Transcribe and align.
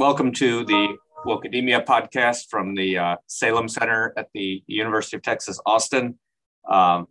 welcome 0.00 0.32
to 0.32 0.64
the 0.64 0.96
Wokademia 1.26 1.84
podcast 1.84 2.46
from 2.48 2.74
the 2.74 2.96
uh, 2.96 3.16
Salem 3.26 3.68
Center 3.68 4.14
at 4.16 4.28
the 4.32 4.64
University 4.66 5.14
of 5.18 5.22
Texas, 5.22 5.60
Austin. 5.66 6.18
Um, 6.66 7.06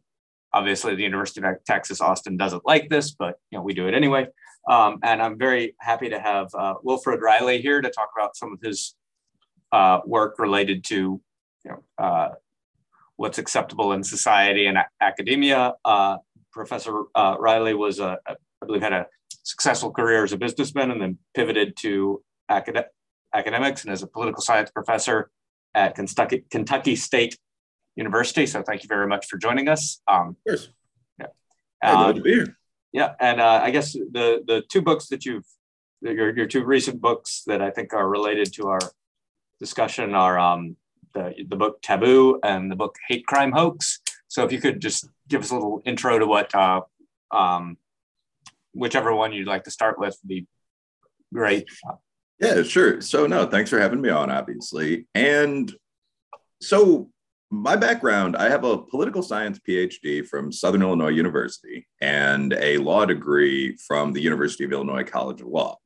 obviously, 0.53 0.95
the 0.95 1.03
University 1.03 1.39
of 1.45 1.63
Texas, 1.67 2.01
Austin 2.01 2.35
doesn't 2.35 2.65
like 2.65 2.89
this, 2.89 3.11
but 3.11 3.35
you 3.51 3.59
know 3.59 3.61
we 3.61 3.75
do 3.75 3.87
it 3.87 3.93
anyway. 3.93 4.25
Um, 4.67 4.97
and 5.03 5.21
I'm 5.21 5.37
very 5.37 5.75
happy 5.79 6.09
to 6.09 6.19
have 6.19 6.47
uh, 6.55 6.73
Wilfred 6.81 7.21
Reilly 7.21 7.61
here 7.61 7.79
to 7.79 7.91
talk 7.91 8.09
about 8.17 8.35
some 8.35 8.53
of 8.53 8.59
his 8.63 8.95
uh, 9.71 9.99
work 10.07 10.39
related 10.39 10.83
to 10.85 11.21
you 11.65 11.71
know, 11.71 11.83
uh, 11.99 12.29
what's 13.17 13.37
acceptable 13.37 13.91
in 13.91 14.03
society 14.03 14.65
and 14.65 14.79
academia. 14.99 15.75
Uh, 15.85 16.17
Professor 16.51 17.03
uh, 17.13 17.35
Reilly 17.39 17.75
was, 17.75 17.99
I 17.99 18.17
believe, 18.65 18.81
had 18.81 18.93
a 18.93 19.05
successful 19.43 19.91
career 19.91 20.23
as 20.23 20.33
a 20.33 20.37
businessman 20.37 20.89
and 20.89 20.99
then 20.99 21.19
pivoted 21.35 21.77
to 21.81 22.23
acad- 22.49 22.89
academics 23.33 23.83
and 23.83 23.91
as 23.91 24.03
a 24.03 24.07
political 24.07 24.41
science 24.41 24.71
professor 24.71 25.29
at 25.75 25.95
Kentucky, 25.95 26.45
Kentucky 26.49 26.95
State 26.95 27.37
University. 27.95 28.45
So 28.45 28.63
thank 28.63 28.83
you 28.83 28.87
very 28.87 29.07
much 29.07 29.27
for 29.27 29.37
joining 29.37 29.67
us. 29.67 30.01
Um, 30.07 30.29
of 30.29 30.35
course. 30.47 30.69
Yeah. 31.19 31.27
Um, 31.83 32.15
to 32.15 32.21
be 32.21 32.33
here. 32.33 32.57
Yeah, 32.91 33.13
and 33.19 33.39
uh, 33.39 33.61
I 33.63 33.69
guess 33.71 33.93
the 33.93 34.43
the 34.45 34.63
two 34.67 34.81
books 34.81 35.07
that 35.09 35.23
you've 35.25 35.45
your 36.01 36.35
your 36.35 36.47
two 36.47 36.63
recent 36.63 37.01
books 37.01 37.43
that 37.45 37.61
I 37.61 37.69
think 37.69 37.93
are 37.93 38.07
related 38.07 38.51
to 38.53 38.67
our 38.67 38.79
discussion 39.59 40.15
are 40.15 40.39
um, 40.39 40.75
the 41.13 41.33
the 41.47 41.55
book 41.55 41.81
Taboo 41.81 42.39
and 42.43 42.71
the 42.71 42.75
book 42.75 42.95
Hate 43.07 43.27
Crime 43.27 43.51
Hoax. 43.51 43.99
So 44.27 44.43
if 44.43 44.51
you 44.51 44.59
could 44.59 44.79
just 44.79 45.07
give 45.27 45.41
us 45.41 45.51
a 45.51 45.53
little 45.53 45.81
intro 45.85 46.17
to 46.17 46.25
what 46.25 46.53
uh, 46.55 46.81
um, 47.31 47.77
whichever 48.73 49.13
one 49.13 49.33
you'd 49.33 49.47
like 49.47 49.65
to 49.65 49.71
start 49.71 49.99
with 49.99 50.17
would 50.23 50.29
be 50.29 50.47
great. 51.33 51.67
Yeah, 52.39 52.63
sure. 52.63 53.01
So 53.01 53.27
no, 53.27 53.45
thanks 53.45 53.69
for 53.69 53.79
having 53.79 54.01
me 54.01 54.09
on, 54.09 54.29
obviously. 54.29 55.07
And 55.13 55.73
so 56.61 57.09
my 57.51 57.75
background, 57.75 58.37
I 58.37 58.49
have 58.49 58.63
a 58.63 58.77
political 58.77 59.23
science 59.23 59.59
PhD 59.59 60.25
from 60.25 60.51
Southern 60.51 60.81
Illinois 60.81 61.09
University 61.09 61.87
and 61.99 62.53
a 62.53 62.77
law 62.77 63.05
degree 63.05 63.75
from 63.87 64.13
the 64.13 64.21
University 64.21 64.63
of 64.63 64.71
Illinois 64.71 65.03
College 65.03 65.41
of 65.41 65.47
Law. 65.47 65.77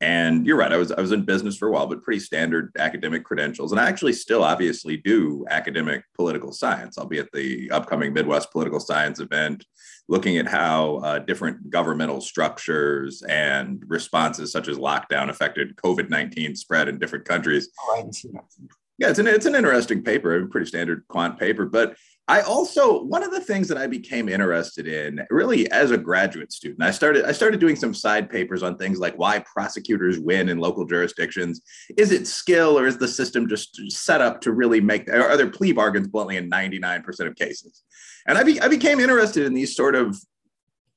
And 0.00 0.44
you're 0.46 0.56
right, 0.56 0.72
I 0.72 0.78
was 0.78 0.90
I 0.90 1.00
was 1.00 1.12
in 1.12 1.22
business 1.24 1.56
for 1.56 1.68
a 1.68 1.70
while, 1.70 1.86
but 1.86 2.02
pretty 2.02 2.18
standard 2.18 2.72
academic 2.76 3.22
credentials. 3.22 3.70
And 3.70 3.80
I 3.80 3.88
actually 3.88 4.14
still 4.14 4.42
obviously 4.42 4.96
do 4.96 5.44
academic 5.48 6.02
political 6.16 6.50
science. 6.50 6.98
I'll 6.98 7.06
be 7.06 7.20
at 7.20 7.30
the 7.32 7.70
upcoming 7.70 8.12
Midwest 8.12 8.50
Political 8.50 8.80
Science 8.80 9.20
event, 9.20 9.64
looking 10.08 10.36
at 10.36 10.46
how 10.46 10.96
uh, 10.96 11.18
different 11.20 11.70
governmental 11.70 12.20
structures 12.20 13.22
and 13.22 13.82
responses, 13.86 14.52
such 14.52 14.68
as 14.68 14.76
lockdown, 14.76 15.30
affected 15.30 15.76
COVID 15.76 16.10
nineteen 16.10 16.54
spread 16.56 16.88
in 16.88 16.98
different 16.98 17.24
countries. 17.24 17.70
Oh, 17.80 17.94
I 17.94 17.96
haven't 17.98 18.14
seen 18.14 18.32
that. 18.32 18.44
Yeah, 18.98 19.10
it's 19.10 19.18
an 19.18 19.26
it's 19.26 19.46
an 19.46 19.54
interesting 19.54 20.02
paper, 20.02 20.36
a 20.36 20.46
pretty 20.46 20.66
standard 20.66 21.04
quant 21.08 21.38
paper, 21.38 21.66
but 21.66 21.96
I 22.28 22.40
also 22.42 23.02
one 23.02 23.24
of 23.24 23.32
the 23.32 23.40
things 23.40 23.66
that 23.68 23.76
I 23.76 23.88
became 23.88 24.28
interested 24.28 24.86
in 24.86 25.20
really 25.28 25.70
as 25.72 25.90
a 25.90 25.98
graduate 25.98 26.52
student. 26.52 26.82
I 26.82 26.92
started 26.92 27.24
I 27.24 27.32
started 27.32 27.58
doing 27.58 27.74
some 27.74 27.92
side 27.92 28.30
papers 28.30 28.62
on 28.62 28.78
things 28.78 29.00
like 29.00 29.16
why 29.16 29.40
prosecutors 29.40 30.20
win 30.20 30.48
in 30.48 30.58
local 30.58 30.84
jurisdictions. 30.84 31.62
Is 31.96 32.12
it 32.12 32.28
skill 32.28 32.78
or 32.78 32.86
is 32.86 32.96
the 32.96 33.08
system 33.08 33.48
just 33.48 33.90
set 33.90 34.20
up 34.20 34.40
to 34.42 34.52
really 34.52 34.80
make 34.80 35.08
or 35.08 35.22
are 35.22 35.36
there 35.36 35.50
plea 35.50 35.72
bargains 35.72 36.06
bluntly 36.06 36.36
in 36.36 36.48
99% 36.48 37.04
of 37.26 37.34
cases? 37.34 37.82
And 38.26 38.38
I, 38.38 38.44
be, 38.44 38.60
I 38.60 38.68
became 38.68 39.00
interested 39.00 39.44
in 39.44 39.52
these 39.52 39.74
sort 39.74 39.96
of 39.96 40.16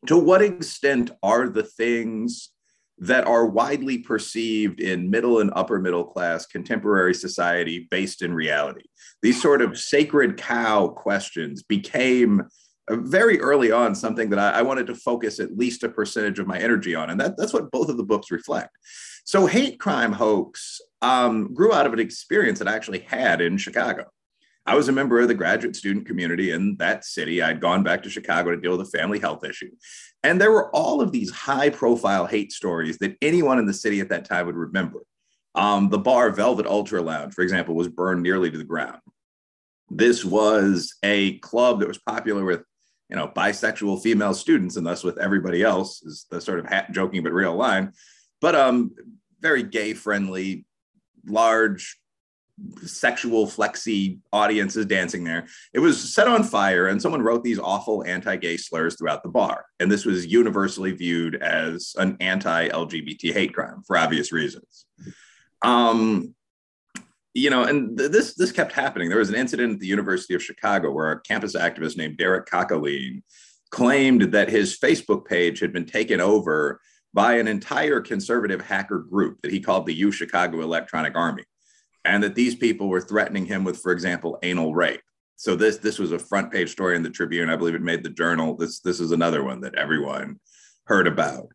to 0.05 0.17
what 0.17 0.43
extent 0.43 1.09
are 1.23 1.49
the 1.49 1.63
things 1.63 2.51
that 2.97 3.27
are 3.27 3.45
widely 3.45 3.97
perceived 3.97 4.79
in 4.79 5.09
middle 5.09 5.39
and 5.39 5.51
upper 5.55 5.79
middle 5.79 6.05
class 6.05 6.45
contemporary 6.45 7.13
society 7.13 7.87
based 7.91 8.21
in 8.21 8.33
reality. 8.33 8.85
These 9.21 9.41
sort 9.41 9.61
of 9.61 9.77
sacred 9.77 10.37
cow 10.37 10.87
questions 10.87 11.63
became 11.63 12.43
uh, 12.89 12.95
very 12.97 13.39
early 13.41 13.71
on 13.71 13.95
something 13.95 14.29
that 14.29 14.39
I, 14.39 14.59
I, 14.59 14.61
wanted 14.61 14.87
to 14.87 14.95
focus 14.95 15.39
at 15.39 15.57
least 15.57 15.83
a 15.83 15.89
percentage 15.89 16.39
of 16.39 16.47
my 16.47 16.59
energy 16.59 16.93
on. 16.93 17.09
And 17.09 17.19
that, 17.19 17.35
that's 17.35 17.53
what 17.53 17.71
both 17.71 17.89
of 17.89 17.97
the 17.97 18.03
books 18.03 18.31
reflect. 18.31 18.77
So, 19.23 19.47
Hate 19.47 19.79
Crime 19.79 20.11
Hoax 20.11 20.79
um, 21.01 21.53
grew 21.53 21.73
out 21.73 21.87
of 21.87 21.93
an 21.93 21.99
experience 21.99 22.59
that 22.59 22.67
I 22.67 22.75
actually 22.75 22.99
had 22.99 23.41
in 23.41 23.57
Chicago. 23.57 24.05
I 24.67 24.75
was 24.75 24.87
a 24.87 24.91
member 24.91 25.19
of 25.19 25.27
the 25.27 25.35
graduate 25.35 25.75
student 25.75 26.07
community 26.07 26.51
in 26.51 26.75
that 26.77 27.05
city. 27.05 27.41
I'd 27.41 27.61
gone 27.61 27.83
back 27.83 28.01
to 28.03 28.09
Chicago 28.09 28.51
to 28.51 28.57
deal 28.57 28.75
with 28.77 28.87
a 28.87 28.97
family 28.97 29.19
health 29.19 29.43
issue. 29.43 29.69
And 30.25 30.41
there 30.41 30.51
were 30.51 30.75
all 30.75 31.01
of 31.01 31.11
these 31.11 31.29
high 31.29 31.69
profile 31.69 32.25
hate 32.25 32.51
stories 32.51 32.97
that 32.97 33.15
anyone 33.21 33.59
in 33.59 33.67
the 33.67 33.73
city 33.73 33.99
at 33.99 34.09
that 34.09 34.25
time 34.25 34.47
would 34.47 34.55
remember. 34.55 35.01
Um, 35.53 35.89
the 35.89 35.99
bar 35.99 36.31
Velvet 36.31 36.65
Ultra 36.65 36.99
Lounge, 37.03 37.35
for 37.35 37.43
example, 37.43 37.75
was 37.75 37.89
burned 37.89 38.23
nearly 38.23 38.49
to 38.49 38.57
the 38.57 38.63
ground. 38.63 39.01
This 39.91 40.25
was 40.25 40.95
a 41.03 41.37
club 41.39 41.79
that 41.79 41.87
was 41.87 41.99
popular 41.99 42.43
with, 42.43 42.63
you 43.07 43.15
know, 43.15 43.27
bisexual 43.27 44.01
female 44.01 44.33
students, 44.33 44.77
and 44.77 44.87
thus 44.87 45.03
with 45.03 45.19
everybody 45.19 45.61
else 45.61 46.01
is 46.01 46.25
the 46.31 46.41
sort 46.41 46.57
of 46.57 46.65
hat 46.65 46.91
joking 46.91 47.21
but 47.21 47.31
real 47.31 47.55
line. 47.55 47.93
But 48.41 48.55
um, 48.55 48.95
very 49.41 49.61
gay 49.61 49.93
friendly, 49.93 50.65
large 51.27 51.99
sexual 52.85 53.47
flexy 53.47 54.19
audiences 54.31 54.85
dancing 54.85 55.23
there. 55.23 55.47
It 55.73 55.79
was 55.79 56.13
set 56.13 56.27
on 56.27 56.43
fire, 56.43 56.87
and 56.87 57.01
someone 57.01 57.21
wrote 57.21 57.43
these 57.43 57.59
awful 57.59 58.03
anti-gay 58.05 58.57
slurs 58.57 58.95
throughout 58.95 59.23
the 59.23 59.29
bar, 59.29 59.65
and 59.79 59.91
this 59.91 60.05
was 60.05 60.25
universally 60.25 60.91
viewed 60.91 61.35
as 61.35 61.95
an 61.97 62.17
anti-LGBT 62.19 63.33
hate 63.33 63.53
crime 63.53 63.81
for 63.85 63.97
obvious 63.97 64.31
reasons. 64.31 64.85
Um, 65.61 66.33
you 67.33 67.49
know, 67.49 67.63
and 67.63 67.97
th- 67.97 68.11
this 68.11 68.35
this 68.35 68.51
kept 68.51 68.71
happening. 68.71 69.09
There 69.09 69.19
was 69.19 69.29
an 69.29 69.35
incident 69.35 69.73
at 69.73 69.79
the 69.79 69.87
University 69.87 70.33
of 70.33 70.43
Chicago 70.43 70.91
where 70.91 71.11
a 71.11 71.21
campus 71.21 71.55
activist 71.55 71.97
named 71.97 72.17
Derek 72.17 72.47
Caquelin 72.47 73.21
claimed 73.71 74.31
that 74.31 74.49
his 74.49 74.79
Facebook 74.79 75.25
page 75.25 75.59
had 75.59 75.73
been 75.73 75.85
taken 75.85 76.21
over 76.21 76.79
by 77.13 77.37
an 77.37 77.47
entire 77.47 77.99
conservative 77.99 78.61
hacker 78.61 78.99
group 78.99 79.41
that 79.41 79.51
he 79.51 79.59
called 79.59 79.85
the 79.85 79.93
U 79.93 80.11
Chicago 80.11 80.61
Electronic 80.61 81.15
Army 81.15 81.43
and 82.05 82.23
that 82.23 82.35
these 82.35 82.55
people 82.55 82.87
were 82.87 83.01
threatening 83.01 83.45
him 83.45 83.63
with, 83.63 83.79
for 83.79 83.91
example, 83.91 84.37
anal 84.43 84.73
rape. 84.73 85.01
So 85.35 85.55
this 85.55 85.77
this 85.77 85.99
was 85.99 86.11
a 86.11 86.19
front 86.19 86.51
page 86.51 86.71
story 86.71 86.95
in 86.95 87.03
the 87.03 87.09
Tribune. 87.09 87.49
I 87.49 87.55
believe 87.55 87.75
it 87.75 87.81
made 87.81 88.03
the 88.03 88.09
Journal. 88.09 88.55
This 88.55 88.79
this 88.79 88.99
is 88.99 89.11
another 89.11 89.43
one 89.43 89.61
that 89.61 89.75
everyone 89.75 90.39
heard 90.85 91.07
about. 91.07 91.49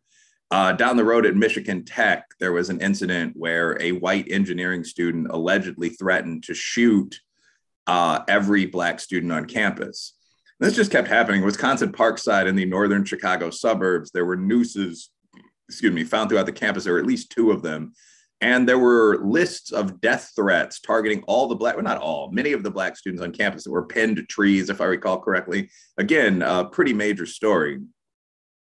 Uh, 0.51 0.73
down 0.73 0.97
the 0.97 1.05
road 1.05 1.25
at 1.25 1.35
Michigan 1.35 1.85
Tech, 1.85 2.25
there 2.39 2.51
was 2.51 2.69
an 2.69 2.81
incident 2.81 3.33
where 3.35 3.81
a 3.81 3.93
white 3.93 4.29
engineering 4.29 4.83
student 4.83 5.27
allegedly 5.29 5.89
threatened 5.89 6.43
to 6.43 6.53
shoot 6.53 7.21
uh, 7.87 8.19
every 8.27 8.65
black 8.65 8.99
student 8.99 9.31
on 9.31 9.45
campus. 9.45 10.13
This 10.59 10.75
just 10.75 10.91
kept 10.91 11.07
happening. 11.07 11.43
Wisconsin 11.43 11.91
Parkside 11.91 12.47
in 12.47 12.55
the 12.55 12.65
northern 12.65 13.05
Chicago 13.05 13.49
suburbs, 13.49 14.11
there 14.11 14.25
were 14.25 14.35
nooses, 14.35 15.09
excuse 15.69 15.93
me, 15.93 16.03
found 16.03 16.29
throughout 16.29 16.45
the 16.45 16.51
campus. 16.51 16.83
There 16.83 16.93
were 16.93 16.99
at 16.99 17.05
least 17.05 17.31
two 17.31 17.51
of 17.51 17.63
them 17.63 17.93
and 18.41 18.67
there 18.67 18.79
were 18.79 19.19
lists 19.23 19.71
of 19.71 20.01
death 20.01 20.31
threats 20.35 20.79
targeting 20.79 21.23
all 21.27 21.47
the 21.47 21.55
black, 21.55 21.75
well, 21.75 21.83
not 21.83 21.99
all, 21.99 22.31
many 22.31 22.53
of 22.53 22.63
the 22.63 22.71
black 22.71 22.97
students 22.97 23.23
on 23.23 23.31
campus 23.31 23.63
that 23.63 23.71
were 23.71 23.85
pinned 23.85 24.17
to 24.17 24.23
trees, 24.23 24.69
if 24.69 24.81
I 24.81 24.85
recall 24.85 25.19
correctly. 25.19 25.69
Again, 25.97 26.41
a 26.41 26.65
pretty 26.65 26.91
major 26.91 27.27
story. 27.27 27.79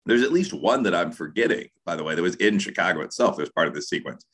There's 0.05 0.23
at 0.23 0.33
least 0.33 0.53
one 0.53 0.83
that 0.83 0.95
I'm 0.95 1.11
forgetting, 1.11 1.69
by 1.85 1.95
the 1.95 2.03
way, 2.03 2.13
that 2.13 2.21
was 2.21 2.35
in 2.35 2.59
Chicago 2.59 3.01
itself 3.01 3.39
as 3.39 3.49
part 3.49 3.69
of 3.69 3.73
this 3.73 3.87
sequence. 3.87 4.25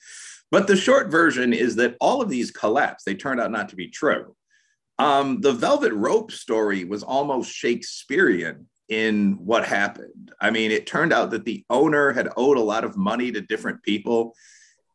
But 0.49 0.67
the 0.67 0.75
short 0.75 1.11
version 1.11 1.53
is 1.53 1.75
that 1.75 1.95
all 1.99 2.21
of 2.21 2.29
these 2.29 2.49
collapsed. 2.49 3.05
They 3.05 3.15
turned 3.15 3.39
out 3.39 3.51
not 3.51 3.69
to 3.69 3.75
be 3.75 3.87
true. 3.87 4.35
Um, 4.97 5.41
the 5.41 5.51
Velvet 5.51 5.93
Rope 5.93 6.31
story 6.31 6.85
was 6.85 7.03
almost 7.03 7.51
Shakespearean 7.51 8.67
in 8.89 9.33
what 9.33 9.65
happened. 9.65 10.31
I 10.39 10.51
mean, 10.51 10.71
it 10.71 10.87
turned 10.87 11.11
out 11.11 11.31
that 11.31 11.45
the 11.45 11.65
owner 11.69 12.13
had 12.13 12.29
owed 12.37 12.57
a 12.57 12.61
lot 12.61 12.83
of 12.83 12.97
money 12.97 13.31
to 13.31 13.41
different 13.41 13.83
people 13.83 14.35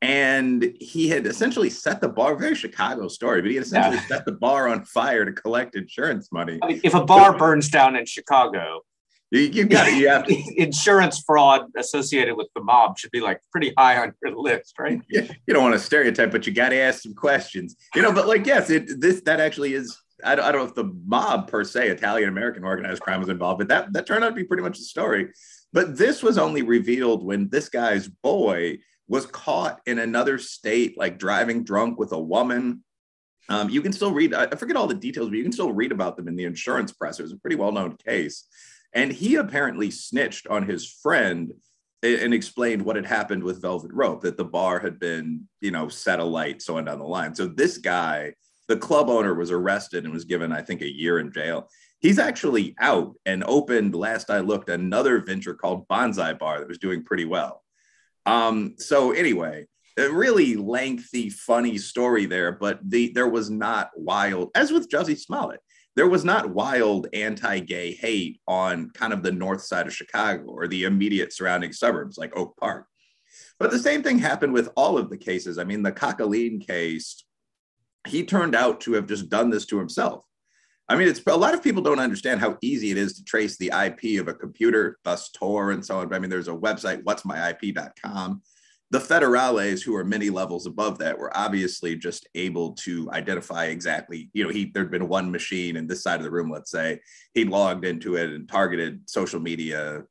and 0.03 0.75
he 0.81 1.09
had 1.09 1.27
essentially 1.27 1.69
set 1.69 2.01
the 2.01 2.09
bar 2.09 2.35
very 2.35 2.55
chicago 2.55 3.07
story 3.09 3.43
but 3.43 3.51
he 3.51 3.57
had 3.57 3.65
essentially 3.65 3.97
yeah. 3.97 4.07
set 4.07 4.25
the 4.25 4.33
bar 4.33 4.69
on 4.69 4.85
fire 4.85 5.25
to 5.25 5.33
collect 5.33 5.77
insurance 5.77 6.33
money. 6.33 6.59
I 6.63 6.69
mean, 6.69 6.81
if 6.83 6.95
a 6.95 7.05
bar 7.05 7.37
burns 7.37 7.69
down 7.69 7.97
in 7.97 8.07
chicago 8.07 8.81
you, 9.31 9.43
you 9.43 9.65
got 9.65 9.89
it 9.89 9.99
you 9.99 10.09
have 10.09 10.27
to 10.27 10.55
insurance 10.57 11.23
fraud 11.27 11.67
associated 11.77 12.37
with 12.37 12.49
the 12.55 12.63
mob 12.63 12.99
should 12.99 13.11
be 13.11 13.21
like 13.21 13.41
pretty 13.53 13.73
high 13.77 14.01
on 14.01 14.15
your 14.23 14.37
list 14.37 14.75
right? 14.79 15.01
Yeah, 15.11 15.31
you 15.47 15.55
don't 15.55 15.63
want 15.63 15.75
to 15.75 15.81
stereotype 15.81 16.31
but 16.31 16.47
you 16.47 16.53
got 16.53 16.71
to 16.71 16.77
ask 16.77 17.03
some 17.03 17.15
questions. 17.15 17.77
You 17.95 18.03
know 18.03 18.13
but 18.13 18.27
like 18.27 18.47
yes 18.47 18.71
it 18.71 19.01
this 19.01 19.21
that 19.23 19.41
actually 19.41 19.75
is 19.75 19.99
I 20.23 20.35
don't, 20.35 20.45
I 20.45 20.53
don't 20.53 20.63
know 20.63 20.69
if 20.69 20.75
the 20.75 20.93
mob 21.07 21.51
per 21.51 21.65
se 21.65 21.89
italian 21.89 22.29
american 22.29 22.65
organized 22.65 23.01
crime 23.03 23.21
was 23.21 23.29
involved 23.29 23.59
but 23.59 23.69
that 23.69 23.93
that 23.93 24.07
turned 24.07 24.25
out 24.25 24.31
to 24.31 24.35
be 24.35 24.45
pretty 24.45 24.63
much 24.63 24.79
the 24.79 24.85
story. 24.85 25.29
But 25.73 25.97
this 25.97 26.21
was 26.21 26.37
only 26.37 26.63
revealed 26.63 27.25
when 27.25 27.49
this 27.49 27.69
guy's 27.69 28.09
boy 28.09 28.79
was 29.11 29.27
caught 29.27 29.81
in 29.87 29.99
another 29.99 30.39
state, 30.39 30.97
like 30.97 31.19
driving 31.19 31.65
drunk 31.65 31.99
with 31.99 32.13
a 32.13 32.19
woman. 32.19 32.85
Um, 33.49 33.69
you 33.69 33.83
can 33.83 33.93
still 33.93 34.13
read, 34.13 34.33
I 34.33 34.47
forget 34.55 34.77
all 34.77 34.87
the 34.87 34.95
details, 34.95 35.29
but 35.29 35.37
you 35.37 35.43
can 35.43 35.51
still 35.51 35.73
read 35.73 35.91
about 35.91 36.17
them 36.17 36.29
in 36.29 36.37
the 36.37 36.45
insurance 36.45 36.93
press. 36.93 37.19
It 37.19 37.25
was 37.25 37.33
a 37.33 37.37
pretty 37.39 37.57
well 37.57 37.73
known 37.73 37.97
case. 38.07 38.47
And 38.95 39.11
he 39.11 39.35
apparently 39.35 39.91
snitched 39.91 40.47
on 40.47 40.63
his 40.63 40.89
friend 40.89 41.53
and 42.05 42.33
explained 42.33 42.83
what 42.83 42.95
had 42.95 43.05
happened 43.05 43.43
with 43.43 43.61
Velvet 43.61 43.91
Rope, 43.93 44.23
that 44.23 44.37
the 44.37 44.45
bar 44.45 44.79
had 44.79 45.01
been, 45.01 45.49
you 45.61 45.73
know, 45.73 45.89
set 45.89 46.21
alight, 46.21 46.63
so 46.63 46.79
on 46.79 46.85
down 46.85 47.01
the 47.01 47.05
line. 47.05 47.35
So 47.35 47.49
this 47.49 47.79
guy, 47.79 48.35
the 48.69 48.77
club 48.77 49.09
owner, 49.09 49.35
was 49.35 49.51
arrested 49.51 50.05
and 50.05 50.13
was 50.13 50.25
given, 50.25 50.53
I 50.53 50.63
think, 50.63 50.83
a 50.83 50.89
year 50.89 51.19
in 51.19 51.33
jail. 51.33 51.69
He's 51.99 52.21
actually 52.21 52.77
out 52.79 53.17
and 53.27 53.43
opened, 53.43 53.97
last 53.97 54.31
I 54.31 54.39
looked, 54.39 54.71
another 54.71 55.19
venture 55.19 55.55
called 55.55 55.89
Bonsai 55.89 56.39
Bar 56.39 56.61
that 56.61 56.69
was 56.69 56.79
doing 56.79 57.03
pretty 57.03 57.25
well. 57.25 57.65
Um, 58.31 58.75
so 58.79 59.13
anyway, 59.13 59.67
a 59.99 60.09
really 60.09 60.57
lengthy, 60.57 61.31
funny 61.31 61.79
story 61.79 62.27
there, 62.27 62.53
but 62.53 62.79
the 62.83 63.13
there 63.13 63.29
was 63.29 63.51
not 63.51 63.91
wild, 63.97 64.51
as 64.55 64.71
with 64.71 64.89
Jussie 64.89 65.19
Smollett 65.19 65.61
there 65.97 66.09
was 66.09 66.25
not 66.25 66.51
wild 66.51 67.09
anti-gay 67.13 67.93
hate 67.93 68.41
on 68.47 68.91
kind 68.91 69.13
of 69.13 69.23
the 69.23 69.33
north 69.33 69.63
side 69.63 69.87
of 69.87 69.95
Chicago 69.95 70.45
or 70.45 70.69
the 70.69 70.85
immediate 70.85 71.33
surrounding 71.33 71.73
suburbs 71.73 72.17
like 72.17 72.37
Oak 72.37 72.57
Park. 72.57 72.87
But 73.59 73.71
the 73.71 73.79
same 73.79 74.03
thing 74.03 74.19
happened 74.19 74.53
with 74.53 74.71
all 74.77 74.97
of 74.97 75.11
the 75.11 75.19
cases. 75.19 75.59
I 75.59 75.65
mean, 75.65 75.83
the 75.83 75.93
Caquelin 75.93 76.65
case, 76.67 77.25
he 78.09 78.25
turned 78.25 78.55
out 78.55 78.81
to 78.83 78.95
have 78.95 79.07
just 79.07 79.29
done 79.29 79.51
this 79.51 79.67
to 79.67 79.79
himself. 79.79 80.25
I 80.91 80.97
mean, 80.97 81.07
it's 81.07 81.23
a 81.25 81.37
lot 81.37 81.55
of 81.55 81.63
people 81.63 81.83
don't 81.83 82.01
understand 82.01 82.41
how 82.41 82.59
easy 82.63 82.91
it 82.91 82.99
is 82.99 83.13
to 83.15 83.25
trace 83.25 83.57
the 83.57 83.69
IP 83.69 84.21
of 84.21 84.27
a 84.27 84.35
computer, 84.35 84.99
thus 85.05 85.31
Tor 85.31 85.71
and 85.71 85.87
so 85.87 86.01
on. 86.01 86.13
I 86.13 86.19
mean, 86.19 86.31
there's 86.31 86.49
a 86.49 86.53
website, 86.53 87.05
what'smyip.com, 87.05 88.43
the 88.91 88.99
federales 88.99 89.85
who 89.85 89.95
are 89.95 90.05
many 90.05 90.31
levels 90.31 90.67
above 90.67 90.99
that 90.99 91.17
were 91.17 91.31
obviously 91.37 91.95
just 91.95 92.29
able 92.35 92.73
to 92.73 93.09
identify 93.13 93.67
exactly 93.67 94.31
you 94.33 94.43
know 94.43 94.51
he 94.51 94.65
there'd 94.65 94.91
been 94.91 95.07
one 95.07 95.31
machine 95.31 95.77
in 95.77 95.87
this 95.87 96.03
side 96.03 96.19
of 96.19 96.25
the 96.25 96.31
room 96.31 96.51
let's 96.51 96.73
say. 96.73 96.99
He 97.35 97.45
logged 97.45 97.85
into 97.85 98.17
it 98.17 98.31
and 98.31 98.49
targeted 98.49 99.09
social 99.09 99.39
media 99.39 100.03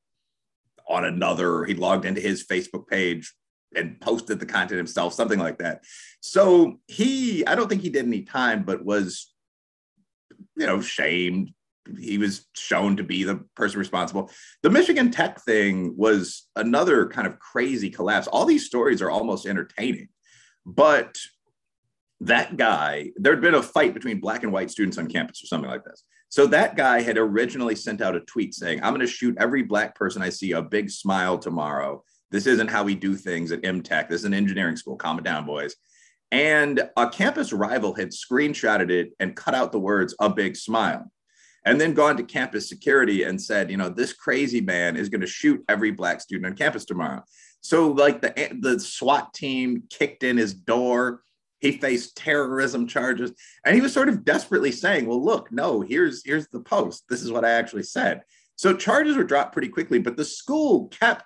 on 0.87 1.03
another. 1.03 1.65
He 1.65 1.73
logged 1.73 2.05
into 2.05 2.21
his 2.21 2.47
facebook 2.47 2.87
page 2.87 3.33
and 3.75 3.99
posted 3.99 4.39
the 4.39 4.45
content 4.45 4.77
himself 4.77 5.13
something 5.13 5.39
like 5.39 5.57
that. 5.57 5.83
So 6.21 6.79
he 6.87 7.45
i 7.45 7.55
don't 7.55 7.67
think 7.67 7.81
he 7.81 7.89
did 7.89 8.05
any 8.05 8.21
time 8.21 8.63
but 8.63 8.85
was 8.85 9.33
you 10.59 10.67
know 10.67 10.81
shamed 10.81 11.53
he 11.99 12.17
was 12.17 12.45
shown 12.55 12.97
to 12.97 13.03
be 13.03 13.23
the 13.23 13.37
person 13.55 13.79
responsible. 13.79 14.29
The 14.61 14.69
Michigan 14.69 15.09
Tech 15.09 15.41
thing 15.41 15.95
was 15.97 16.47
another 16.55 17.07
kind 17.07 17.25
of 17.25 17.39
crazy 17.39 17.89
collapse. 17.89 18.27
All 18.27 18.45
these 18.45 18.65
stories 18.65 19.01
are 19.01 19.09
almost 19.09 19.47
entertaining, 19.47 20.09
but 20.65 21.17
that 22.21 22.57
guy, 22.57 23.11
there'd 23.15 23.41
been 23.41 23.55
a 23.55 23.63
fight 23.63 23.93
between 23.93 24.19
black 24.19 24.43
and 24.43 24.51
white 24.51 24.69
students 24.69 24.97
on 24.97 25.07
campus 25.07 25.43
or 25.43 25.47
something 25.47 25.69
like 25.69 25.85
this. 25.85 26.03
So 26.27 26.45
that 26.47 26.75
guy 26.75 27.01
had 27.01 27.17
originally 27.17 27.75
sent 27.75 28.01
out 28.01 28.15
a 28.15 28.19
tweet 28.19 28.53
saying, 28.53 28.83
I'm 28.83 28.93
going 28.93 29.05
to 29.05 29.11
shoot 29.11 29.35
every 29.39 29.63
black 29.63 29.95
person 29.95 30.21
I 30.21 30.29
see 30.29 30.51
a 30.51 30.61
big 30.61 30.91
smile 30.91 31.39
tomorrow. 31.39 32.03
This 32.29 32.45
isn't 32.45 32.67
how 32.67 32.83
we 32.83 32.93
do 32.93 33.15
things 33.15 33.51
at 33.51 33.63
MTech. 33.63 34.09
This 34.09 34.21
is 34.21 34.25
an 34.25 34.35
engineering 34.35 34.75
school. 34.75 34.95
Calm 34.95 35.17
it 35.17 35.23
down, 35.23 35.45
boys. 35.45 35.75
And 36.31 36.89
a 36.95 37.09
campus 37.09 37.51
rival 37.51 37.95
had 37.95 38.09
screenshotted 38.09 38.91
it 38.91 39.13
and 39.19 39.35
cut 39.35 39.55
out 39.55 39.71
the 39.71 39.79
words, 39.79 40.15
a 40.19 40.29
big 40.29 40.55
smile 40.55 41.11
and 41.65 41.79
then 41.79 41.93
gone 41.93 42.17
to 42.17 42.23
campus 42.23 42.69
security 42.69 43.23
and 43.23 43.41
said, 43.41 43.69
you 43.69 43.77
know, 43.77 43.89
this 43.89 44.13
crazy 44.13 44.61
man 44.61 44.95
is 44.95 45.09
going 45.09 45.21
to 45.21 45.27
shoot 45.27 45.63
every 45.67 45.91
black 45.91 46.21
student 46.21 46.45
on 46.45 46.57
campus 46.57 46.85
tomorrow. 46.85 47.23
So 47.61 47.89
like 47.89 48.21
the 48.21 48.57
the 48.59 48.79
SWAT 48.79 49.33
team 49.33 49.83
kicked 49.89 50.23
in 50.23 50.37
his 50.37 50.53
door. 50.53 51.21
He 51.59 51.73
faced 51.73 52.15
terrorism 52.15 52.87
charges, 52.87 53.33
and 53.65 53.75
he 53.75 53.81
was 53.81 53.91
sort 53.91 54.07
of 54.07 54.23
desperately 54.23 54.71
saying, 54.71 55.05
"Well, 55.05 55.23
look, 55.23 55.51
no, 55.51 55.81
here's 55.81 56.23
here's 56.25 56.47
the 56.47 56.61
post. 56.61 57.03
This 57.09 57.21
is 57.21 57.33
what 57.33 57.43
I 57.43 57.51
actually 57.51 57.83
said." 57.83 58.21
So 58.59 58.73
charges 58.73 59.15
were 59.15 59.23
dropped 59.23 59.53
pretty 59.53 59.69
quickly, 59.69 59.99
but 59.99 60.17
the 60.17 60.25
school 60.25 60.89
kept 60.89 61.23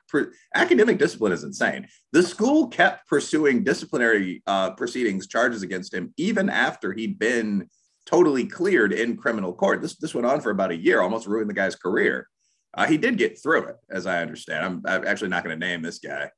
academic 0.53 0.99
discipline 0.99 1.31
is 1.31 1.43
insane. 1.43 1.87
The 2.11 2.21
school 2.21 2.67
kept 2.67 3.07
pursuing 3.07 3.63
disciplinary 3.63 4.43
uh, 4.45 4.75
proceedings, 4.75 5.25
charges 5.25 5.63
against 5.63 5.95
him, 5.95 6.13
even 6.15 6.47
after 6.47 6.93
he'd 6.93 7.17
been 7.17 7.67
totally 8.05 8.45
cleared 8.45 8.93
in 8.93 9.17
criminal 9.17 9.51
court. 9.51 9.81
This 9.81 9.95
this 9.95 10.13
went 10.13 10.27
on 10.27 10.41
for 10.41 10.51
about 10.51 10.69
a 10.69 10.77
year, 10.77 11.01
almost 11.01 11.25
ruined 11.25 11.49
the 11.49 11.55
guy's 11.55 11.75
career. 11.75 12.29
Uh, 12.75 12.85
he 12.85 12.97
did 12.97 13.17
get 13.17 13.41
through 13.41 13.63
it, 13.63 13.77
as 13.89 14.05
I 14.05 14.21
understand. 14.21 14.63
I'm, 14.63 14.83
I'm 14.85 15.07
actually 15.07 15.29
not 15.29 15.43
going 15.43 15.59
to 15.59 15.67
name 15.67 15.81
this 15.81 15.97
guy, 15.97 16.29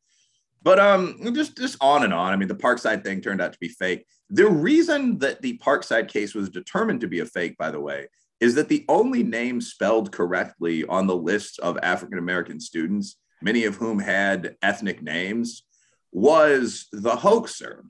but 0.63 0.79
um, 0.79 1.19
just 1.33 1.57
just 1.57 1.75
on 1.81 2.05
and 2.05 2.13
on. 2.13 2.31
I 2.31 2.37
mean, 2.37 2.47
the 2.47 2.55
Parkside 2.55 3.03
thing 3.03 3.19
turned 3.19 3.41
out 3.41 3.51
to 3.51 3.59
be 3.59 3.67
fake. 3.67 4.05
The 4.29 4.47
reason 4.47 5.17
that 5.17 5.41
the 5.41 5.57
Parkside 5.57 6.07
case 6.07 6.33
was 6.33 6.47
determined 6.47 7.01
to 7.01 7.07
be 7.07 7.19
a 7.19 7.25
fake, 7.25 7.57
by 7.57 7.69
the 7.69 7.81
way, 7.81 8.07
is 8.39 8.55
that 8.55 8.69
the 8.69 8.85
only 8.89 9.23
name 9.23 9.61
spelled 9.61 10.11
correctly 10.11 10.85
on 10.85 11.07
the 11.07 11.15
list 11.15 11.59
of 11.59 11.77
African 11.81 12.17
American 12.17 12.59
students, 12.59 13.17
many 13.41 13.65
of 13.65 13.75
whom 13.75 13.99
had 13.99 14.55
ethnic 14.61 15.01
names, 15.01 15.65
was 16.11 16.87
the 16.91 17.15
hoaxer. 17.15 17.85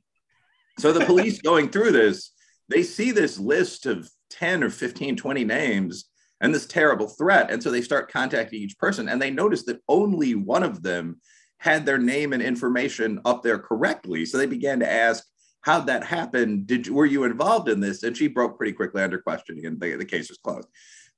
So 0.79 0.91
the 0.91 1.05
police 1.05 1.41
going 1.43 1.69
through 1.69 1.91
this 1.91 2.31
they 2.69 2.83
see 2.83 3.11
this 3.11 3.39
list 3.39 3.85
of 3.85 4.09
10 4.31 4.63
or 4.63 4.69
15, 4.69 5.15
20 5.15 5.43
names 5.43 6.05
and 6.41 6.53
this 6.53 6.65
terrible 6.65 7.07
threat. 7.07 7.51
And 7.51 7.61
so 7.61 7.71
they 7.71 7.81
start 7.81 8.11
contacting 8.11 8.61
each 8.61 8.77
person 8.77 9.07
and 9.07 9.21
they 9.21 9.31
notice 9.31 9.63
that 9.65 9.81
only 9.87 10.35
one 10.35 10.63
of 10.63 10.83
them 10.83 11.21
had 11.57 11.85
their 11.85 11.97
name 11.97 12.33
and 12.33 12.41
information 12.41 13.21
up 13.25 13.43
there 13.43 13.59
correctly. 13.59 14.25
So 14.25 14.37
they 14.37 14.45
began 14.45 14.79
to 14.79 14.91
ask, 14.91 15.23
how'd 15.65 15.87
that 15.87 16.03
happen? 16.03 16.63
Did 16.65 16.87
were 16.89 17.07
you 17.07 17.23
involved 17.23 17.69
in 17.69 17.79
this? 17.79 18.03
And 18.03 18.15
she 18.15 18.27
broke 18.27 18.55
pretty 18.57 18.73
quickly 18.73 19.01
under 19.01 19.17
questioning 19.17 19.65
and 19.65 19.81
the, 19.81 19.95
the 19.95 20.05
case 20.05 20.29
was 20.29 20.37
closed. 20.37 20.67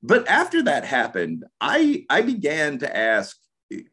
But 0.01 0.27
after 0.29 0.63
that 0.63 0.85
happened, 0.85 1.43
I, 1.59 2.05
I 2.09 2.21
began 2.21 2.77
to 2.79 2.97
ask 2.97 3.35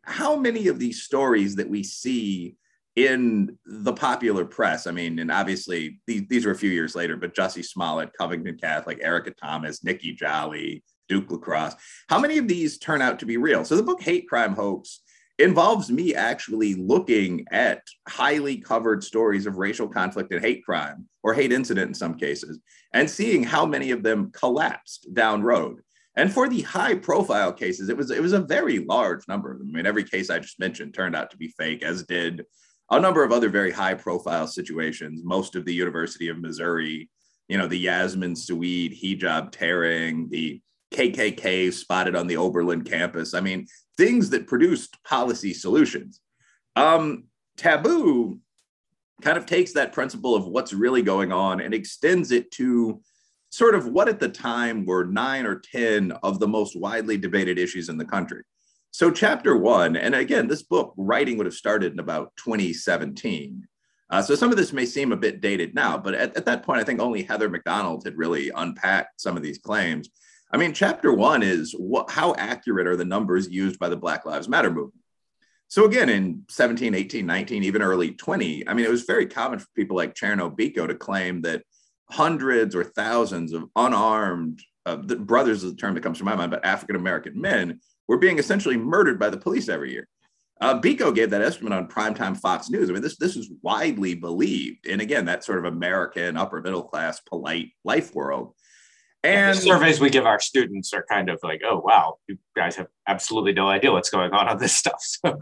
how 0.03 0.37
many 0.37 0.69
of 0.69 0.79
these 0.79 1.03
stories 1.03 1.57
that 1.57 1.69
we 1.69 1.83
see 1.83 2.55
in 2.95 3.59
the 3.67 3.93
popular 3.93 4.45
press, 4.45 4.87
I 4.87 4.93
mean, 4.93 5.19
and 5.19 5.33
obviously 5.33 5.99
these, 6.07 6.23
these 6.29 6.47
were 6.47 6.53
a 6.53 6.57
few 6.57 6.71
years 6.71 6.95
later, 6.95 7.17
but 7.17 7.35
Jussie 7.35 7.65
Smollett, 7.65 8.13
Covington 8.17 8.57
Catholic, 8.57 9.01
Erica 9.03 9.33
Thomas, 9.33 9.83
Nikki 9.83 10.15
Joly, 10.15 10.85
Duke 11.09 11.33
Lacrosse, 11.33 11.75
how 12.09 12.21
many 12.21 12.39
of 12.39 12.47
these 12.47 12.79
turn 12.79 13.03
out 13.03 13.19
to 13.19 13.27
be 13.27 13.39
real? 13.39 13.65
So 13.65 13.75
the 13.75 13.83
book 13.83 14.01
Hate 14.01 14.29
Crime 14.29 14.55
Hoax 14.55 15.01
involves 15.39 15.91
me 15.91 16.15
actually 16.15 16.75
looking 16.75 17.45
at 17.51 17.83
highly 18.09 18.59
covered 18.59 19.03
stories 19.03 19.47
of 19.47 19.57
racial 19.57 19.89
conflict 19.89 20.33
and 20.33 20.45
hate 20.45 20.65
crime 20.65 21.09
or 21.23 21.35
hate 21.35 21.53
incident 21.53 21.89
in 21.89 21.95
some 21.95 22.15
cases 22.15 22.61
and 22.93 23.11
seeing 23.11 23.43
how 23.43 23.67
many 23.67 23.91
of 23.91 24.03
them 24.03 24.31
collapsed 24.33 25.13
down 25.13 25.43
road. 25.43 25.81
And 26.17 26.33
for 26.33 26.49
the 26.49 26.63
high 26.63 26.95
profile 26.95 27.53
cases, 27.53 27.89
it 27.89 27.97
was 27.97 28.13
it 28.13 28.23
was 28.23 28.33
a 28.33 28.41
very 28.41 28.79
large 28.79 29.27
number 29.27 29.51
of 29.51 29.59
them. 29.59 29.71
I 29.73 29.77
mean, 29.77 29.87
every 29.87 30.05
case 30.05 30.31
I 30.31 30.39
just 30.39 30.61
mentioned 30.61 30.95
turned 30.95 31.17
out 31.17 31.31
to 31.33 31.37
be 31.37 31.49
fake, 31.59 31.83
as 31.83 32.05
did 32.05 32.45
a 32.91 33.01
number 33.01 33.25
of 33.25 33.33
other 33.33 33.49
very 33.49 33.73
high 33.73 33.95
profile 33.95 34.47
situations, 34.47 35.23
most 35.25 35.57
of 35.57 35.65
the 35.65 35.75
University 35.75 36.29
of 36.29 36.39
Missouri, 36.39 37.11
you 37.49 37.59
know, 37.59 37.67
the 37.67 37.79
Yasmin 37.79 38.37
Seweid 38.37 38.97
hijab 38.97 39.51
tearing, 39.51 40.29
the 40.29 40.61
KKK 40.93 41.73
spotted 41.73 42.15
on 42.15 42.29
the 42.29 42.37
Oberlin 42.37 42.85
campus. 42.85 43.35
I 43.35 43.41
mean, 43.41 43.67
things 43.97 44.31
that 44.31 44.47
produced 44.47 45.03
policy 45.05 45.55
solutions. 45.55 46.21
Um, 46.77 47.25
taboo 47.57 48.41
kind 49.23 49.39
of 49.39 49.47
takes 49.47 49.73
that 49.73 49.93
principle 49.93 50.35
of 50.35 50.47
what's 50.47 50.73
really 50.73 51.03
going 51.03 51.33
on 51.33 51.61
and 51.61 51.73
extends 51.73 52.31
it 52.31 52.51
to 52.53 53.01
sort 53.51 53.75
of 53.75 53.87
what 53.87 54.09
at 54.09 54.19
the 54.19 54.29
time 54.29 54.85
were 54.85 55.05
nine 55.05 55.47
or 55.47 55.61
10 55.61 56.13
of 56.23 56.41
the 56.41 56.49
most 56.49 56.75
widely 56.77 57.17
debated 57.17 57.59
issues 57.59 57.89
in 57.89 57.97
the 57.97 58.05
country. 58.05 58.43
So, 58.91 59.11
chapter 59.11 59.57
one, 59.57 59.97
and 59.97 60.15
again, 60.15 60.47
this 60.47 60.63
book 60.63 60.95
writing 60.97 61.37
would 61.37 61.47
have 61.47 61.55
started 61.55 61.93
in 61.93 61.99
about 61.99 62.33
2017. 62.37 63.67
Uh, 64.11 64.23
so, 64.23 64.35
some 64.35 64.51
of 64.51 64.57
this 64.57 64.73
may 64.73 64.87
seem 64.87 65.11
a 65.11 65.17
bit 65.17 65.41
dated 65.41 65.75
now, 65.75 65.99
but 65.99 66.15
at, 66.15 66.37
at 66.37 66.45
that 66.47 66.63
point, 66.63 66.81
I 66.81 66.85
think 66.85 67.01
only 67.01 67.23
Heather 67.23 67.49
Mac 67.49 67.65
Donald 67.65 68.05
had 68.05 68.17
really 68.17 68.51
unpacked 68.55 69.21
some 69.21 69.37
of 69.37 69.43
these 69.43 69.59
claims. 69.59 70.11
I 70.51 70.57
mean, 70.57 70.73
chapter 70.73 71.13
one 71.13 71.43
is 71.43 71.73
what, 71.73 72.11
how 72.11 72.35
accurate 72.35 72.87
are 72.87 72.97
the 72.97 73.05
numbers 73.05 73.49
used 73.49 73.79
by 73.79 73.89
the 73.89 73.97
Black 73.97 74.25
Lives 74.25 74.49
Matter 74.49 74.71
movement? 74.71 75.01
So, 75.69 75.87
again, 75.87 76.09
in 76.09 76.45
17, 76.51 76.95
18, 76.95 77.27
19, 77.27 77.65
even 77.65 77.83
early 77.83 78.13
20, 78.13 78.69
I 78.69 78.75
mean, 78.75 78.85
it 78.85 78.91
was 78.91 79.03
very 79.03 79.27
common 79.27 79.59
for 79.59 79.67
people 79.75 79.97
like 79.97 80.15
Cherno 80.15 80.55
Biko 80.55 80.87
to 80.87 80.95
claim 80.95 81.43
that 81.43 81.65
hundreds 82.11 82.75
or 82.75 82.85
thousands 82.85 83.53
of 83.53 83.65
unarmed, 83.75 84.61
uh, 84.87 84.97
the 84.97 85.17
brothers 85.17 85.65
is 85.65 85.73
the 85.73 85.77
term 85.77 85.95
that 85.95 86.03
comes 86.03 86.19
to 86.19 86.25
my 86.25 86.37
mind, 86.37 86.51
but 86.51 86.65
African 86.65 86.97
American 86.97 87.41
men 87.41 87.81
were 88.07 88.19
being 88.19 88.39
essentially 88.39 88.77
murdered 88.77 89.19
by 89.19 89.31
the 89.31 89.37
police 89.37 89.69
every 89.69 89.93
year. 89.93 90.09
Uh, 90.61 90.81
Biko 90.81 91.15
gave 91.15 91.31
that 91.31 91.43
estimate 91.43 91.73
on 91.73 91.89
primetime 91.89 92.37
Fox 92.37 92.71
News. 92.71 92.89
I 92.89 92.93
mean, 92.93 93.03
this 93.03 93.17
this 93.17 93.37
is 93.37 93.51
widely 93.63 94.15
believed, 94.15 94.87
and 94.87 95.01
again, 95.01 95.25
that 95.25 95.45
sort 95.45 95.59
of 95.59 95.65
American 95.65 96.37
upper 96.37 96.61
middle 96.61 96.85
class 96.85 97.21
polite 97.21 97.73
life 97.85 98.15
world. 98.15 98.55
And 99.25 99.57
the 99.57 99.61
surveys 99.61 100.01
we 100.01 100.11
give 100.11 100.27
our 100.27 100.39
students 100.39 100.93
are 100.93 101.05
kind 101.09 101.31
of 101.31 101.41
like, 101.43 101.63
oh 101.65 101.81
wow, 101.81 102.19
you 102.29 102.39
guys 102.55 102.77
have 102.77 102.89
absolutely 103.09 103.53
no 103.53 103.69
idea 103.69 103.91
what's 103.91 104.11
going 104.11 104.33
on 104.33 104.49
on 104.49 104.59
this 104.59 104.77
stuff. 104.77 105.01
So. 105.01 105.39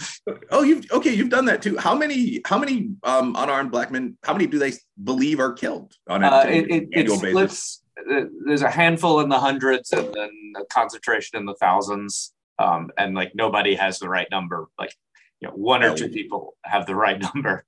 oh, 0.50 0.62
you've 0.62 0.90
okay, 0.92 1.12
you've 1.12 1.30
done 1.30 1.46
that 1.46 1.62
too. 1.62 1.76
How 1.78 1.94
many 1.94 2.40
how 2.44 2.58
many 2.58 2.90
um, 3.02 3.34
unarmed 3.36 3.70
black 3.70 3.90
men? 3.90 4.16
How 4.22 4.32
many 4.32 4.46
do 4.46 4.58
they 4.58 4.72
believe 5.02 5.40
are 5.40 5.52
killed 5.52 5.94
on 6.08 6.22
an 6.22 6.32
uh, 6.32 6.44
it, 6.48 6.70
it, 6.70 6.88
annual 6.94 7.16
it 7.24 7.34
basis? 7.34 7.82
Uh, 7.98 8.22
there's 8.46 8.62
a 8.62 8.70
handful 8.70 9.20
in 9.20 9.28
the 9.28 9.38
hundreds, 9.38 9.92
and 9.92 10.12
then 10.14 10.30
a 10.56 10.64
concentration 10.66 11.38
in 11.38 11.44
the 11.44 11.54
thousands 11.54 12.32
um, 12.58 12.90
and 12.96 13.14
like 13.14 13.32
nobody 13.34 13.74
has 13.74 13.98
the 13.98 14.08
right 14.08 14.28
number. 14.30 14.68
Like 14.78 14.94
you 15.40 15.48
know, 15.48 15.54
one 15.54 15.82
or 15.82 15.94
two 15.94 16.08
people 16.08 16.54
have 16.64 16.86
the 16.86 16.94
right 16.94 17.20
number. 17.34 17.64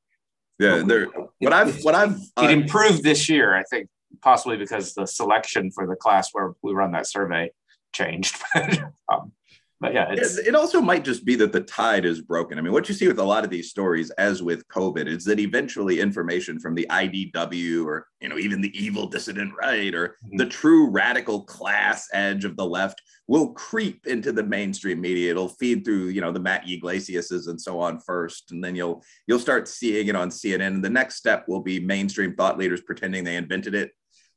Yeah, 0.58 0.82
there. 0.86 1.08
What 1.38 1.52
I've 1.52 1.82
what 1.82 1.94
I've 1.94 2.20
it 2.38 2.50
improved 2.50 3.02
this 3.02 3.28
year, 3.28 3.54
I 3.56 3.64
think, 3.64 3.88
possibly 4.24 4.56
because 4.56 4.94
the 4.94 5.06
selection 5.06 5.70
for 5.70 5.86
the 5.86 5.94
class 5.94 6.30
where 6.32 6.54
we 6.62 6.72
run 6.72 6.92
that 6.92 7.06
survey 7.06 7.50
changed. 7.92 8.36
um, 9.12 9.32
but 9.80 9.92
yeah, 9.92 10.06
it 10.12 10.54
also 10.54 10.80
might 10.80 11.04
just 11.04 11.26
be 11.26 11.34
that 11.34 11.52
the 11.52 11.60
tide 11.60 12.06
is 12.06 12.22
broken. 12.22 12.58
I 12.58 12.62
mean, 12.62 12.72
what 12.72 12.88
you 12.88 12.94
see 12.94 13.06
with 13.06 13.18
a 13.18 13.24
lot 13.24 13.44
of 13.44 13.50
these 13.50 13.68
stories, 13.68 14.08
as 14.12 14.42
with 14.42 14.66
COVID, 14.68 15.06
is 15.06 15.24
that 15.24 15.40
eventually 15.40 16.00
information 16.00 16.58
from 16.58 16.74
the 16.74 16.86
IDW 16.88 17.84
or 17.84 18.06
you 18.22 18.30
know 18.30 18.38
even 18.38 18.62
the 18.62 18.72
evil 18.72 19.06
dissident 19.06 19.52
right 19.60 19.94
or 19.94 20.16
mm-hmm. 20.24 20.38
the 20.38 20.46
true 20.46 20.88
radical 20.88 21.42
class 21.42 22.08
edge 22.14 22.46
of 22.46 22.56
the 22.56 22.64
left 22.64 23.02
will 23.26 23.52
creep 23.52 24.06
into 24.06 24.32
the 24.32 24.44
mainstream 24.44 25.02
media. 25.02 25.32
It'll 25.32 25.48
feed 25.48 25.84
through 25.84 26.08
you 26.08 26.22
know 26.22 26.32
the 26.32 26.40
Matt 26.40 26.66
Yglesias's 26.66 27.48
and 27.48 27.60
so 27.60 27.78
on 27.78 28.00
first, 28.00 28.52
and 28.52 28.64
then 28.64 28.74
you'll 28.74 29.02
you'll 29.26 29.38
start 29.38 29.68
seeing 29.68 30.06
it 30.06 30.16
on 30.16 30.30
CNN. 30.30 30.68
And 30.68 30.84
the 30.84 30.88
next 30.88 31.16
step 31.16 31.44
will 31.46 31.60
be 31.60 31.78
mainstream 31.78 32.34
thought 32.36 32.56
leaders 32.56 32.80
pretending 32.80 33.22
they 33.22 33.36
invented 33.36 33.74
it 33.74 33.90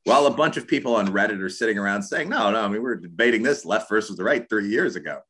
while 0.08 0.26
a 0.26 0.30
bunch 0.30 0.56
of 0.56 0.66
people 0.66 0.96
on 0.96 1.08
Reddit 1.08 1.40
are 1.40 1.48
sitting 1.50 1.78
around 1.78 2.02
saying, 2.02 2.28
no, 2.28 2.50
no, 2.50 2.60
I 2.60 2.68
mean, 2.68 2.82
we 2.82 2.88
are 2.88 2.96
debating 2.96 3.42
this 3.42 3.64
left 3.64 3.88
versus 3.88 4.16
the 4.16 4.24
right 4.24 4.48
three 4.48 4.68
years 4.68 4.96
ago. 4.96 5.20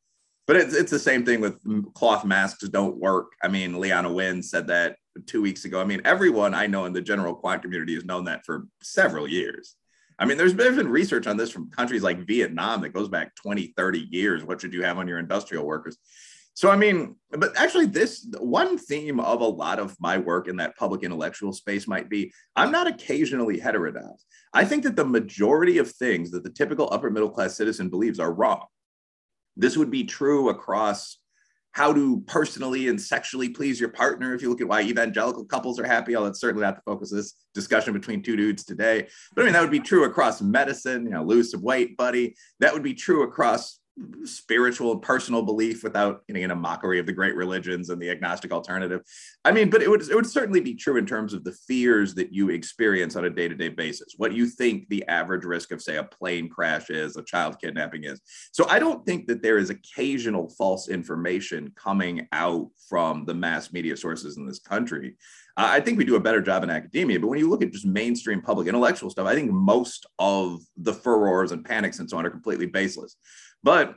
But 0.47 0.55
it's, 0.55 0.73
it's 0.73 0.89
the 0.89 0.97
same 0.97 1.25
thing 1.25 1.41
with 1.41 1.59
cloth 1.93 2.25
masks 2.25 2.67
don't 2.69 2.97
work. 2.97 3.33
I 3.43 3.49
mean, 3.49 3.73
Leana 3.73 4.11
Wen 4.11 4.41
said 4.41 4.67
that 4.67 4.95
two 5.27 5.41
weeks 5.41 5.65
ago. 5.65 5.81
I 5.81 5.83
mean, 5.83 6.01
everyone 6.05 6.53
I 6.53 6.65
know 6.65 6.85
in 6.85 6.93
the 6.93 7.01
general 7.01 7.35
quant 7.35 7.61
community 7.61 7.93
has 7.93 8.05
known 8.05 8.23
that 8.25 8.45
for 8.45 8.67
several 8.81 9.27
years. 9.27 9.75
I 10.17 10.25
mean, 10.25 10.37
there's 10.37 10.53
been 10.53 10.87
research 10.87 11.27
on 11.27 11.37
this 11.37 11.51
from 11.51 11.69
countries 11.69 12.03
like 12.03 12.25
Vietnam 12.25 12.81
that 12.81 12.93
goes 12.93 13.09
back 13.09 13.35
20, 13.35 13.73
30 13.77 14.07
years. 14.11 14.43
What 14.43 14.59
should 14.59 14.73
you 14.73 14.83
have 14.83 14.97
on 14.97 15.07
your 15.07 15.19
industrial 15.19 15.65
workers? 15.65 15.97
So, 16.53 16.69
I 16.69 16.75
mean, 16.75 17.15
but 17.31 17.57
actually, 17.57 17.85
this 17.85 18.27
one 18.39 18.77
theme 18.77 19.19
of 19.19 19.41
a 19.41 19.45
lot 19.45 19.79
of 19.79 19.95
my 19.99 20.17
work 20.17 20.47
in 20.47 20.57
that 20.57 20.75
public 20.75 21.03
intellectual 21.03 21.53
space 21.53 21.87
might 21.87 22.09
be 22.09 22.33
I'm 22.55 22.71
not 22.71 22.87
occasionally 22.87 23.59
heterodox. 23.59 24.25
I 24.53 24.65
think 24.65 24.83
that 24.83 24.95
the 24.95 25.05
majority 25.05 25.77
of 25.77 25.89
things 25.89 26.31
that 26.31 26.43
the 26.43 26.49
typical 26.49 26.89
upper 26.91 27.09
middle 27.09 27.29
class 27.29 27.55
citizen 27.55 27.89
believes 27.89 28.19
are 28.19 28.33
wrong. 28.33 28.65
This 29.55 29.77
would 29.77 29.91
be 29.91 30.03
true 30.03 30.49
across 30.49 31.17
how 31.71 31.93
to 31.93 32.21
personally 32.21 32.87
and 32.87 32.99
sexually 32.99 33.49
please 33.49 33.79
your 33.79 33.89
partner. 33.89 34.33
If 34.33 34.41
you 34.41 34.49
look 34.49 34.61
at 34.61 34.67
why 34.67 34.81
evangelical 34.81 35.45
couples 35.45 35.79
are 35.79 35.85
happy, 35.85 36.15
although 36.15 36.29
it's 36.29 36.41
certainly 36.41 36.65
not 36.65 36.75
the 36.75 36.81
focus 36.81 37.11
of 37.11 37.17
this 37.17 37.35
discussion 37.53 37.93
between 37.93 38.23
two 38.23 38.35
dudes 38.35 38.63
today. 38.65 39.07
But 39.35 39.43
I 39.43 39.45
mean, 39.45 39.53
that 39.53 39.61
would 39.61 39.71
be 39.71 39.79
true 39.79 40.05
across 40.05 40.41
medicine, 40.41 41.05
you 41.05 41.11
know, 41.11 41.23
lose 41.23 41.51
some 41.51 41.61
weight, 41.61 41.95
buddy. 41.95 42.35
That 42.59 42.73
would 42.73 42.83
be 42.83 42.95
true 42.95 43.23
across 43.23 43.78
spiritual 44.23 44.97
personal 44.97 45.41
belief 45.41 45.83
without 45.83 46.25
getting 46.27 46.43
in 46.43 46.51
a 46.51 46.55
mockery 46.55 46.99
of 46.99 47.05
the 47.05 47.11
great 47.11 47.35
religions 47.35 47.89
and 47.89 48.01
the 48.01 48.09
agnostic 48.09 48.51
alternative. 48.51 49.01
I 49.45 49.51
mean, 49.51 49.69
but 49.69 49.81
it 49.81 49.89
would 49.89 50.01
it 50.09 50.15
would 50.15 50.25
certainly 50.25 50.61
be 50.61 50.75
true 50.75 50.97
in 50.97 51.05
terms 51.05 51.33
of 51.33 51.43
the 51.43 51.51
fears 51.51 52.13
that 52.15 52.33
you 52.33 52.49
experience 52.49 53.15
on 53.15 53.25
a 53.25 53.29
day-to-day 53.29 53.69
basis. 53.69 54.15
What 54.17 54.33
you 54.33 54.47
think 54.47 54.87
the 54.89 55.05
average 55.07 55.43
risk 55.43 55.71
of 55.71 55.81
say 55.81 55.97
a 55.97 56.03
plane 56.03 56.49
crash 56.49 56.89
is, 56.89 57.17
a 57.17 57.23
child 57.23 57.59
kidnapping 57.59 58.03
is. 58.03 58.21
So 58.51 58.67
I 58.69 58.79
don't 58.79 59.05
think 59.05 59.27
that 59.27 59.41
there 59.41 59.57
is 59.57 59.69
occasional 59.69 60.49
false 60.49 60.89
information 60.89 61.71
coming 61.75 62.27
out 62.31 62.69
from 62.87 63.25
the 63.25 63.33
mass 63.33 63.71
media 63.71 63.97
sources 63.97 64.37
in 64.37 64.45
this 64.45 64.59
country. 64.59 65.15
I 65.57 65.81
think 65.81 65.97
we 65.97 66.05
do 66.05 66.15
a 66.15 66.21
better 66.21 66.41
job 66.41 66.63
in 66.63 66.69
academia, 66.69 67.19
but 67.19 67.27
when 67.27 67.37
you 67.37 67.49
look 67.49 67.61
at 67.61 67.73
just 67.73 67.85
mainstream 67.85 68.41
public 68.41 68.69
intellectual 68.69 69.09
stuff, 69.09 69.27
I 69.27 69.35
think 69.35 69.51
most 69.51 70.05
of 70.17 70.61
the 70.77 70.93
furors 70.93 71.51
and 71.51 71.65
panics 71.65 71.99
and 71.99 72.09
so 72.09 72.17
on 72.17 72.25
are 72.25 72.29
completely 72.29 72.65
baseless. 72.65 73.17
But 73.63 73.95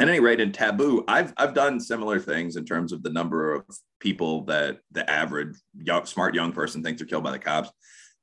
at 0.00 0.08
any 0.08 0.20
rate, 0.20 0.40
in 0.40 0.52
Taboo, 0.52 1.04
I've 1.06 1.32
I've 1.36 1.54
done 1.54 1.78
similar 1.78 2.18
things 2.18 2.56
in 2.56 2.64
terms 2.64 2.92
of 2.92 3.02
the 3.02 3.10
number 3.10 3.54
of 3.54 3.64
people 4.00 4.44
that 4.46 4.78
the 4.90 5.08
average 5.08 5.56
young, 5.76 6.06
smart 6.06 6.34
young 6.34 6.52
person 6.52 6.82
thinks 6.82 7.02
are 7.02 7.06
killed 7.06 7.24
by 7.24 7.32
the 7.32 7.38
cops. 7.38 7.70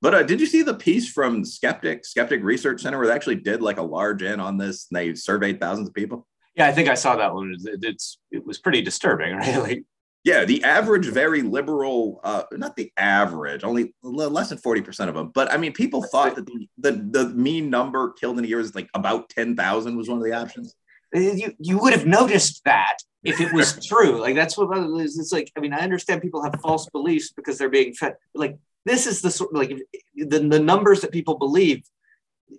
But 0.02 0.14
uh, 0.14 0.24
did 0.24 0.40
you 0.40 0.46
see 0.46 0.62
the 0.62 0.74
piece 0.74 1.12
from 1.12 1.44
Skeptic 1.46 2.06
Skeptic 2.06 2.44
Research 2.44 2.82
Center 2.82 2.98
where 2.98 3.08
they 3.08 3.14
actually 3.14 3.36
did 3.36 3.62
like 3.62 3.78
a 3.78 3.84
large 3.84 4.24
in 4.24 4.40
on 4.40 4.58
this? 4.58 4.88
And 4.90 5.00
they 5.00 5.16
surveyed 5.16 5.60
thousands 5.60 5.88
of 5.88 5.94
people. 5.94 6.28
Yeah, 6.56 6.68
I 6.68 6.72
think 6.72 6.90
I 6.90 6.96
saw 6.96 7.16
that 7.16 7.34
one. 7.34 7.56
It's 7.82 8.20
it 8.32 8.46
was 8.46 8.58
pretty 8.58 8.82
disturbing, 8.82 9.36
right? 9.36 9.58
Like, 9.60 9.84
yeah, 10.28 10.44
the 10.44 10.62
average, 10.66 11.06
very 11.06 11.42
liberal, 11.42 12.20
uh, 12.22 12.44
not 12.52 12.76
the 12.76 12.92
average, 12.98 13.64
only 13.64 13.94
less 14.04 14.50
than 14.50 14.58
40% 14.58 15.08
of 15.08 15.16
them. 15.16 15.32
But 15.34 15.50
I 15.54 15.56
mean, 15.56 15.72
people 15.72 16.04
thought 16.04 16.36
that 16.36 16.46
the, 16.46 16.68
the, 16.78 16.92
the 16.92 17.30
mean 17.30 17.70
number 17.70 18.12
killed 18.12 18.38
in 18.38 18.44
a 18.44 18.48
year 18.48 18.60
is 18.60 18.76
like 18.76 18.90
about 18.94 19.30
10,000 19.30 19.96
was 19.96 20.10
one 20.10 20.18
of 20.18 20.26
the 20.26 20.34
options. 20.34 20.76
Uh, 21.16 21.20
you, 21.20 21.54
you 21.60 21.78
would 21.78 21.94
have 21.94 22.06
noticed 22.06 22.62
that 22.66 22.98
if 23.24 23.40
it 23.40 23.54
was 23.54 23.80
true. 23.88 24.20
Like, 24.20 24.36
that's 24.36 24.58
what 24.58 24.68
it's 24.76 25.32
like. 25.32 25.50
I 25.56 25.62
mean, 25.62 25.72
I 25.72 25.80
understand 25.80 26.22
people 26.22 26.44
have 26.44 26.60
false 26.62 26.90
beliefs 26.90 27.32
because 27.32 27.58
they're 27.58 27.70
being 27.70 27.94
fed. 27.94 28.16
Like, 28.36 28.58
this 28.84 29.08
is 29.08 29.22
the 29.22 29.32
sort 29.32 29.52
of 29.52 29.58
like 29.58 29.78
the, 30.14 30.40
the 30.40 30.60
numbers 30.60 31.00
that 31.02 31.14
people 31.14 31.38
believe. 31.38 31.84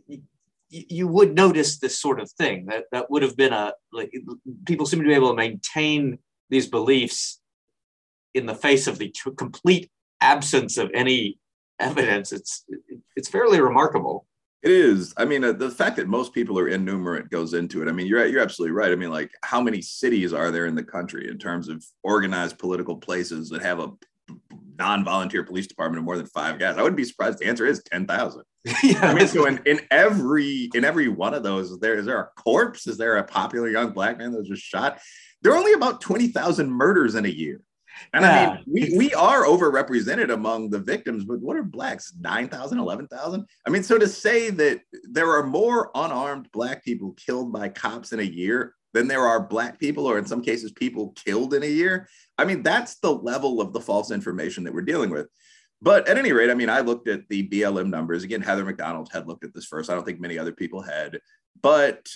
You, 0.00 0.22
you 0.70 1.06
would 1.06 1.34
notice 1.34 1.78
this 1.78 2.00
sort 2.00 2.18
of 2.18 2.30
thing 2.30 2.64
that 2.66 2.84
that 2.92 3.10
would 3.10 3.22
have 3.22 3.36
been 3.36 3.52
a 3.52 3.74
like 3.92 4.10
people 4.66 4.86
seem 4.86 5.00
to 5.00 5.06
be 5.06 5.14
able 5.14 5.30
to 5.30 5.34
maintain 5.34 6.18
these 6.50 6.66
beliefs 6.66 7.37
in 8.34 8.46
the 8.46 8.54
face 8.54 8.86
of 8.86 8.98
the 8.98 9.14
complete 9.36 9.90
absence 10.20 10.78
of 10.78 10.90
any 10.94 11.38
evidence, 11.80 12.32
it's 12.32 12.64
it's 13.16 13.28
fairly 13.28 13.60
remarkable. 13.60 14.26
It 14.62 14.72
is. 14.72 15.14
I 15.16 15.24
mean, 15.24 15.44
uh, 15.44 15.52
the 15.52 15.70
fact 15.70 15.96
that 15.96 16.08
most 16.08 16.34
people 16.34 16.58
are 16.58 16.68
innumerate 16.68 17.30
goes 17.30 17.54
into 17.54 17.80
it. 17.80 17.88
I 17.88 17.92
mean, 17.92 18.08
you're 18.08 18.26
you're 18.26 18.42
absolutely 18.42 18.72
right. 18.72 18.90
I 18.90 18.96
mean, 18.96 19.10
like, 19.10 19.30
how 19.42 19.60
many 19.60 19.80
cities 19.80 20.32
are 20.32 20.50
there 20.50 20.66
in 20.66 20.74
the 20.74 20.82
country 20.82 21.28
in 21.28 21.38
terms 21.38 21.68
of 21.68 21.84
organized 22.02 22.58
political 22.58 22.96
places 22.96 23.48
that 23.50 23.62
have 23.62 23.78
a 23.78 23.92
non-volunteer 24.78 25.44
police 25.44 25.66
department 25.66 25.98
of 25.98 26.04
more 26.04 26.16
than 26.16 26.26
five 26.26 26.58
guys? 26.58 26.76
I 26.76 26.82
wouldn't 26.82 26.96
be 26.96 27.04
surprised. 27.04 27.38
The 27.38 27.46
answer 27.46 27.66
is 27.66 27.82
ten 27.84 28.04
thousand. 28.04 28.42
yeah, 28.82 28.98
I 29.02 29.14
mean, 29.14 29.28
so 29.28 29.46
in, 29.46 29.60
in 29.64 29.80
every 29.92 30.70
in 30.74 30.84
every 30.84 31.06
one 31.06 31.34
of 31.34 31.44
those, 31.44 31.70
is 31.70 31.78
there 31.78 31.94
is 31.94 32.06
there 32.06 32.20
a 32.20 32.28
corpse? 32.42 32.88
Is 32.88 32.98
there 32.98 33.18
a 33.18 33.24
popular 33.24 33.68
young 33.68 33.90
black 33.90 34.18
man 34.18 34.32
that 34.32 34.38
was 34.38 34.48
just 34.48 34.62
shot? 34.62 34.98
There 35.40 35.52
are 35.52 35.56
only 35.56 35.72
about 35.72 36.00
twenty 36.00 36.28
thousand 36.28 36.68
murders 36.72 37.14
in 37.14 37.26
a 37.26 37.28
year. 37.28 37.60
And 38.12 38.24
yeah. 38.24 38.50
I 38.50 38.54
mean, 38.54 38.64
we, 38.66 38.98
we 38.98 39.14
are 39.14 39.44
overrepresented 39.44 40.32
among 40.32 40.70
the 40.70 40.78
victims, 40.78 41.24
but 41.24 41.40
what 41.40 41.56
are 41.56 41.62
blacks? 41.62 42.14
9,000, 42.20 42.78
11,000? 42.78 43.46
I 43.66 43.70
mean, 43.70 43.82
so 43.82 43.98
to 43.98 44.08
say 44.08 44.50
that 44.50 44.80
there 45.04 45.30
are 45.32 45.44
more 45.44 45.90
unarmed 45.94 46.50
black 46.52 46.84
people 46.84 47.12
killed 47.12 47.52
by 47.52 47.68
cops 47.68 48.12
in 48.12 48.20
a 48.20 48.24
year 48.24 48.74
than 48.94 49.08
there 49.08 49.26
are 49.26 49.46
black 49.46 49.78
people, 49.78 50.06
or 50.06 50.18
in 50.18 50.24
some 50.24 50.42
cases, 50.42 50.72
people 50.72 51.12
killed 51.12 51.54
in 51.54 51.62
a 51.62 51.66
year. 51.66 52.08
I 52.38 52.44
mean, 52.44 52.62
that's 52.62 52.96
the 52.96 53.12
level 53.12 53.60
of 53.60 53.72
the 53.72 53.80
false 53.80 54.10
information 54.10 54.64
that 54.64 54.74
we're 54.74 54.82
dealing 54.82 55.10
with. 55.10 55.26
But 55.80 56.08
at 56.08 56.18
any 56.18 56.32
rate, 56.32 56.50
I 56.50 56.54
mean, 56.54 56.70
I 56.70 56.80
looked 56.80 57.08
at 57.08 57.28
the 57.28 57.48
BLM 57.48 57.88
numbers. 57.88 58.24
Again, 58.24 58.40
Heather 58.40 58.64
Mac 58.64 58.76
Donald 58.76 59.10
had 59.12 59.28
looked 59.28 59.44
at 59.44 59.54
this 59.54 59.66
first. 59.66 59.90
I 59.90 59.94
don't 59.94 60.04
think 60.04 60.20
many 60.20 60.38
other 60.38 60.52
people 60.52 60.82
had. 60.82 61.20
But 61.60 62.08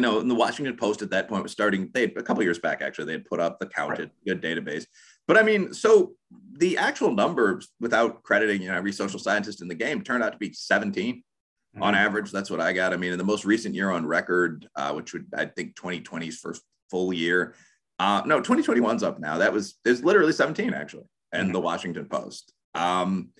you 0.00 0.06
know, 0.06 0.18
and 0.18 0.30
the 0.30 0.34
Washington 0.34 0.74
Post 0.78 1.02
at 1.02 1.10
that 1.10 1.28
point 1.28 1.42
was 1.42 1.52
starting, 1.52 1.90
they 1.92 2.04
a 2.04 2.22
couple 2.22 2.42
years 2.42 2.58
back, 2.58 2.80
actually, 2.80 3.04
they 3.04 3.12
had 3.12 3.26
put 3.26 3.38
up 3.38 3.58
the 3.58 3.66
counted 3.66 4.10
right. 4.26 4.40
good 4.40 4.40
database. 4.40 4.86
But 5.28 5.36
I 5.36 5.42
mean, 5.42 5.74
so 5.74 6.12
the 6.52 6.78
actual 6.78 7.12
numbers, 7.12 7.68
without 7.80 8.22
crediting, 8.22 8.62
you 8.62 8.68
know, 8.68 8.76
every 8.78 8.92
social 8.92 9.18
scientist 9.18 9.60
in 9.60 9.68
the 9.68 9.74
game, 9.74 10.00
turned 10.00 10.24
out 10.24 10.32
to 10.32 10.38
be 10.38 10.54
17 10.54 11.16
mm-hmm. 11.16 11.82
on 11.82 11.94
average. 11.94 12.30
That's 12.30 12.50
what 12.50 12.62
I 12.62 12.72
got. 12.72 12.94
I 12.94 12.96
mean, 12.96 13.12
in 13.12 13.18
the 13.18 13.24
most 13.24 13.44
recent 13.44 13.74
year 13.74 13.90
on 13.90 14.06
record, 14.06 14.66
uh, 14.74 14.94
which 14.94 15.12
would, 15.12 15.26
I 15.36 15.44
think, 15.44 15.74
2020's 15.74 16.38
first 16.38 16.62
full 16.90 17.12
year. 17.12 17.54
Uh, 17.98 18.22
no, 18.24 18.40
2021's 18.40 19.02
up 19.02 19.20
now. 19.20 19.36
That 19.36 19.52
was, 19.52 19.74
is 19.84 20.02
literally 20.02 20.32
17, 20.32 20.72
actually, 20.72 21.04
and 21.30 21.44
mm-hmm. 21.44 21.52
the 21.52 21.60
Washington 21.60 22.06
Post. 22.06 22.54
Um, 22.74 23.32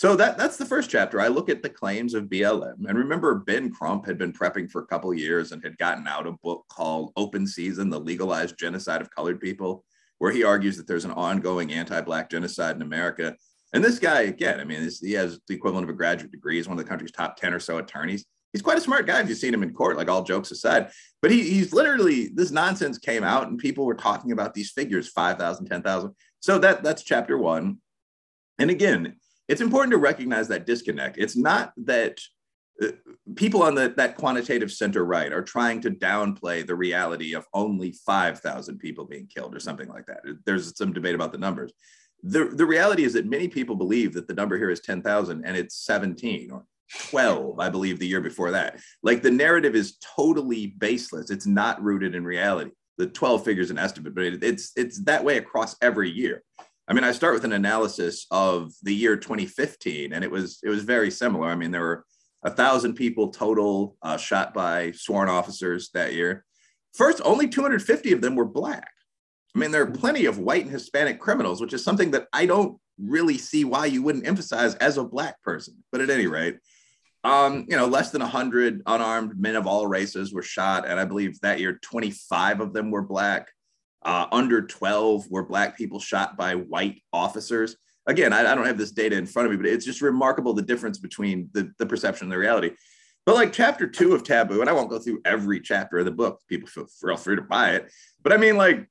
so 0.00 0.16
that 0.16 0.38
that's 0.38 0.56
the 0.56 0.64
first 0.64 0.88
chapter. 0.88 1.20
I 1.20 1.28
look 1.28 1.50
at 1.50 1.62
the 1.62 1.68
claims 1.68 2.14
of 2.14 2.24
BLM, 2.24 2.86
and 2.88 2.96
remember 2.96 3.34
Ben 3.34 3.70
Crump 3.70 4.06
had 4.06 4.16
been 4.16 4.32
prepping 4.32 4.70
for 4.70 4.80
a 4.80 4.86
couple 4.86 5.12
years 5.12 5.52
and 5.52 5.62
had 5.62 5.76
gotten 5.76 6.08
out 6.08 6.26
a 6.26 6.32
book 6.42 6.64
called 6.70 7.12
"Open 7.16 7.46
Season: 7.46 7.90
The 7.90 8.00
Legalized 8.00 8.56
Genocide 8.58 9.02
of 9.02 9.10
Colored 9.10 9.42
People," 9.42 9.84
where 10.16 10.32
he 10.32 10.42
argues 10.42 10.78
that 10.78 10.86
there's 10.86 11.04
an 11.04 11.10
ongoing 11.10 11.74
anti-black 11.74 12.30
genocide 12.30 12.76
in 12.76 12.80
America. 12.80 13.36
And 13.74 13.84
this 13.84 13.98
guy, 13.98 14.22
again, 14.22 14.58
I 14.58 14.64
mean, 14.64 14.90
he 15.02 15.12
has 15.12 15.38
the 15.46 15.54
equivalent 15.54 15.84
of 15.84 15.90
a 15.90 15.98
graduate 15.98 16.32
degree. 16.32 16.56
He's 16.56 16.66
one 16.66 16.78
of 16.78 16.82
the 16.82 16.88
country's 16.88 17.12
top 17.12 17.36
ten 17.36 17.52
or 17.52 17.60
so 17.60 17.76
attorneys. 17.76 18.24
He's 18.54 18.62
quite 18.62 18.78
a 18.78 18.80
smart 18.80 19.06
guy 19.06 19.20
if 19.20 19.28
you've 19.28 19.36
seen 19.36 19.52
him 19.52 19.62
in 19.62 19.74
court, 19.74 19.98
like 19.98 20.08
all 20.08 20.24
jokes 20.24 20.50
aside. 20.50 20.92
But 21.20 21.30
he, 21.30 21.42
he's 21.42 21.74
literally 21.74 22.28
this 22.28 22.50
nonsense 22.50 22.96
came 22.96 23.22
out, 23.22 23.48
and 23.48 23.58
people 23.58 23.84
were 23.84 23.94
talking 23.94 24.32
about 24.32 24.54
these 24.54 24.70
figures 24.70 25.10
5,000, 25.10 25.66
10,000. 25.66 26.14
So 26.40 26.58
that 26.58 26.82
that's 26.82 27.02
chapter 27.02 27.36
one. 27.36 27.82
And 28.58 28.70
again, 28.70 29.16
it's 29.50 29.60
important 29.60 29.90
to 29.90 29.98
recognize 29.98 30.46
that 30.46 30.64
disconnect. 30.64 31.18
It's 31.18 31.36
not 31.36 31.72
that 31.84 32.20
uh, 32.80 32.92
people 33.34 33.64
on 33.64 33.74
the, 33.74 33.92
that 33.96 34.16
quantitative 34.16 34.70
center 34.70 35.04
right 35.04 35.32
are 35.32 35.42
trying 35.42 35.80
to 35.80 35.90
downplay 35.90 36.64
the 36.64 36.76
reality 36.76 37.34
of 37.34 37.44
only 37.52 37.90
5,000 38.06 38.78
people 38.78 39.06
being 39.06 39.26
killed 39.26 39.56
or 39.56 39.58
something 39.58 39.88
like 39.88 40.06
that. 40.06 40.20
There's 40.46 40.78
some 40.78 40.92
debate 40.92 41.16
about 41.16 41.32
the 41.32 41.38
numbers. 41.38 41.72
The, 42.22 42.44
the 42.44 42.64
reality 42.64 43.02
is 43.02 43.12
that 43.14 43.26
many 43.26 43.48
people 43.48 43.74
believe 43.74 44.12
that 44.14 44.28
the 44.28 44.34
number 44.34 44.56
here 44.56 44.70
is 44.70 44.80
10,000 44.80 45.44
and 45.44 45.56
it's 45.56 45.84
17 45.84 46.52
or 46.52 46.64
12, 47.08 47.58
I 47.58 47.70
believe, 47.70 47.98
the 47.98 48.06
year 48.06 48.20
before 48.20 48.52
that. 48.52 48.78
Like 49.02 49.20
the 49.20 49.32
narrative 49.32 49.74
is 49.74 49.96
totally 50.16 50.68
baseless. 50.78 51.30
It's 51.30 51.46
not 51.46 51.82
rooted 51.82 52.14
in 52.14 52.24
reality. 52.24 52.70
the 52.98 53.08
12 53.08 53.44
figures 53.44 53.70
an 53.72 53.78
estimate, 53.78 54.14
but 54.14 54.24
it, 54.24 54.44
it's 54.44 54.72
it's 54.76 55.02
that 55.04 55.24
way 55.24 55.38
across 55.38 55.74
every 55.80 56.10
year. 56.10 56.44
I 56.90 56.92
mean, 56.92 57.04
I 57.04 57.12
start 57.12 57.34
with 57.34 57.44
an 57.44 57.52
analysis 57.52 58.26
of 58.32 58.72
the 58.82 58.92
year 58.92 59.16
2015, 59.16 60.12
and 60.12 60.24
it 60.24 60.30
was 60.30 60.58
it 60.64 60.68
was 60.68 60.82
very 60.82 61.08
similar. 61.08 61.46
I 61.46 61.54
mean, 61.54 61.70
there 61.70 61.82
were 61.82 62.04
a 62.42 62.50
thousand 62.50 62.94
people 62.94 63.28
total 63.28 63.96
uh, 64.02 64.16
shot 64.16 64.52
by 64.52 64.90
sworn 64.90 65.28
officers 65.28 65.90
that 65.94 66.14
year. 66.14 66.44
First, 66.92 67.22
only 67.24 67.46
250 67.46 68.12
of 68.12 68.20
them 68.20 68.34
were 68.34 68.44
black. 68.44 68.90
I 69.54 69.58
mean, 69.60 69.70
there 69.70 69.82
are 69.82 69.90
plenty 69.90 70.24
of 70.26 70.38
white 70.38 70.64
and 70.64 70.72
Hispanic 70.72 71.20
criminals, 71.20 71.60
which 71.60 71.72
is 71.72 71.84
something 71.84 72.10
that 72.10 72.26
I 72.32 72.46
don't 72.46 72.76
really 72.98 73.38
see 73.38 73.64
why 73.64 73.86
you 73.86 74.02
wouldn't 74.02 74.26
emphasize 74.26 74.74
as 74.76 74.98
a 74.98 75.04
black 75.04 75.40
person. 75.42 75.84
But 75.92 76.00
at 76.00 76.10
any 76.10 76.26
rate, 76.26 76.58
um, 77.22 77.66
you 77.68 77.76
know, 77.76 77.86
less 77.86 78.10
than 78.10 78.20
100 78.20 78.82
unarmed 78.84 79.38
men 79.38 79.54
of 79.54 79.68
all 79.68 79.86
races 79.86 80.32
were 80.32 80.42
shot. 80.42 80.88
And 80.88 80.98
I 80.98 81.04
believe 81.04 81.40
that 81.40 81.60
year, 81.60 81.78
25 81.82 82.60
of 82.60 82.72
them 82.72 82.90
were 82.90 83.02
black. 83.02 83.48
Uh, 84.02 84.26
under 84.32 84.62
12 84.62 85.30
were 85.30 85.44
black 85.44 85.76
people 85.76 86.00
shot 86.00 86.36
by 86.36 86.54
white 86.54 87.02
officers. 87.12 87.76
Again, 88.06 88.32
I, 88.32 88.50
I, 88.50 88.54
don't 88.54 88.66
have 88.66 88.78
this 88.78 88.92
data 88.92 89.16
in 89.16 89.26
front 89.26 89.46
of 89.46 89.52
me, 89.52 89.58
but 89.58 89.66
it's 89.66 89.84
just 89.84 90.00
remarkable 90.00 90.54
the 90.54 90.62
difference 90.62 90.98
between 90.98 91.50
the, 91.52 91.70
the 91.78 91.84
perception 91.84 92.24
and 92.24 92.32
the 92.32 92.38
reality. 92.38 92.70
But 93.26 93.34
like 93.34 93.52
chapter 93.52 93.86
two 93.86 94.14
of 94.14 94.24
Taboo, 94.24 94.62
and 94.62 94.70
I 94.70 94.72
won't 94.72 94.90
go 94.90 94.98
through 94.98 95.20
every 95.24 95.60
chapter 95.60 95.98
of 95.98 96.06
the 96.06 96.10
book, 96.10 96.40
people 96.48 96.68
feel 96.68 96.86
real 97.02 97.16
free 97.16 97.36
to 97.36 97.42
buy 97.42 97.72
it. 97.72 97.92
But 98.22 98.32
I 98.32 98.38
mean, 98.38 98.56
like, 98.56 98.88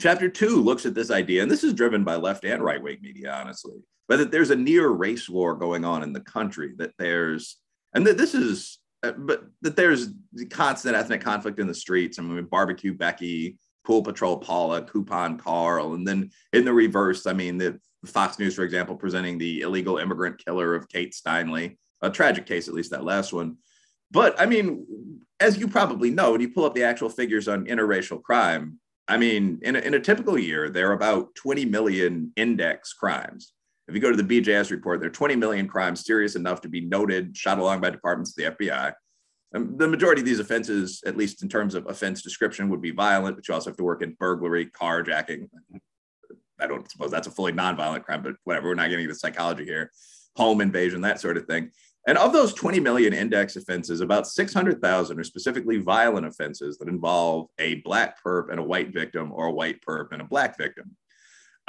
chapter 0.00 0.28
two 0.28 0.62
looks 0.62 0.86
at 0.86 0.94
this 0.94 1.10
idea, 1.10 1.42
and 1.42 1.50
this 1.50 1.64
is 1.64 1.74
driven 1.74 2.04
by 2.04 2.16
left 2.16 2.44
and 2.44 2.62
right 2.62 2.82
wing 2.82 2.98
media, 3.02 3.32
honestly, 3.32 3.78
but 4.08 4.18
that 4.18 4.30
there's 4.30 4.50
a 4.50 4.56
near 4.56 4.88
race 4.88 5.28
war 5.28 5.54
going 5.54 5.84
on 5.84 6.02
in 6.02 6.12
the 6.12 6.20
country, 6.20 6.72
that 6.78 6.92
there's, 6.98 7.56
and 7.94 8.06
that 8.06 8.16
this 8.16 8.34
is, 8.34 8.78
uh, 9.02 9.12
but 9.12 9.44
that 9.62 9.76
there's 9.76 10.08
constant 10.50 10.94
ethnic 10.94 11.20
conflict 11.20 11.58
in 11.58 11.66
the 11.66 11.74
streets. 11.74 12.18
I 12.18 12.22
mean, 12.22 12.34
we 12.34 12.42
barbecue 12.42 12.94
Becky, 12.94 13.58
Pool 13.84 14.02
Patrol 14.02 14.36
Paula, 14.36 14.82
Coupon 14.82 15.38
Carl, 15.38 15.94
and 15.94 16.06
then 16.06 16.30
in 16.52 16.64
the 16.64 16.72
reverse, 16.72 17.26
I 17.26 17.32
mean, 17.32 17.58
the 17.58 17.80
Fox 18.06 18.38
News, 18.38 18.54
for 18.54 18.62
example, 18.62 18.96
presenting 18.96 19.38
the 19.38 19.60
illegal 19.60 19.98
immigrant 19.98 20.42
killer 20.44 20.74
of 20.74 20.88
Kate 20.88 21.12
Steinle, 21.12 21.76
a 22.02 22.10
tragic 22.10 22.46
case, 22.46 22.68
at 22.68 22.74
least 22.74 22.90
that 22.90 23.04
last 23.04 23.32
one. 23.32 23.56
But 24.10 24.40
I 24.40 24.46
mean, 24.46 24.86
as 25.38 25.58
you 25.58 25.68
probably 25.68 26.10
know, 26.10 26.32
when 26.32 26.40
you 26.40 26.50
pull 26.50 26.64
up 26.64 26.74
the 26.74 26.84
actual 26.84 27.08
figures 27.08 27.48
on 27.48 27.66
interracial 27.66 28.22
crime, 28.22 28.78
I 29.08 29.16
mean, 29.16 29.58
in 29.62 29.76
a, 29.76 29.78
in 29.80 29.94
a 29.94 30.00
typical 30.00 30.38
year, 30.38 30.68
there 30.68 30.90
are 30.90 30.94
about 30.94 31.34
20 31.34 31.64
million 31.64 32.32
index 32.36 32.92
crimes. 32.92 33.52
If 33.88 33.94
you 33.94 34.00
go 34.00 34.14
to 34.14 34.22
the 34.22 34.40
BJS 34.40 34.70
report, 34.70 35.00
there 35.00 35.08
are 35.08 35.12
20 35.12 35.34
million 35.36 35.66
crimes 35.66 36.04
serious 36.04 36.36
enough 36.36 36.60
to 36.60 36.68
be 36.68 36.80
noted, 36.80 37.36
shot 37.36 37.58
along 37.58 37.80
by 37.80 37.90
departments 37.90 38.30
of 38.30 38.36
the 38.36 38.66
FBI. 38.66 38.92
Um, 39.54 39.76
the 39.76 39.88
majority 39.88 40.20
of 40.20 40.26
these 40.26 40.38
offenses, 40.38 41.02
at 41.04 41.16
least 41.16 41.42
in 41.42 41.48
terms 41.48 41.74
of 41.74 41.86
offense 41.86 42.22
description, 42.22 42.68
would 42.68 42.80
be 42.80 42.92
violent, 42.92 43.36
but 43.36 43.48
you 43.48 43.54
also 43.54 43.70
have 43.70 43.76
to 43.78 43.84
work 43.84 44.02
in 44.02 44.16
burglary, 44.18 44.66
carjacking. 44.66 45.48
I 46.60 46.66
don't 46.66 46.88
suppose 46.90 47.10
that's 47.10 47.26
a 47.26 47.32
fully 47.32 47.52
nonviolent 47.52 48.04
crime, 48.04 48.22
but 48.22 48.34
whatever. 48.44 48.68
We're 48.68 48.74
not 48.74 48.90
getting 48.90 49.04
into 49.04 49.14
psychology 49.14 49.64
here. 49.64 49.90
Home 50.36 50.60
invasion, 50.60 51.00
that 51.00 51.20
sort 51.20 51.36
of 51.36 51.46
thing. 51.46 51.70
And 52.06 52.16
of 52.16 52.32
those 52.32 52.54
20 52.54 52.80
million 52.80 53.12
index 53.12 53.56
offenses, 53.56 54.00
about 54.00 54.26
600,000 54.26 55.18
are 55.18 55.24
specifically 55.24 55.78
violent 55.78 56.26
offenses 56.26 56.78
that 56.78 56.88
involve 56.88 57.48
a 57.58 57.76
black 57.76 58.22
perp 58.24 58.50
and 58.50 58.58
a 58.58 58.62
white 58.62 58.92
victim, 58.92 59.32
or 59.32 59.46
a 59.46 59.52
white 59.52 59.80
perp 59.86 60.12
and 60.12 60.22
a 60.22 60.24
black 60.24 60.56
victim. 60.56 60.96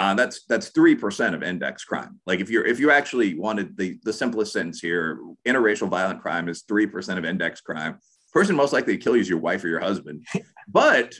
Uh, 0.01 0.15
that's 0.15 0.45
that's 0.45 0.69
three 0.69 0.95
percent 0.95 1.35
of 1.35 1.43
index 1.43 1.83
crime. 1.83 2.19
Like 2.25 2.39
if 2.39 2.49
you're 2.49 2.65
if 2.65 2.79
you 2.79 2.89
actually 2.89 3.35
wanted 3.37 3.77
the 3.77 3.99
the 4.03 4.11
simplest 4.11 4.51
sentence 4.51 4.79
here, 4.79 5.19
interracial 5.47 5.89
violent 5.89 6.23
crime 6.23 6.49
is 6.49 6.63
three 6.63 6.87
percent 6.87 7.19
of 7.19 7.25
index 7.25 7.61
crime. 7.61 7.99
Person 8.33 8.55
most 8.55 8.73
likely 8.73 8.97
to 8.97 9.03
kill 9.03 9.15
you 9.15 9.21
is 9.21 9.29
your 9.29 9.37
wife 9.37 9.63
or 9.63 9.67
your 9.67 9.79
husband. 9.79 10.25
But 10.67 11.13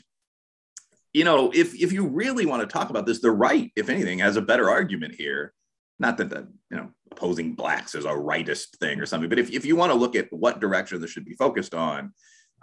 you 1.14 1.24
know, 1.26 1.52
if 1.54 1.76
if 1.80 1.92
you 1.92 2.08
really 2.08 2.48
want 2.48 2.68
to 2.68 2.74
talk 2.74 2.90
about 2.90 3.06
this, 3.06 3.22
the 3.22 3.30
right, 3.30 3.72
if 3.76 3.88
anything, 3.88 4.18
has 4.18 4.36
a 4.36 4.42
better 4.42 4.68
argument 4.68 5.14
here. 5.14 5.54
Not 6.00 6.18
that 6.18 6.32
the 6.32 6.48
you 6.72 6.78
know 6.78 6.90
opposing 7.12 7.54
blacks 7.54 7.94
is 7.94 8.06
a 8.06 8.10
rightist 8.10 8.78
thing 8.80 9.00
or 9.00 9.06
something, 9.06 9.30
but 9.30 9.38
if 9.38 9.52
if 9.52 9.64
you 9.64 9.76
want 9.76 9.92
to 9.92 9.98
look 10.00 10.16
at 10.16 10.34
what 10.34 10.60
direction 10.60 11.00
this 11.00 11.12
should 11.12 11.26
be 11.26 11.36
focused 11.36 11.76
on, 11.76 12.14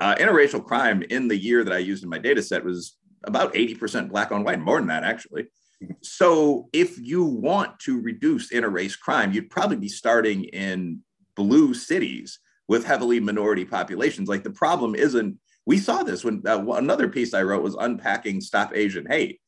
uh, 0.00 0.16
interracial 0.16 0.64
crime 0.64 1.04
in 1.10 1.28
the 1.28 1.36
year 1.36 1.62
that 1.62 1.72
I 1.72 1.78
used 1.78 2.02
in 2.02 2.10
my 2.10 2.18
data 2.18 2.42
set 2.42 2.64
was 2.64 2.96
about 3.22 3.54
80% 3.54 4.08
black 4.08 4.32
on 4.32 4.42
white, 4.42 4.58
more 4.58 4.78
than 4.78 4.88
that 4.88 5.04
actually. 5.04 5.46
So 6.02 6.68
if 6.72 6.98
you 6.98 7.24
want 7.24 7.78
to 7.80 8.00
reduce 8.00 8.52
interrace 8.52 8.98
crime, 8.98 9.32
you'd 9.32 9.50
probably 9.50 9.76
be 9.76 9.88
starting 9.88 10.44
in 10.44 11.00
blue 11.36 11.74
cities 11.74 12.40
with 12.66 12.84
heavily 12.84 13.20
minority 13.20 13.64
populations. 13.64 14.28
Like 14.28 14.44
the 14.44 14.50
problem 14.50 14.94
isn't, 14.94 15.38
we 15.66 15.78
saw 15.78 16.02
this 16.02 16.24
when 16.24 16.42
uh, 16.46 16.64
another 16.72 17.08
piece 17.08 17.34
I 17.34 17.42
wrote 17.42 17.62
was 17.62 17.76
unpacking 17.78 18.40
Stop 18.40 18.74
Asian 18.74 19.06
Hate. 19.06 19.40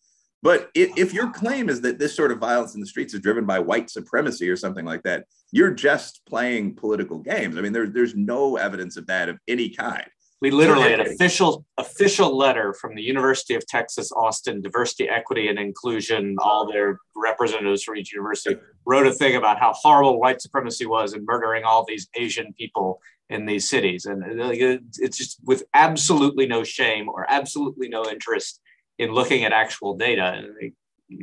But 0.43 0.71
if, 0.75 0.91
if 0.97 1.13
your 1.13 1.31
claim 1.31 1.69
is 1.69 1.83
that 1.83 1.99
this 1.99 2.15
sort 2.15 2.33
of 2.33 2.39
violence 2.39 2.75
in 2.75 2.81
the 2.81 2.87
streets 2.87 3.13
is 3.13 3.21
driven 3.21 3.45
by 3.45 3.59
white 3.59 3.91
supremacy 3.91 4.49
or 4.49 4.57
something 4.57 4.87
like 4.87 5.03
that, 5.03 5.27
you're 5.53 5.73
just 5.73 6.23
playing 6.27 6.77
political 6.77 7.19
games. 7.19 7.57
I 7.57 7.61
mean, 7.61 7.73
there, 7.73 7.89
there's 7.89 8.15
no 8.15 8.57
evidence 8.57 8.97
of 8.97 9.07
that 9.09 9.29
of 9.29 9.39
any 9.49 9.71
kind. 9.71 10.07
We 10.41 10.51
literally 10.51 10.95
an 10.95 11.01
official 11.01 11.67
official 11.77 12.35
letter 12.35 12.73
from 12.73 12.95
the 12.95 13.03
University 13.03 13.55
of 13.55 13.67
Texas 13.67 14.11
Austin 14.11 14.63
Diversity, 14.63 15.07
Equity, 15.07 15.49
and 15.49 15.59
Inclusion. 15.59 16.37
All 16.41 16.67
their 16.71 16.99
representatives 17.15 17.83
from 17.83 17.97
each 17.97 18.13
university 18.13 18.57
wrote 18.87 19.07
a 19.07 19.13
thing 19.13 19.37
about 19.37 19.59
how 19.59 19.75
horrible 19.75 20.19
white 20.19 20.41
supremacy 20.41 20.87
was 20.87 21.13
and 21.13 21.27
murdering 21.27 21.65
all 21.65 21.85
these 21.85 22.09
Asian 22.15 22.55
people 22.55 23.03
in 23.29 23.45
these 23.45 23.69
cities, 23.69 24.07
and 24.07 24.25
uh, 24.41 24.51
it's 24.51 25.19
just 25.19 25.39
with 25.45 25.63
absolutely 25.75 26.47
no 26.47 26.65
shame 26.65 27.09
or 27.09 27.27
absolutely 27.29 27.89
no 27.89 28.05
interest 28.09 28.61
in 28.99 29.13
looking 29.13 29.45
at 29.45 29.53
actual 29.53 29.97
data. 29.97 30.33
And 30.37 30.73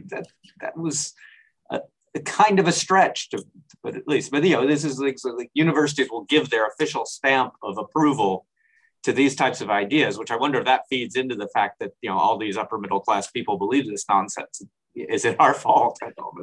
that 0.09 0.27
that 0.61 0.77
was. 0.77 1.13
A, 1.71 1.81
a 2.15 2.19
kind 2.21 2.59
of 2.59 2.67
a 2.67 2.71
stretch 2.71 3.29
to, 3.29 3.43
put 3.83 3.95
at 3.95 4.07
least, 4.07 4.31
but 4.31 4.43
you 4.43 4.55
know, 4.55 4.65
this 4.65 4.85
is 4.85 4.99
like, 4.99 5.19
so 5.19 5.31
like 5.31 5.51
universities 5.53 6.07
will 6.09 6.23
give 6.23 6.49
their 6.49 6.65
official 6.65 7.05
stamp 7.05 7.53
of 7.61 7.77
approval 7.77 8.47
to 9.03 9.13
these 9.13 9.35
types 9.35 9.61
of 9.61 9.69
ideas, 9.69 10.17
which 10.17 10.31
I 10.31 10.35
wonder 10.35 10.59
if 10.59 10.65
that 10.65 10.83
feeds 10.89 11.15
into 11.15 11.35
the 11.35 11.47
fact 11.53 11.79
that 11.79 11.91
you 12.01 12.09
know 12.09 12.17
all 12.17 12.37
these 12.37 12.57
upper 12.57 12.77
middle 12.77 12.99
class 12.99 13.29
people 13.31 13.57
believe 13.57 13.87
this 13.87 14.05
nonsense. 14.09 14.61
Is 14.95 15.25
it 15.25 15.35
our 15.39 15.53
fault 15.53 15.99
all? 16.17 16.33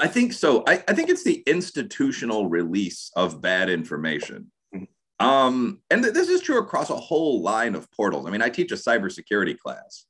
I 0.00 0.08
think 0.08 0.32
so. 0.32 0.64
I, 0.66 0.82
I 0.88 0.94
think 0.94 1.08
it's 1.08 1.24
the 1.24 1.42
institutional 1.46 2.48
release 2.48 3.10
of 3.14 3.40
bad 3.40 3.68
information. 3.70 4.50
Mm-hmm. 4.74 5.24
Um, 5.24 5.80
and 5.90 6.02
th- 6.02 6.14
this 6.14 6.28
is 6.28 6.40
true 6.40 6.58
across 6.58 6.90
a 6.90 6.96
whole 6.96 7.42
line 7.42 7.74
of 7.74 7.90
portals. 7.92 8.26
I 8.26 8.30
mean, 8.30 8.42
I 8.42 8.48
teach 8.48 8.72
a 8.72 8.76
cybersecurity 8.76 9.58
class. 9.58 10.06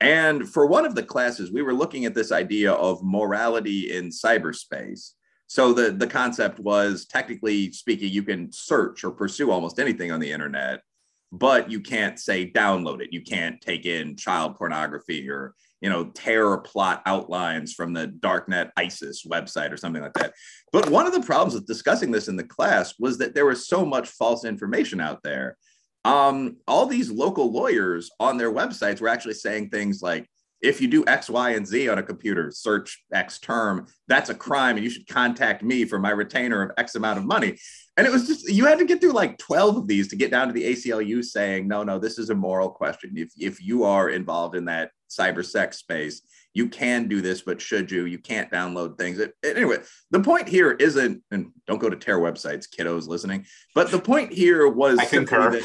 And 0.00 0.48
for 0.48 0.66
one 0.66 0.86
of 0.86 0.94
the 0.94 1.02
classes, 1.02 1.52
we 1.52 1.62
were 1.62 1.74
looking 1.74 2.04
at 2.04 2.14
this 2.14 2.30
idea 2.30 2.72
of 2.72 3.02
morality 3.02 3.96
in 3.96 4.10
cyberspace. 4.10 5.12
So 5.48 5.72
the, 5.72 5.90
the 5.90 6.06
concept 6.06 6.60
was 6.60 7.04
technically 7.06 7.72
speaking, 7.72 8.12
you 8.12 8.22
can 8.22 8.52
search 8.52 9.02
or 9.02 9.10
pursue 9.10 9.50
almost 9.50 9.78
anything 9.78 10.12
on 10.12 10.20
the 10.20 10.30
internet 10.30 10.82
but 11.32 11.70
you 11.70 11.80
can't 11.80 12.18
say 12.18 12.50
download 12.50 13.00
it. 13.02 13.12
You 13.12 13.22
can't 13.22 13.60
take 13.60 13.86
in 13.86 14.16
child 14.16 14.56
pornography 14.56 15.28
or 15.28 15.54
you 15.80 15.88
know 15.88 16.06
terror 16.06 16.58
plot 16.58 17.02
outlines 17.06 17.74
from 17.74 17.92
the 17.92 18.08
darknet 18.08 18.70
ISIS 18.76 19.24
website 19.26 19.72
or 19.72 19.76
something 19.76 20.02
like 20.02 20.14
that. 20.14 20.34
But 20.72 20.90
one 20.90 21.06
of 21.06 21.12
the 21.12 21.22
problems 21.22 21.54
with 21.54 21.66
discussing 21.66 22.10
this 22.10 22.28
in 22.28 22.36
the 22.36 22.44
class 22.44 22.94
was 22.98 23.18
that 23.18 23.34
there 23.34 23.46
was 23.46 23.68
so 23.68 23.84
much 23.84 24.08
false 24.08 24.44
information 24.44 25.00
out 25.00 25.22
there. 25.22 25.56
Um, 26.04 26.56
all 26.66 26.86
these 26.86 27.10
local 27.10 27.52
lawyers 27.52 28.10
on 28.18 28.38
their 28.38 28.52
websites 28.52 29.00
were 29.00 29.08
actually 29.08 29.34
saying 29.34 29.68
things 29.68 30.00
like, 30.00 30.26
if 30.60 30.80
you 30.80 30.88
do 30.88 31.04
X, 31.06 31.30
Y, 31.30 31.50
and 31.50 31.66
Z 31.66 31.88
on 31.88 31.98
a 31.98 32.02
computer, 32.02 32.50
search 32.50 33.04
X 33.12 33.38
term, 33.38 33.86
that's 34.08 34.30
a 34.30 34.34
crime, 34.34 34.76
and 34.76 34.84
you 34.84 34.90
should 34.90 35.06
contact 35.06 35.62
me 35.62 35.84
for 35.84 35.98
my 35.98 36.10
retainer 36.10 36.62
of 36.62 36.72
X 36.76 36.94
amount 36.94 37.18
of 37.18 37.24
money. 37.24 37.58
And 37.98 38.06
it 38.06 38.12
was 38.12 38.28
just 38.28 38.48
you 38.48 38.64
had 38.64 38.78
to 38.78 38.84
get 38.84 39.00
through 39.00 39.12
like 39.12 39.38
12 39.38 39.76
of 39.76 39.86
these 39.88 40.06
to 40.08 40.16
get 40.16 40.30
down 40.30 40.46
to 40.46 40.52
the 40.52 40.62
ACLU 40.62 41.22
saying, 41.24 41.66
no, 41.66 41.82
no, 41.82 41.98
this 41.98 42.16
is 42.16 42.30
a 42.30 42.34
moral 42.34 42.70
question. 42.70 43.14
If 43.16 43.32
if 43.36 43.60
you 43.60 43.82
are 43.82 44.08
involved 44.08 44.54
in 44.54 44.66
that 44.66 44.92
cyber 45.10 45.44
sex 45.44 45.78
space, 45.78 46.22
you 46.54 46.68
can 46.68 47.08
do 47.08 47.20
this, 47.20 47.42
but 47.42 47.60
should 47.60 47.90
you? 47.90 48.04
You 48.04 48.18
can't 48.18 48.52
download 48.52 48.98
things. 48.98 49.18
It, 49.18 49.34
anyway, 49.42 49.78
the 50.12 50.20
point 50.20 50.48
here 50.48 50.70
isn't, 50.72 51.24
and 51.32 51.50
don't 51.66 51.80
go 51.80 51.90
to 51.90 51.96
tear 51.96 52.20
websites, 52.20 52.68
kiddos 52.68 53.08
listening. 53.08 53.46
But 53.74 53.90
the 53.90 53.98
point 53.98 54.32
here 54.32 54.68
was 54.68 55.00
I 55.00 55.04
concur. 55.04 55.60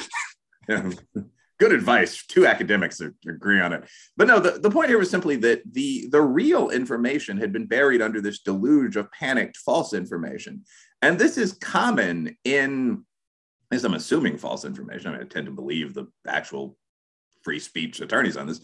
That, 0.68 1.00
good 1.60 1.72
advice. 1.72 2.26
Two 2.26 2.46
academics 2.46 3.02
agree 3.28 3.62
on 3.62 3.74
it. 3.74 3.84
But 4.18 4.28
no, 4.28 4.40
the, 4.40 4.60
the 4.60 4.72
point 4.72 4.90
here 4.90 4.98
was 4.98 5.10
simply 5.10 5.36
that 5.38 5.62
the, 5.72 6.08
the 6.12 6.22
real 6.22 6.70
information 6.70 7.38
had 7.38 7.54
been 7.54 7.66
buried 7.66 8.02
under 8.02 8.22
this 8.22 8.40
deluge 8.40 8.96
of 8.96 9.12
panicked 9.12 9.58
false 9.58 9.94
information. 9.94 10.64
And 11.02 11.20
this 11.20 11.38
is 11.38 11.54
common 11.54 12.36
in, 12.44 13.06
as 13.72 13.84
I'm 13.84 13.94
assuming, 13.94 14.38
false 14.38 14.66
information. 14.66 15.08
I 15.08 15.12
mean, 15.14 15.22
I 15.22 15.26
tend 15.26 15.46
to 15.46 15.52
believe 15.52 15.94
the 15.94 16.08
actual 16.28 16.78
free 17.44 17.60
speech 17.60 18.02
attorneys 18.02 18.38
on 18.38 18.48
this. 18.48 18.62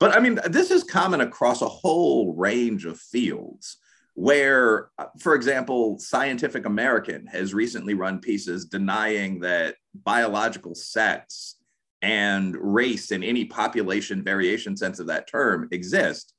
But 0.00 0.16
I 0.16 0.20
mean, 0.20 0.40
this 0.46 0.70
is 0.70 0.84
common 0.84 1.20
across 1.20 1.62
a 1.62 1.68
whole 1.68 2.34
range 2.34 2.86
of 2.86 2.98
fields 2.98 3.76
where, 4.14 4.90
uh, 4.98 5.06
for 5.18 5.34
example, 5.34 5.98
Scientific 5.98 6.66
American 6.66 7.26
has 7.26 7.54
recently 7.54 7.94
run 7.94 8.18
pieces 8.18 8.66
denying 8.66 9.40
that 9.40 9.76
biological 9.94 10.74
sex 10.74 11.56
and 12.02 12.56
race 12.60 13.12
in 13.12 13.22
any 13.22 13.44
population 13.44 14.22
variation 14.22 14.76
sense 14.76 14.98
of 14.98 15.06
that 15.06 15.28
term 15.28 15.68
exist. 15.70 16.34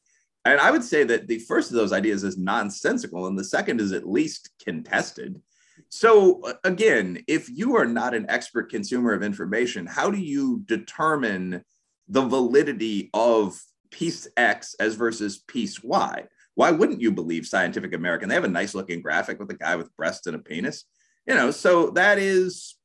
And 0.45 0.59
I 0.59 0.71
would 0.71 0.83
say 0.83 1.05
that 1.05 1.27
the 1.27 1.39
first 1.39 1.71
of 1.71 1.77
those 1.77 1.93
ideas 1.93 2.23
is 2.23 2.37
nonsensical, 2.37 3.27
and 3.27 3.39
the 3.39 3.45
second 3.45 3.79
is 3.79 3.93
at 3.93 4.07
least 4.07 4.49
contested. 4.63 5.41
So, 5.87 6.41
uh, 6.41 6.53
again, 6.65 7.23
if 7.27 7.49
you 7.49 7.77
are 7.77 7.85
not 7.85 8.13
an 8.13 8.25
expert 8.29 8.69
consumer 8.69 9.13
of 9.13 9.23
information, 9.23 9.85
how 9.85 10.11
do 10.11 10.19
you 10.19 10.61
determine 10.65 11.63
the 12.09 12.21
validity 12.21 13.09
of 13.13 13.57
piece 13.89 14.27
X 14.35 14.75
as 14.79 14.95
versus 14.95 15.37
piece 15.47 15.81
Y? 15.81 16.25
Why 16.55 16.71
wouldn't 16.71 17.01
you 17.01 17.11
believe 17.11 17.47
Scientific 17.47 17.93
American? 17.93 18.27
They 18.27 18.35
have 18.35 18.43
a 18.43 18.49
nice 18.49 18.75
looking 18.75 19.01
graphic 19.01 19.39
with 19.39 19.49
a 19.49 19.55
guy 19.55 19.75
with 19.77 19.95
breasts 19.95 20.27
and 20.27 20.35
a 20.35 20.39
penis. 20.39 20.83
You 21.25 21.35
know, 21.35 21.51
so 21.51 21.91
that 21.91 22.17
is 22.17 22.75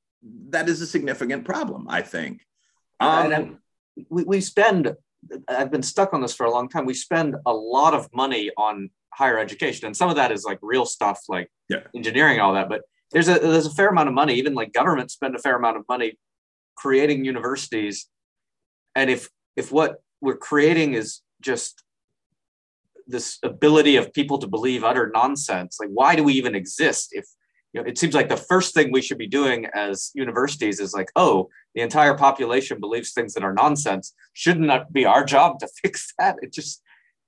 that 0.51 0.69
is 0.69 0.81
a 0.81 0.87
significant 0.87 1.45
problem, 1.45 1.87
I 1.89 2.03
think. 2.03 2.43
Um, 3.01 3.59
we, 4.11 4.25
we 4.25 4.41
spend 4.41 4.95
I've 5.49 5.71
been 5.71 5.83
stuck 5.83 6.15
on 6.15 6.21
this 6.21 6.35
for 6.35 6.47
a 6.47 6.51
long 6.51 6.69
time. 6.69 6.87
We 6.87 6.95
spend 6.95 7.37
a 7.47 7.53
lot 7.53 7.95
of 7.95 8.09
money 8.15 8.51
on 8.57 8.91
higher 9.15 9.39
education, 9.39 9.87
and 9.87 9.97
some 9.97 10.11
of 10.11 10.17
that 10.17 10.33
is 10.33 10.45
like 10.45 10.59
real 10.63 10.87
stuff, 10.87 11.21
like 11.29 11.51
yeah. 11.69 11.81
engineering, 11.95 12.41
all 12.41 12.55
that. 12.55 12.69
But 12.69 12.83
there's 13.11 13.29
a 13.29 13.39
there's 13.39 13.67
a 13.67 13.75
fair 13.75 13.89
amount 13.89 14.09
of 14.09 14.15
money. 14.15 14.35
Even 14.35 14.55
like 14.55 14.73
governments 14.73 15.15
spend 15.15 15.35
a 15.35 15.39
fair 15.39 15.57
amount 15.57 15.77
of 15.77 15.85
money 15.89 16.19
creating 16.77 17.25
universities, 17.25 18.09
and 18.95 19.11
if 19.11 19.29
if 19.57 19.73
what 19.73 20.03
we're 20.21 20.37
creating 20.37 20.95
is 20.95 21.21
just 21.41 21.83
this 23.07 23.39
ability 23.43 23.97
of 23.97 24.13
people 24.13 24.39
to 24.39 24.47
believe 24.47 24.85
utter 24.85 25.11
nonsense, 25.13 25.79
like 25.81 25.89
why 25.93 26.15
do 26.15 26.23
we 26.23 26.35
even 26.35 26.55
exist 26.55 27.09
if 27.13 27.25
you 27.73 27.83
know, 27.83 27.87
it 27.87 27.99
seems 27.99 28.15
like 28.15 28.29
the 28.29 28.37
first 28.37 28.75
thing 28.75 28.91
we 28.91 29.03
should 29.03 29.19
be 29.19 29.27
doing 29.27 29.67
as 29.75 30.11
universities 30.15 30.81
is 30.81 30.95
like, 30.95 31.11
oh, 31.17 31.49
the 31.75 31.83
entire 31.83 32.15
population 32.15 32.81
believes 32.81 33.13
things 33.13 33.35
that 33.35 33.45
are 33.45 33.53
nonsense. 33.53 34.15
Shouldn't 34.33 34.69
that 34.69 34.93
be 34.93 35.05
our 35.05 35.25
job 35.25 35.59
to 35.61 35.69
fix 35.83 36.13
that? 36.19 36.37
It 36.43 36.53
just 36.53 36.83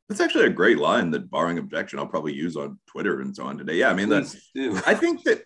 that's 0.08 0.20
actually 0.20 0.46
a 0.46 0.50
great 0.50 0.78
line 0.78 1.12
that, 1.12 1.30
barring 1.30 1.58
objection, 1.58 2.00
I'll 2.00 2.06
probably 2.06 2.34
use 2.34 2.56
on 2.56 2.80
Twitter 2.88 3.20
and 3.20 3.34
so 3.34 3.44
on 3.44 3.56
today. 3.56 3.76
Yeah, 3.76 3.90
I 3.90 3.94
mean, 3.94 4.08
that's. 4.08 4.36
I 4.84 4.94
think 4.94 5.22
that 5.22 5.44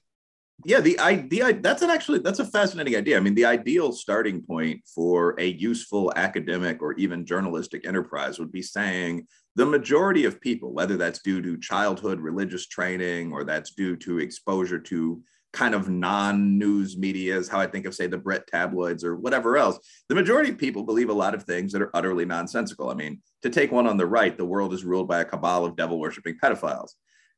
yeah 0.64 0.80
the 0.80 0.98
idea 1.00 1.52
that's 1.54 1.83
an 1.83 1.90
actually 1.90 2.20
that's 2.20 2.38
a 2.38 2.44
fascinating 2.44 2.94
idea 2.94 3.16
i 3.16 3.20
mean 3.20 3.35
the 3.35 3.44
ideal 3.44 3.92
starting 3.92 4.40
point 4.40 4.80
for 4.87 5.35
a 5.38 5.46
useful 5.46 6.12
academic 6.14 6.80
or 6.80 6.92
even 6.94 7.26
journalistic 7.26 7.87
enterprise 7.87 8.38
would 8.38 8.52
be 8.52 8.62
saying 8.62 9.26
the 9.56 9.66
majority 9.66 10.24
of 10.24 10.40
people 10.40 10.72
whether 10.72 10.96
that's 10.96 11.20
due 11.20 11.40
to 11.42 11.58
childhood 11.58 12.20
religious 12.20 12.66
training 12.66 13.32
or 13.32 13.44
that's 13.44 13.72
due 13.72 13.96
to 13.96 14.18
exposure 14.18 14.78
to 14.78 15.22
kind 15.52 15.74
of 15.74 15.88
non-news 15.88 16.96
medias 16.96 17.48
how 17.48 17.60
i 17.60 17.66
think 17.66 17.86
of 17.86 17.94
say 17.94 18.06
the 18.06 18.18
brit 18.18 18.46
tabloids 18.46 19.04
or 19.04 19.16
whatever 19.16 19.56
else 19.56 19.78
the 20.08 20.14
majority 20.14 20.50
of 20.50 20.58
people 20.58 20.82
believe 20.82 21.08
a 21.08 21.12
lot 21.12 21.34
of 21.34 21.44
things 21.44 21.72
that 21.72 21.82
are 21.82 21.94
utterly 21.94 22.24
nonsensical. 22.24 22.90
I 22.90 22.94
mean 22.94 23.20
to 23.42 23.50
take 23.50 23.70
one 23.70 23.86
on 23.86 23.96
the 23.96 24.06
right 24.06 24.36
the 24.36 24.44
world 24.44 24.74
is 24.74 24.84
ruled 24.84 25.08
by 25.08 25.20
a 25.20 25.24
cabal 25.24 25.64
of 25.64 25.76
devil 25.76 25.98
worshipping 26.00 26.38
pedophiles 26.42 26.92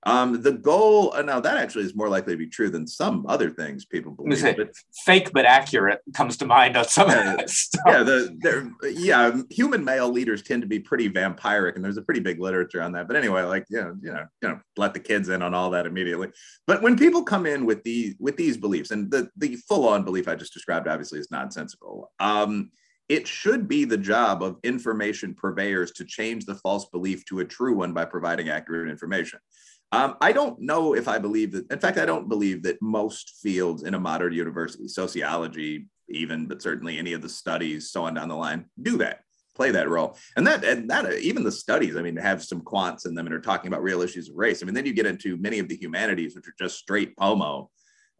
um, 0.06 0.40
the 0.40 0.52
goal 0.52 1.12
uh, 1.14 1.22
now 1.22 1.40
that 1.40 1.56
actually 1.56 1.84
is 1.84 1.96
more 1.96 2.08
likely 2.08 2.32
to 2.32 2.36
be 2.36 2.46
true 2.46 2.70
than 2.70 2.86
some 2.86 3.26
other 3.28 3.50
things 3.50 3.84
people 3.84 4.12
believe. 4.12 4.38
Say, 4.38 4.54
but, 4.54 4.68
fake 5.04 5.32
but 5.32 5.44
accurate 5.44 5.98
comes 6.14 6.36
to 6.36 6.46
mind 6.46 6.76
on 6.76 6.84
some 6.84 7.10
yeah, 7.10 7.32
of 7.32 7.38
that 7.38 7.50
stuff. 7.50 7.82
Yeah, 7.84 8.02
the 8.04 8.72
yeah, 8.96 9.36
human 9.50 9.84
male 9.84 10.08
leaders 10.08 10.44
tend 10.44 10.62
to 10.62 10.68
be 10.68 10.78
pretty 10.78 11.10
vampiric, 11.10 11.74
and 11.74 11.84
there's 11.84 11.96
a 11.96 12.02
pretty 12.02 12.20
big 12.20 12.40
literature 12.40 12.80
on 12.80 12.92
that. 12.92 13.08
But 13.08 13.16
anyway, 13.16 13.42
like 13.42 13.66
you 13.68 13.80
know, 13.80 13.96
you 14.00 14.12
know, 14.12 14.26
you 14.42 14.48
know, 14.48 14.60
let 14.76 14.94
the 14.94 15.00
kids 15.00 15.28
in 15.28 15.42
on 15.42 15.54
all 15.54 15.70
that 15.70 15.86
immediately. 15.86 16.28
But 16.68 16.82
when 16.82 16.96
people 16.96 17.24
come 17.24 17.44
in 17.44 17.66
with 17.66 17.82
these 17.82 18.14
with 18.20 18.36
these 18.36 18.56
beliefs, 18.56 18.92
and 18.92 19.10
the 19.10 19.28
the 19.36 19.56
full 19.68 19.88
on 19.88 20.04
belief 20.04 20.28
I 20.28 20.36
just 20.36 20.54
described 20.54 20.86
obviously 20.86 21.18
is 21.18 21.32
nonsensical. 21.32 22.12
Um, 22.20 22.70
it 23.08 23.26
should 23.26 23.68
be 23.68 23.84
the 23.84 23.96
job 23.96 24.42
of 24.42 24.56
information 24.64 25.34
purveyors 25.34 25.92
to 25.92 26.04
change 26.04 26.44
the 26.44 26.56
false 26.56 26.86
belief 26.86 27.24
to 27.26 27.40
a 27.40 27.44
true 27.44 27.76
one 27.76 27.92
by 27.92 28.04
providing 28.04 28.48
accurate 28.48 28.90
information. 28.90 29.38
Um, 29.92 30.16
I 30.20 30.32
don't 30.32 30.60
know 30.60 30.94
if 30.94 31.08
I 31.08 31.18
believe 31.18 31.52
that. 31.52 31.70
In 31.70 31.78
fact, 31.78 31.98
I 31.98 32.06
don't 32.06 32.28
believe 32.28 32.62
that 32.64 32.82
most 32.82 33.36
fields 33.42 33.82
in 33.82 33.94
a 33.94 34.00
modern 34.00 34.32
university, 34.32 34.88
sociology, 34.88 35.86
even, 36.08 36.46
but 36.46 36.62
certainly 36.62 36.98
any 36.98 37.12
of 37.12 37.22
the 37.22 37.28
studies, 37.28 37.90
so 37.90 38.04
on 38.04 38.14
down 38.14 38.28
the 38.28 38.34
line, 38.34 38.66
do 38.82 38.98
that, 38.98 39.20
play 39.54 39.70
that 39.70 39.88
role. 39.88 40.16
And 40.36 40.46
that, 40.46 40.64
and 40.64 40.90
that, 40.90 41.18
even 41.18 41.44
the 41.44 41.52
studies, 41.52 41.96
I 41.96 42.02
mean, 42.02 42.16
have 42.16 42.42
some 42.42 42.62
quants 42.62 43.06
in 43.06 43.14
them 43.14 43.26
and 43.26 43.34
are 43.34 43.40
talking 43.40 43.68
about 43.68 43.82
real 43.82 44.02
issues 44.02 44.28
of 44.28 44.36
race. 44.36 44.62
I 44.62 44.66
mean, 44.66 44.74
then 44.74 44.86
you 44.86 44.92
get 44.92 45.06
into 45.06 45.36
many 45.36 45.60
of 45.60 45.68
the 45.68 45.76
humanities, 45.76 46.34
which 46.34 46.48
are 46.48 46.54
just 46.58 46.78
straight 46.78 47.16
POMO. 47.16 47.68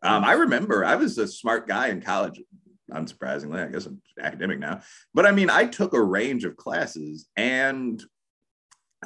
Um, 0.03 0.25
I 0.25 0.33
remember 0.33 0.85
I 0.85 0.95
was 0.95 1.19
a 1.19 1.27
smart 1.27 1.67
guy 1.67 1.89
in 1.89 2.01
college, 2.01 2.41
unsurprisingly. 2.93 3.67
I 3.67 3.71
guess 3.71 3.87
I'm 3.87 4.01
academic 4.21 4.61
now. 4.61 4.81
But 5.15 5.27
I 5.27 5.33
mean, 5.33 5.51
I 5.51 5.67
took 5.67 5.95
a 5.95 6.03
range 6.03 6.45
of 6.45 6.57
classes 6.57 7.27
and 7.37 8.03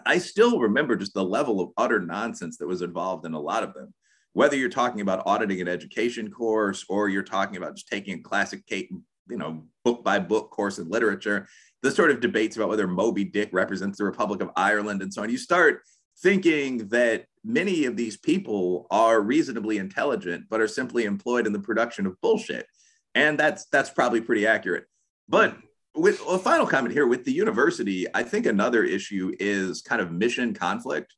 I 0.06 0.18
still 0.18 0.58
remember 0.60 0.96
just 0.96 1.14
the 1.14 1.24
level 1.24 1.60
of 1.60 1.70
utter 1.76 2.00
nonsense 2.00 2.58
that 2.58 2.66
was 2.68 2.82
involved 2.82 3.26
in 3.26 3.34
a 3.34 3.40
lot 3.40 3.62
of 3.62 3.74
them. 3.74 3.92
Whether 4.32 4.56
you're 4.56 4.68
talking 4.68 5.00
about 5.00 5.22
auditing 5.26 5.60
an 5.60 5.68
education 5.68 6.30
course 6.30 6.84
or 6.88 7.08
you're 7.08 7.22
talking 7.22 7.56
about 7.56 7.74
just 7.74 7.88
taking 7.88 8.14
a 8.18 8.22
classic, 8.22 8.62
you 8.70 9.02
know, 9.28 9.64
book 9.84 10.04
by 10.04 10.20
book 10.20 10.50
course 10.50 10.78
in 10.78 10.88
literature, 10.88 11.48
the 11.82 11.90
sort 11.90 12.10
of 12.10 12.20
debates 12.20 12.56
about 12.56 12.68
whether 12.68 12.86
Moby 12.86 13.24
Dick 13.24 13.48
represents 13.52 13.98
the 13.98 14.04
Republic 14.04 14.40
of 14.40 14.50
Ireland 14.56 15.02
and 15.02 15.12
so 15.12 15.22
on, 15.22 15.30
you 15.30 15.38
start 15.38 15.82
thinking 16.22 16.88
that 16.88 17.24
many 17.44 17.86
of 17.86 17.96
these 17.96 18.16
people 18.16 18.86
are 18.90 19.20
reasonably 19.20 19.78
intelligent, 19.78 20.44
but 20.50 20.60
are 20.60 20.68
simply 20.68 21.04
employed 21.04 21.46
in 21.46 21.52
the 21.52 21.60
production 21.60 22.06
of 22.06 22.20
bullshit. 22.20 22.66
And 23.14 23.38
that's 23.38 23.66
that's 23.72 23.90
probably 23.90 24.20
pretty 24.20 24.46
accurate. 24.46 24.84
But 25.28 25.56
with 25.94 26.20
a 26.28 26.38
final 26.38 26.66
comment 26.66 26.94
here 26.94 27.06
with 27.06 27.24
the 27.24 27.32
university, 27.32 28.06
I 28.14 28.22
think 28.22 28.46
another 28.46 28.84
issue 28.84 29.32
is 29.40 29.82
kind 29.82 30.00
of 30.00 30.12
mission 30.12 30.54
conflict. 30.54 31.14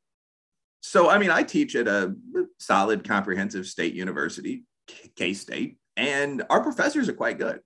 So, 0.81 1.09
I 1.09 1.17
mean, 1.17 1.29
I 1.29 1.43
teach 1.43 1.75
at 1.75 1.87
a 1.87 2.15
solid, 2.59 3.07
comprehensive 3.07 3.65
state 3.67 3.93
university, 3.93 4.63
K 5.15 5.33
State, 5.33 5.77
and 5.95 6.43
our 6.49 6.61
professors 6.61 7.07
are 7.07 7.13
quite 7.13 7.37
good. 7.37 7.59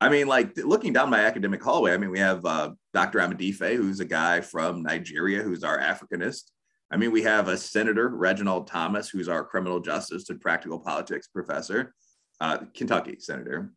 I 0.00 0.08
mean, 0.08 0.28
like 0.28 0.56
looking 0.56 0.92
down 0.92 1.10
my 1.10 1.20
academic 1.20 1.62
hallway, 1.62 1.92
I 1.92 1.96
mean, 1.96 2.10
we 2.10 2.20
have 2.20 2.46
uh, 2.46 2.70
Dr. 2.94 3.18
Amadife, 3.18 3.76
who's 3.76 4.00
a 4.00 4.04
guy 4.04 4.40
from 4.40 4.82
Nigeria, 4.82 5.42
who's 5.42 5.64
our 5.64 5.78
Africanist. 5.78 6.44
I 6.90 6.96
mean, 6.96 7.10
we 7.10 7.22
have 7.22 7.48
a 7.48 7.56
Senator, 7.56 8.08
Reginald 8.08 8.68
Thomas, 8.68 9.08
who's 9.10 9.28
our 9.28 9.44
criminal 9.44 9.80
justice 9.80 10.30
and 10.30 10.40
practical 10.40 10.78
politics 10.78 11.26
professor, 11.26 11.94
uh, 12.40 12.58
Kentucky 12.74 13.16
Senator. 13.18 13.72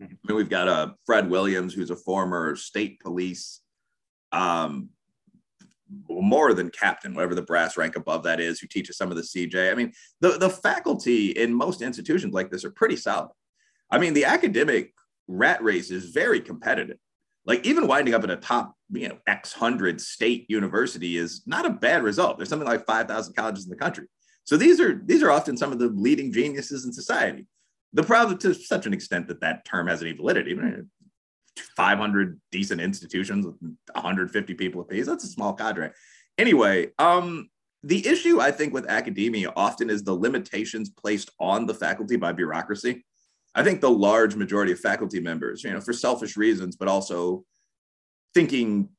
I 0.00 0.06
mean, 0.26 0.36
we've 0.36 0.48
got 0.48 0.68
uh, 0.68 0.92
Fred 1.04 1.28
Williams, 1.28 1.74
who's 1.74 1.90
a 1.90 1.96
former 1.96 2.56
state 2.56 3.00
police, 3.00 3.60
um, 4.32 4.90
more 6.08 6.54
than 6.54 6.70
captain, 6.70 7.14
whatever 7.14 7.34
the 7.34 7.42
brass 7.42 7.76
rank 7.76 7.96
above 7.96 8.22
that 8.22 8.40
is, 8.40 8.60
who 8.60 8.66
teaches 8.66 8.96
some 8.96 9.10
of 9.10 9.16
the 9.16 9.22
CJ. 9.22 9.72
I 9.72 9.74
mean, 9.74 9.92
the, 10.20 10.38
the 10.38 10.50
faculty 10.50 11.30
in 11.30 11.52
most 11.52 11.82
institutions 11.82 12.32
like 12.32 12.50
this 12.50 12.64
are 12.64 12.70
pretty 12.70 12.96
solid. 12.96 13.30
I 13.90 13.98
mean, 13.98 14.14
the 14.14 14.24
academic 14.24 14.92
rat 15.26 15.62
race 15.62 15.90
is 15.90 16.10
very 16.10 16.40
competitive. 16.40 16.96
Like 17.44 17.64
even 17.66 17.86
winding 17.86 18.14
up 18.14 18.24
in 18.24 18.30
a 18.30 18.36
top, 18.36 18.74
you 18.92 19.08
know, 19.08 19.18
X 19.26 19.52
hundred 19.52 20.00
state 20.00 20.46
university 20.48 21.16
is 21.16 21.42
not 21.46 21.66
a 21.66 21.70
bad 21.70 22.02
result. 22.02 22.36
There's 22.36 22.48
something 22.48 22.68
like 22.68 22.86
5,000 22.86 23.34
colleges 23.34 23.64
in 23.64 23.70
the 23.70 23.76
country. 23.76 24.06
So 24.44 24.56
these 24.56 24.80
are 24.80 25.00
these 25.04 25.22
are 25.22 25.30
often 25.30 25.56
some 25.56 25.72
of 25.72 25.78
the 25.78 25.88
leading 25.88 26.32
geniuses 26.32 26.84
in 26.84 26.92
society. 26.92 27.46
The 27.92 28.02
problem 28.02 28.38
to 28.38 28.54
such 28.54 28.86
an 28.86 28.92
extent 28.92 29.28
that 29.28 29.40
that 29.40 29.64
term 29.64 29.86
has 29.88 30.02
any 30.02 30.12
validity. 30.12 30.56
500 31.76 32.40
decent 32.52 32.80
institutions 32.80 33.46
with 33.46 33.56
150 33.92 34.54
people 34.54 34.80
apiece. 34.80 35.06
That's 35.06 35.24
a 35.24 35.28
small 35.28 35.52
cadre. 35.54 35.90
Anyway, 36.38 36.88
um, 36.98 37.50
the 37.82 38.06
issue 38.06 38.40
I 38.40 38.50
think 38.50 38.72
with 38.72 38.86
academia 38.86 39.52
often 39.56 39.90
is 39.90 40.02
the 40.02 40.14
limitations 40.14 40.90
placed 40.90 41.30
on 41.40 41.66
the 41.66 41.74
faculty 41.74 42.16
by 42.16 42.32
bureaucracy. 42.32 43.04
I 43.54 43.64
think 43.64 43.80
the 43.80 43.90
large 43.90 44.36
majority 44.36 44.72
of 44.72 44.78
faculty 44.78 45.18
members, 45.18 45.64
you 45.64 45.72
know, 45.72 45.80
for 45.80 45.92
selfish 45.92 46.36
reasons, 46.36 46.76
but 46.76 46.88
also 46.88 47.44
thinking 48.32 48.90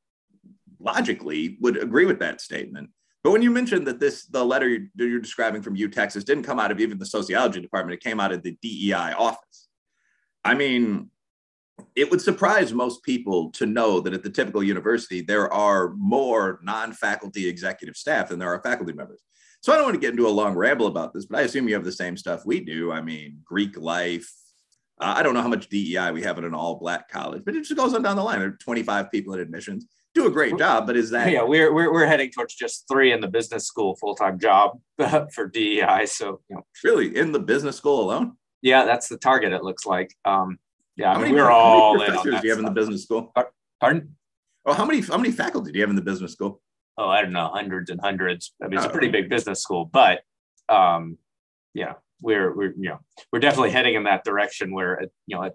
logically, 0.79 1.57
would 1.61 1.77
agree 1.77 2.05
with 2.05 2.19
that 2.19 2.41
statement. 2.41 2.89
But 3.23 3.31
when 3.31 3.41
you 3.41 3.51
mentioned 3.51 3.85
that 3.87 3.99
this, 3.99 4.25
the 4.25 4.43
letter 4.43 4.67
you're, 4.67 4.87
you're 4.95 5.19
describing 5.19 5.61
from 5.61 5.75
U 5.75 5.89
Texas 5.89 6.23
didn't 6.23 6.43
come 6.43 6.59
out 6.59 6.71
of 6.71 6.79
even 6.79 6.97
the 6.97 7.05
sociology 7.05 7.61
department, 7.61 7.93
it 7.93 8.03
came 8.03 8.19
out 8.19 8.31
of 8.31 8.41
the 8.41 8.57
DEI 8.61 9.13
office. 9.17 9.67
I 10.43 10.55
mean, 10.55 11.09
it 11.95 12.09
would 12.09 12.21
surprise 12.21 12.73
most 12.73 13.03
people 13.03 13.51
to 13.51 13.65
know 13.65 13.99
that 13.99 14.13
at 14.13 14.23
the 14.23 14.29
typical 14.29 14.63
university, 14.63 15.21
there 15.21 15.51
are 15.53 15.93
more 15.97 16.59
non 16.63 16.93
faculty 16.93 17.47
executive 17.47 17.95
staff 17.95 18.29
than 18.29 18.39
there 18.39 18.53
are 18.53 18.61
faculty 18.61 18.93
members. 18.93 19.21
So 19.61 19.71
I 19.71 19.75
don't 19.75 19.85
want 19.85 19.95
to 19.95 20.01
get 20.01 20.11
into 20.11 20.27
a 20.27 20.29
long 20.29 20.55
ramble 20.55 20.87
about 20.87 21.13
this, 21.13 21.27
but 21.27 21.39
I 21.39 21.43
assume 21.43 21.67
you 21.67 21.75
have 21.75 21.83
the 21.83 21.91
same 21.91 22.17
stuff 22.17 22.45
we 22.45 22.61
do. 22.61 22.91
I 22.91 23.01
mean, 23.01 23.39
Greek 23.43 23.77
life. 23.77 24.31
Uh, 24.99 25.13
I 25.17 25.23
don't 25.23 25.35
know 25.35 25.41
how 25.41 25.47
much 25.47 25.69
DEI 25.69 26.11
we 26.11 26.23
have 26.23 26.39
at 26.39 26.43
an 26.43 26.55
all 26.55 26.75
black 26.75 27.09
college, 27.09 27.43
but 27.45 27.55
it 27.55 27.61
just 27.61 27.75
goes 27.75 27.93
on 27.93 28.01
down 28.01 28.15
the 28.15 28.23
line. 28.23 28.39
There 28.39 28.49
are 28.49 28.57
25 28.57 29.11
people 29.11 29.35
in 29.35 29.39
admissions 29.39 29.85
do 30.13 30.27
a 30.27 30.31
great 30.31 30.57
job, 30.57 30.87
but 30.87 30.97
is 30.97 31.09
that 31.11 31.31
yeah? 31.31 31.43
We're 31.43 31.73
we're, 31.73 31.91
we're 31.91 32.05
heading 32.05 32.31
towards 32.31 32.55
just 32.55 32.85
three 32.91 33.11
in 33.11 33.21
the 33.21 33.27
business 33.27 33.65
school 33.65 33.95
full 33.95 34.15
time 34.15 34.39
job 34.39 34.79
for 35.33 35.47
DEI. 35.47 36.05
So 36.05 36.41
you 36.49 36.57
know, 36.57 36.65
really 36.83 37.15
in 37.15 37.31
the 37.31 37.39
business 37.39 37.77
school 37.77 38.01
alone. 38.01 38.37
Yeah, 38.61 38.85
that's 38.85 39.07
the 39.07 39.17
target. 39.17 39.53
It 39.53 39.63
looks 39.63 39.85
like. 39.85 40.13
Um, 40.25 40.59
Yeah, 40.97 41.13
I 41.13 41.21
mean, 41.21 41.33
we're 41.33 41.49
all 41.49 41.95
professors 41.97 42.41
do 42.41 42.47
you 42.47 42.49
have 42.51 42.59
in 42.59 42.65
the 42.65 42.71
business 42.71 43.03
school? 43.03 43.33
Pardon? 43.79 44.15
Oh, 44.65 44.73
how 44.73 44.85
many 44.85 45.01
how 45.01 45.17
many 45.17 45.31
faculty 45.31 45.71
do 45.71 45.77
you 45.79 45.83
have 45.83 45.89
in 45.89 45.95
the 45.95 46.01
business 46.01 46.33
school? 46.33 46.61
Oh, 46.97 47.07
I 47.07 47.21
don't 47.21 47.31
know, 47.31 47.47
hundreds 47.47 47.89
and 47.89 47.99
hundreds. 47.99 48.53
I 48.61 48.67
mean, 48.67 48.77
it's 48.77 48.85
a 48.85 48.89
pretty 48.89 49.07
big 49.07 49.29
business 49.29 49.61
school, 49.61 49.85
but 49.85 50.21
um, 50.69 51.17
yeah, 51.73 51.93
we're 52.21 52.55
we're 52.55 52.73
you 52.77 52.89
know 52.89 52.99
we're 53.31 53.39
definitely 53.39 53.71
heading 53.71 53.95
in 53.95 54.03
that 54.03 54.23
direction 54.23 54.73
where 54.73 55.01
you 55.27 55.35
know 55.35 55.51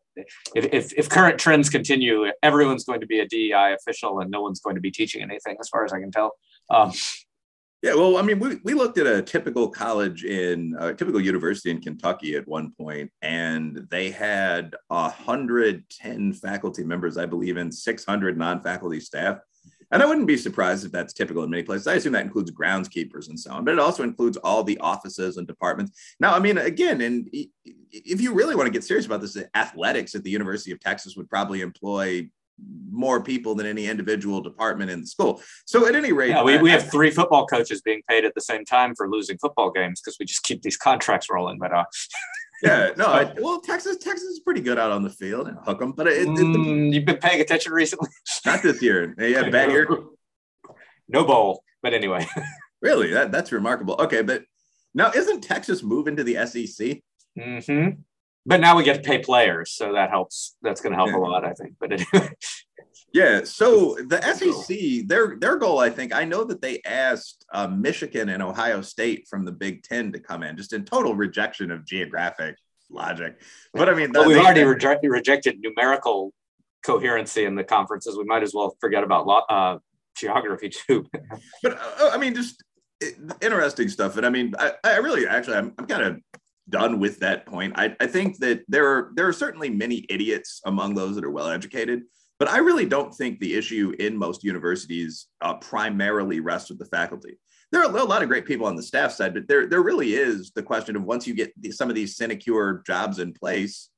if, 0.54 0.64
if 0.72 0.92
if 0.94 1.08
current 1.08 1.38
trends 1.38 1.70
continue, 1.70 2.26
everyone's 2.42 2.84
going 2.84 3.00
to 3.00 3.06
be 3.06 3.20
a 3.20 3.26
DEI 3.26 3.74
official 3.74 4.20
and 4.20 4.30
no 4.30 4.42
one's 4.42 4.60
going 4.60 4.74
to 4.76 4.80
be 4.80 4.90
teaching 4.90 5.22
anything, 5.22 5.56
as 5.60 5.68
far 5.68 5.84
as 5.84 5.92
I 5.92 6.00
can 6.00 6.10
tell. 6.10 6.32
Um, 6.70 6.92
yeah, 7.82 7.94
well, 7.94 8.16
I 8.16 8.22
mean, 8.22 8.38
we, 8.38 8.56
we 8.64 8.74
looked 8.74 8.98
at 8.98 9.06
a 9.06 9.22
typical 9.22 9.68
college 9.68 10.24
in 10.24 10.74
a 10.78 10.94
typical 10.94 11.20
university 11.20 11.70
in 11.70 11.80
Kentucky 11.80 12.34
at 12.34 12.48
one 12.48 12.72
point, 12.72 13.10
and 13.20 13.86
they 13.90 14.10
had 14.10 14.74
110 14.88 16.32
faculty 16.32 16.82
members, 16.82 17.18
I 17.18 17.26
believe, 17.26 17.58
and 17.58 17.72
600 17.72 18.38
non 18.38 18.60
faculty 18.62 18.98
staff. 18.98 19.38
And 19.92 20.02
I 20.02 20.06
wouldn't 20.06 20.26
be 20.26 20.36
surprised 20.36 20.84
if 20.84 20.92
that's 20.92 21.12
typical 21.12 21.44
in 21.44 21.50
many 21.50 21.62
places. 21.62 21.86
I 21.86 21.94
assume 21.94 22.12
that 22.14 22.24
includes 22.24 22.50
groundskeepers 22.50 23.28
and 23.28 23.38
so 23.38 23.52
on, 23.52 23.64
but 23.64 23.74
it 23.74 23.78
also 23.78 24.02
includes 24.02 24.36
all 24.38 24.64
the 24.64 24.78
offices 24.78 25.36
and 25.36 25.46
departments. 25.46 25.98
Now, 26.18 26.34
I 26.34 26.40
mean, 26.40 26.58
again, 26.58 27.00
and 27.00 27.28
if 27.32 28.20
you 28.20 28.34
really 28.34 28.56
want 28.56 28.66
to 28.66 28.72
get 28.72 28.84
serious 28.84 29.06
about 29.06 29.20
this, 29.20 29.36
athletics 29.54 30.14
at 30.14 30.24
the 30.24 30.30
University 30.30 30.72
of 30.72 30.80
Texas 30.80 31.16
would 31.16 31.30
probably 31.30 31.60
employ 31.60 32.28
more 32.90 33.22
people 33.22 33.54
than 33.54 33.66
any 33.66 33.86
individual 33.86 34.40
department 34.40 34.90
in 34.90 35.02
the 35.02 35.06
school. 35.06 35.42
So 35.66 35.86
at 35.86 35.94
any 35.94 36.12
rate, 36.12 36.30
yeah, 36.30 36.42
we, 36.42 36.56
we 36.58 36.70
have 36.70 36.90
three 36.90 37.10
football 37.10 37.46
coaches 37.46 37.82
being 37.82 38.02
paid 38.08 38.24
at 38.24 38.34
the 38.34 38.40
same 38.40 38.64
time 38.64 38.94
for 38.94 39.10
losing 39.10 39.36
football 39.38 39.70
games 39.70 40.00
because 40.00 40.16
we 40.18 40.24
just 40.26 40.42
keep 40.42 40.62
these 40.62 40.76
contracts 40.76 41.28
rolling. 41.30 41.58
But 41.58 41.72
uh, 41.72 41.84
yeah, 42.62 42.90
no, 42.96 43.04
I, 43.06 43.32
well, 43.40 43.60
Texas, 43.60 43.96
Texas 43.98 44.28
is 44.28 44.40
pretty 44.40 44.60
good 44.60 44.78
out 44.78 44.90
on 44.90 45.02
the 45.02 45.10
field 45.10 45.50
hook 45.64 45.78
them. 45.78 45.92
But 45.92 46.08
it, 46.08 46.22
it, 46.22 46.28
mm, 46.28 46.92
you've 46.92 47.04
been 47.04 47.18
paying 47.18 47.40
attention 47.40 47.72
recently? 47.72 48.08
Not 48.46 48.62
this 48.62 48.82
year. 48.82 49.14
Yeah, 49.18 49.48
bad 49.50 49.70
year. 49.70 49.88
No 51.08 51.24
bowl, 51.24 51.62
but 51.82 51.94
anyway. 51.94 52.26
really, 52.80 53.12
that 53.12 53.32
that's 53.32 53.52
remarkable. 53.52 53.96
Okay, 54.00 54.22
but 54.22 54.42
now 54.94 55.10
isn't 55.14 55.42
Texas 55.42 55.82
moving 55.82 56.16
to 56.16 56.24
the 56.24 56.34
SEC? 56.46 57.02
Mm-hmm. 57.38 58.00
But 58.48 58.60
now 58.60 58.76
we 58.76 58.84
get 58.84 59.02
to 59.02 59.08
pay 59.08 59.18
players, 59.18 59.72
so 59.72 59.92
that 59.94 60.10
helps. 60.10 60.56
That's 60.62 60.80
going 60.80 60.92
to 60.92 60.96
help 60.96 61.10
yeah. 61.10 61.16
a 61.16 61.18
lot, 61.18 61.44
I 61.44 61.52
think. 61.52 61.74
But 61.80 61.92
anyway. 61.92 62.30
Yeah. 63.12 63.44
So 63.44 63.96
the 64.08 64.20
SEC, 64.20 65.06
their 65.06 65.36
their 65.38 65.56
goal, 65.56 65.78
I 65.78 65.90
think, 65.90 66.14
I 66.14 66.24
know 66.24 66.44
that 66.44 66.60
they 66.60 66.82
asked 66.84 67.46
uh, 67.52 67.66
Michigan 67.66 68.28
and 68.28 68.42
Ohio 68.42 68.82
State 68.82 69.26
from 69.28 69.44
the 69.44 69.52
Big 69.52 69.82
Ten 69.82 70.12
to 70.12 70.20
come 70.20 70.42
in, 70.42 70.56
just 70.56 70.72
in 70.72 70.84
total 70.84 71.14
rejection 71.14 71.70
of 71.70 71.84
geographic 71.84 72.56
logic. 72.90 73.40
But 73.72 73.88
I 73.88 73.94
mean, 73.94 74.12
well, 74.12 74.28
we've 74.28 74.36
already 74.36 74.62
reje- 74.62 74.98
rejected 75.02 75.58
numerical 75.60 76.32
coherency 76.84 77.44
in 77.44 77.54
the 77.54 77.64
conferences. 77.64 78.16
We 78.16 78.24
might 78.24 78.42
as 78.42 78.54
well 78.54 78.76
forget 78.80 79.02
about 79.02 79.44
uh, 79.48 79.78
geography 80.16 80.70
too. 80.70 81.06
but 81.62 81.78
uh, 81.78 82.10
I 82.12 82.18
mean, 82.18 82.34
just 82.34 82.62
interesting 83.40 83.88
stuff. 83.88 84.16
And 84.16 84.26
I 84.26 84.30
mean, 84.30 84.54
I, 84.58 84.72
I 84.84 84.96
really 84.96 85.26
actually, 85.26 85.56
I'm, 85.56 85.72
I'm 85.78 85.86
kind 85.86 86.02
of 86.02 86.20
done 86.68 86.98
with 86.98 87.20
that 87.20 87.46
point. 87.46 87.74
I, 87.76 87.94
I 88.00 88.06
think 88.06 88.38
that 88.38 88.62
there 88.68 88.86
are 88.86 89.12
there 89.14 89.28
are 89.28 89.32
certainly 89.32 89.70
many 89.70 90.04
idiots 90.08 90.60
among 90.64 90.94
those 90.94 91.14
that 91.14 91.24
are 91.24 91.30
well 91.30 91.48
educated 91.48 92.02
but 92.38 92.48
I 92.48 92.58
really 92.58 92.86
don't 92.86 93.14
think 93.14 93.38
the 93.38 93.54
issue 93.54 93.94
in 93.98 94.16
most 94.16 94.44
universities 94.44 95.26
uh, 95.40 95.54
primarily 95.54 96.40
rests 96.40 96.68
with 96.68 96.78
the 96.78 96.84
faculty. 96.86 97.38
There 97.72 97.80
are 97.80 97.84
a 97.84 98.04
lot 98.04 98.22
of 98.22 98.28
great 98.28 98.46
people 98.46 98.66
on 98.66 98.76
the 98.76 98.82
staff 98.82 99.12
side, 99.12 99.34
but 99.34 99.48
there, 99.48 99.66
there 99.66 99.82
really 99.82 100.14
is 100.14 100.52
the 100.52 100.62
question 100.62 100.96
of 100.96 101.02
once 101.02 101.26
you 101.26 101.34
get 101.34 101.52
some 101.72 101.88
of 101.88 101.94
these 101.94 102.16
sinecure 102.16 102.82
jobs 102.86 103.18
in 103.18 103.32
place, 103.32 103.90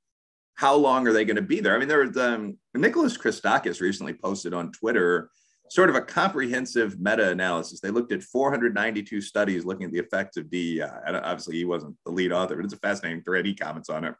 how 0.54 0.74
long 0.74 1.06
are 1.06 1.12
they 1.12 1.24
going 1.24 1.36
to 1.36 1.42
be 1.42 1.60
there? 1.60 1.74
I 1.74 1.78
mean, 1.78 1.88
there 1.88 2.04
was 2.04 2.16
um, 2.16 2.56
Nicholas 2.74 3.16
Christakis 3.16 3.80
recently 3.80 4.14
posted 4.14 4.54
on 4.54 4.72
Twitter 4.72 5.30
sort 5.70 5.90
of 5.90 5.96
a 5.96 6.00
comprehensive 6.00 6.98
meta-analysis. 6.98 7.80
They 7.80 7.90
looked 7.90 8.12
at 8.12 8.22
492 8.22 9.20
studies 9.20 9.64
looking 9.64 9.86
at 9.86 9.92
the 9.92 9.98
effects 9.98 10.36
of 10.36 10.50
DEI. 10.50 10.88
And 11.06 11.16
obviously, 11.16 11.56
he 11.56 11.64
wasn't 11.64 11.96
the 12.04 12.12
lead 12.12 12.32
author, 12.32 12.56
but 12.56 12.64
it's 12.64 12.74
a 12.74 12.78
fascinating 12.78 13.22
thread. 13.22 13.46
He 13.46 13.54
comments 13.54 13.90
on 13.90 14.04
it. 14.04 14.14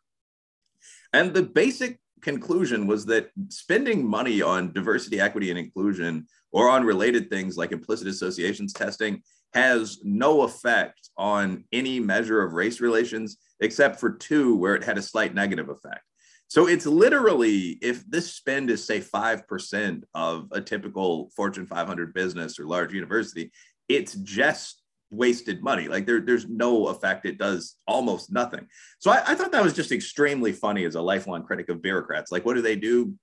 And 1.13 1.33
the 1.33 1.43
basic 1.43 1.99
conclusion 2.21 2.87
was 2.87 3.07
that 3.07 3.31
spending 3.49 4.07
money 4.07 4.43
on 4.43 4.73
diversity, 4.73 5.21
equity, 5.21 5.51
and 5.51 5.59
inclusion 5.59 6.27
or 6.53 6.69
on 6.69 6.85
related 6.85 7.31
things 7.31 7.57
like 7.57 7.73
implicit 7.73 8.09
associations 8.09 8.73
testing 8.73 9.23
has 9.55 9.99
no 10.03 10.43
effect 10.43 11.11
on 11.17 11.65
any 11.73 12.01
measure 12.01 12.43
of 12.43 12.53
race 12.53 12.81
relations 12.81 13.39
except 13.61 13.99
for 13.99 14.11
two 14.11 14.55
where 14.57 14.75
it 14.75 14.85
had 14.85 14.99
a 14.99 15.03
slight 15.03 15.35
negative 15.35 15.69
effect. 15.69 16.03
So 16.49 16.67
it's 16.67 16.87
literally 16.87 17.79
if 17.83 18.09
this 18.09 18.33
spend 18.33 18.71
is 18.71 18.85
say 18.85 19.01
5% 19.01 20.03
of 20.15 20.49
a 20.53 20.61
typical 20.61 21.31
Fortune 21.37 21.67
500 21.67 22.15
business 22.15 22.59
or 22.59 22.67
large 22.67 22.93
university, 22.93 23.51
it's 23.89 24.15
just 24.15 24.83
wasted 25.11 25.63
money. 25.63 25.89
Like 25.89 26.07
there, 26.07 26.21
there's 26.21 26.47
no 26.49 26.89
effect. 26.89 27.27
It 27.27 27.39
does 27.39 27.77
almost 27.87 28.33
nothing. 28.33 28.67
So 28.99 29.11
I, 29.11 29.23
I, 29.27 29.35
thought 29.35 29.53
that 29.53 29.63
was 29.63 29.73
just 29.73 29.93
extremely 29.93 30.53
funny 30.53 30.85
as 30.85 30.95
a 30.95 31.01
lifelong 31.01 31.45
critic 31.45 31.69
of 31.69 31.83
bureaucrats. 31.83 32.31
Like, 32.31 32.45
what 32.45 32.55
do 32.55 32.63
they 32.63 32.77
do? 32.77 33.15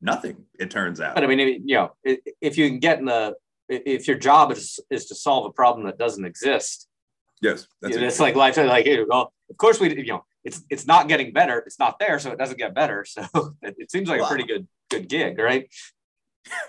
Nothing. 0.00 0.44
It 0.58 0.70
turns 0.70 1.00
out. 1.00 1.14
But 1.14 1.24
I 1.24 1.26
mean, 1.26 1.62
you 1.66 1.76
know, 1.76 1.92
if 2.04 2.58
you 2.58 2.68
can 2.68 2.78
get 2.78 2.98
in 2.98 3.06
the, 3.06 3.34
if 3.68 4.06
your 4.06 4.18
job 4.18 4.52
is 4.52 4.78
is 4.90 5.06
to 5.06 5.14
solve 5.14 5.46
a 5.46 5.52
problem 5.52 5.86
that 5.86 5.96
doesn't 5.96 6.24
exist. 6.24 6.86
Yes, 7.40 7.66
that's 7.80 7.96
it's 7.96 8.20
like 8.20 8.36
life. 8.36 8.56
Like, 8.58 8.86
well, 9.08 9.32
of 9.48 9.56
course 9.56 9.80
we, 9.80 9.96
you 9.96 10.12
know, 10.12 10.24
it's 10.44 10.62
it's 10.68 10.86
not 10.86 11.08
getting 11.08 11.32
better. 11.32 11.60
It's 11.60 11.78
not 11.78 11.98
there, 11.98 12.18
so 12.18 12.30
it 12.30 12.38
doesn't 12.38 12.58
get 12.58 12.74
better. 12.74 13.04
So 13.14 13.24
it, 13.62 13.74
it 13.78 13.90
seems 13.90 14.08
like 14.08 14.20
wow. 14.20 14.26
a 14.26 14.28
pretty 14.28 14.44
good 14.44 14.68
good 14.90 15.08
gig, 15.08 15.38
right? 15.38 15.68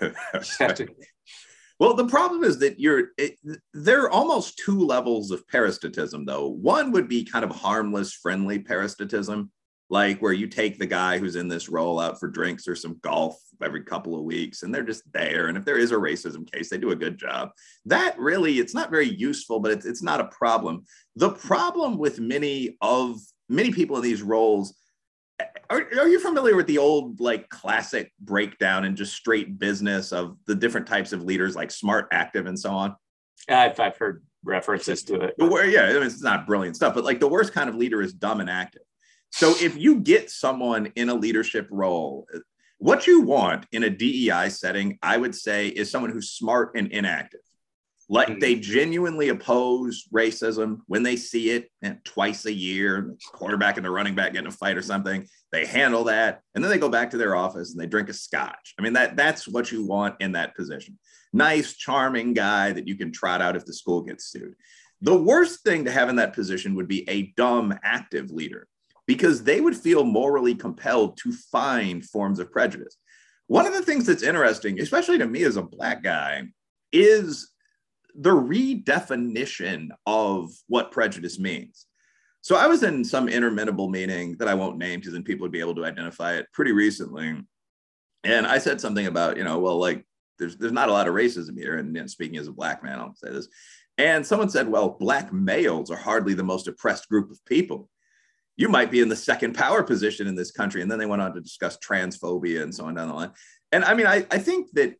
Well, 1.78 1.94
the 1.94 2.06
problem 2.06 2.42
is 2.42 2.58
that 2.60 2.80
you're 2.80 3.08
it, 3.18 3.38
there 3.74 4.02
are 4.02 4.10
almost 4.10 4.58
two 4.58 4.80
levels 4.80 5.30
of 5.30 5.46
parasitism, 5.48 6.24
though. 6.24 6.48
One 6.48 6.90
would 6.92 7.08
be 7.08 7.24
kind 7.24 7.44
of 7.44 7.50
harmless, 7.50 8.14
friendly 8.14 8.58
parasitism, 8.58 9.50
like 9.90 10.20
where 10.20 10.32
you 10.32 10.46
take 10.46 10.78
the 10.78 10.86
guy 10.86 11.18
who's 11.18 11.36
in 11.36 11.48
this 11.48 11.68
role 11.68 12.00
out 12.00 12.18
for 12.18 12.28
drinks 12.28 12.66
or 12.66 12.74
some 12.74 12.98
golf 13.02 13.38
every 13.62 13.82
couple 13.82 14.16
of 14.16 14.24
weeks, 14.24 14.62
and 14.62 14.74
they're 14.74 14.82
just 14.82 15.02
there. 15.12 15.48
And 15.48 15.58
if 15.58 15.64
there 15.64 15.78
is 15.78 15.92
a 15.92 15.96
racism 15.96 16.50
case, 16.50 16.70
they 16.70 16.78
do 16.78 16.90
a 16.92 16.96
good 16.96 17.18
job. 17.18 17.50
That 17.84 18.18
really, 18.18 18.58
it's 18.58 18.74
not 18.74 18.90
very 18.90 19.08
useful, 19.08 19.60
but 19.60 19.72
it's, 19.72 19.86
it's 19.86 20.02
not 20.02 20.20
a 20.20 20.28
problem. 20.28 20.84
The 21.16 21.30
problem 21.30 21.98
with 21.98 22.20
many 22.20 22.78
of 22.80 23.18
many 23.48 23.70
people 23.70 23.96
in 23.96 24.02
these 24.02 24.22
roles 24.22 24.74
are, 25.70 25.82
are 25.98 26.08
you 26.08 26.20
familiar 26.20 26.56
with 26.56 26.66
the 26.66 26.78
old 26.78 27.20
like 27.20 27.48
classic 27.48 28.12
breakdown 28.20 28.84
and 28.84 28.96
just 28.96 29.14
straight 29.14 29.58
business 29.58 30.12
of 30.12 30.36
the 30.46 30.54
different 30.54 30.86
types 30.86 31.12
of 31.12 31.22
leaders 31.22 31.56
like 31.56 31.70
smart 31.70 32.08
active 32.12 32.46
and 32.46 32.58
so 32.58 32.70
on? 32.70 32.96
I've, 33.48 33.78
I've 33.78 33.96
heard 33.96 34.22
references 34.44 35.02
to 35.04 35.20
it. 35.20 35.34
Where, 35.38 35.66
yeah 35.66 35.82
I 35.84 35.92
mean, 35.94 36.02
it's 36.04 36.22
not 36.22 36.46
brilliant 36.46 36.76
stuff 36.76 36.94
but 36.94 37.04
like 37.04 37.20
the 37.20 37.28
worst 37.28 37.52
kind 37.52 37.68
of 37.68 37.74
leader 37.74 38.00
is 38.00 38.12
dumb 38.12 38.40
and 38.40 38.50
active. 38.50 38.82
So 39.30 39.54
if 39.60 39.76
you 39.76 40.00
get 40.00 40.30
someone 40.30 40.86
in 40.94 41.08
a 41.08 41.14
leadership 41.14 41.66
role 41.70 42.26
what 42.78 43.06
you 43.06 43.22
want 43.22 43.66
in 43.72 43.84
a 43.84 43.90
dei 43.90 44.48
setting 44.48 44.98
i 45.02 45.16
would 45.16 45.34
say 45.34 45.68
is 45.68 45.90
someone 45.90 46.10
who's 46.10 46.30
smart 46.30 46.72
and 46.76 46.88
inactive 46.92 47.40
like 48.08 48.28
hmm. 48.28 48.38
they 48.38 48.54
genuinely 48.54 49.28
oppose 49.28 50.04
racism 50.14 50.80
when 50.86 51.02
they 51.02 51.16
see 51.16 51.50
it 51.50 51.70
and 51.82 52.04
twice 52.04 52.46
a 52.46 52.52
year, 52.52 53.14
quarterback 53.32 53.76
and 53.76 53.84
the 53.84 53.90
running 53.90 54.14
back 54.14 54.32
get 54.32 54.40
in 54.40 54.46
a 54.46 54.50
fight 54.50 54.76
or 54.76 54.82
something. 54.82 55.26
They 55.52 55.66
handle 55.66 56.04
that, 56.04 56.42
and 56.54 56.62
then 56.62 56.70
they 56.70 56.78
go 56.78 56.88
back 56.88 57.10
to 57.10 57.16
their 57.16 57.36
office 57.36 57.72
and 57.72 57.80
they 57.80 57.86
drink 57.86 58.08
a 58.08 58.12
scotch. 58.12 58.74
I 58.78 58.82
mean, 58.82 58.92
that 58.94 59.16
that's 59.16 59.48
what 59.48 59.72
you 59.72 59.84
want 59.84 60.16
in 60.20 60.32
that 60.32 60.54
position. 60.54 60.98
Nice, 61.32 61.74
charming 61.74 62.34
guy 62.34 62.72
that 62.72 62.86
you 62.86 62.96
can 62.96 63.12
trot 63.12 63.42
out 63.42 63.56
if 63.56 63.64
the 63.64 63.72
school 63.72 64.02
gets 64.02 64.26
sued. 64.26 64.54
The 65.02 65.16
worst 65.16 65.62
thing 65.62 65.84
to 65.84 65.90
have 65.90 66.08
in 66.08 66.16
that 66.16 66.32
position 66.32 66.74
would 66.74 66.88
be 66.88 67.08
a 67.08 67.34
dumb, 67.36 67.78
active 67.82 68.30
leader 68.30 68.66
because 69.06 69.44
they 69.44 69.60
would 69.60 69.76
feel 69.76 70.04
morally 70.04 70.54
compelled 70.54 71.16
to 71.18 71.32
find 71.32 72.04
forms 72.04 72.38
of 72.38 72.50
prejudice. 72.50 72.96
One 73.46 73.66
of 73.66 73.72
the 73.72 73.82
things 73.82 74.06
that's 74.06 74.22
interesting, 74.22 74.80
especially 74.80 75.18
to 75.18 75.26
me 75.26 75.44
as 75.44 75.56
a 75.56 75.62
black 75.62 76.02
guy, 76.02 76.44
is 76.92 77.52
the 78.18 78.30
redefinition 78.30 79.88
of 80.06 80.50
what 80.68 80.90
prejudice 80.90 81.38
means. 81.38 81.86
So 82.40 82.56
I 82.56 82.66
was 82.66 82.82
in 82.82 83.04
some 83.04 83.28
interminable 83.28 83.88
meeting 83.88 84.36
that 84.38 84.48
I 84.48 84.54
won't 84.54 84.78
name 84.78 85.00
because 85.00 85.12
then 85.12 85.24
people 85.24 85.44
would 85.44 85.52
be 85.52 85.60
able 85.60 85.74
to 85.74 85.84
identify 85.84 86.34
it 86.34 86.46
pretty 86.52 86.72
recently. 86.72 87.42
And 88.24 88.46
I 88.46 88.58
said 88.58 88.80
something 88.80 89.06
about, 89.06 89.36
you 89.36 89.44
know, 89.44 89.58
well, 89.58 89.78
like 89.78 90.06
there's 90.38 90.56
there's 90.56 90.72
not 90.72 90.88
a 90.88 90.92
lot 90.92 91.08
of 91.08 91.14
racism 91.14 91.58
here. 91.58 91.76
And 91.76 91.94
you 91.94 92.02
know, 92.02 92.06
speaking 92.06 92.38
as 92.38 92.48
a 92.48 92.52
black 92.52 92.82
man, 92.82 92.98
I'll 92.98 93.14
say 93.14 93.32
this. 93.32 93.48
And 93.98 94.24
someone 94.24 94.50
said, 94.50 94.68
well, 94.68 94.90
black 94.90 95.32
males 95.32 95.90
are 95.90 95.96
hardly 95.96 96.34
the 96.34 96.44
most 96.44 96.68
oppressed 96.68 97.08
group 97.08 97.30
of 97.30 97.44
people. 97.46 97.88
You 98.56 98.68
might 98.68 98.90
be 98.90 99.00
in 99.00 99.08
the 99.08 99.16
second 99.16 99.54
power 99.54 99.82
position 99.82 100.26
in 100.26 100.34
this 100.34 100.50
country. 100.50 100.82
And 100.82 100.90
then 100.90 100.98
they 100.98 101.06
went 101.06 101.22
on 101.22 101.34
to 101.34 101.40
discuss 101.40 101.78
transphobia 101.78 102.62
and 102.62 102.74
so 102.74 102.84
on 102.84 102.94
down 102.94 103.08
the 103.08 103.14
line. 103.14 103.32
And 103.76 103.84
I 103.84 103.92
mean, 103.92 104.06
I, 104.06 104.24
I 104.30 104.38
think 104.38 104.70
that 104.72 104.96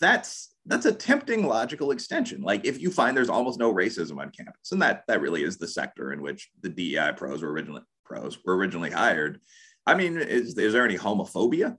that's 0.00 0.52
that's 0.66 0.86
a 0.86 0.92
tempting 0.92 1.46
logical 1.46 1.92
extension. 1.92 2.42
Like 2.42 2.64
if 2.64 2.80
you 2.80 2.90
find 2.90 3.16
there's 3.16 3.28
almost 3.28 3.60
no 3.60 3.72
racism 3.72 4.18
on 4.18 4.30
campus, 4.30 4.72
and 4.72 4.82
that 4.82 5.04
that 5.06 5.20
really 5.20 5.44
is 5.44 5.56
the 5.56 5.68
sector 5.68 6.12
in 6.12 6.20
which 6.20 6.50
the 6.60 6.68
DEI 6.68 7.12
pros 7.16 7.42
were 7.42 7.52
originally 7.52 7.82
pros 8.04 8.36
were 8.44 8.56
originally 8.56 8.90
hired. 8.90 9.40
I 9.86 9.94
mean, 9.94 10.16
is, 10.16 10.58
is 10.58 10.72
there 10.72 10.84
any 10.84 10.98
homophobia? 10.98 11.76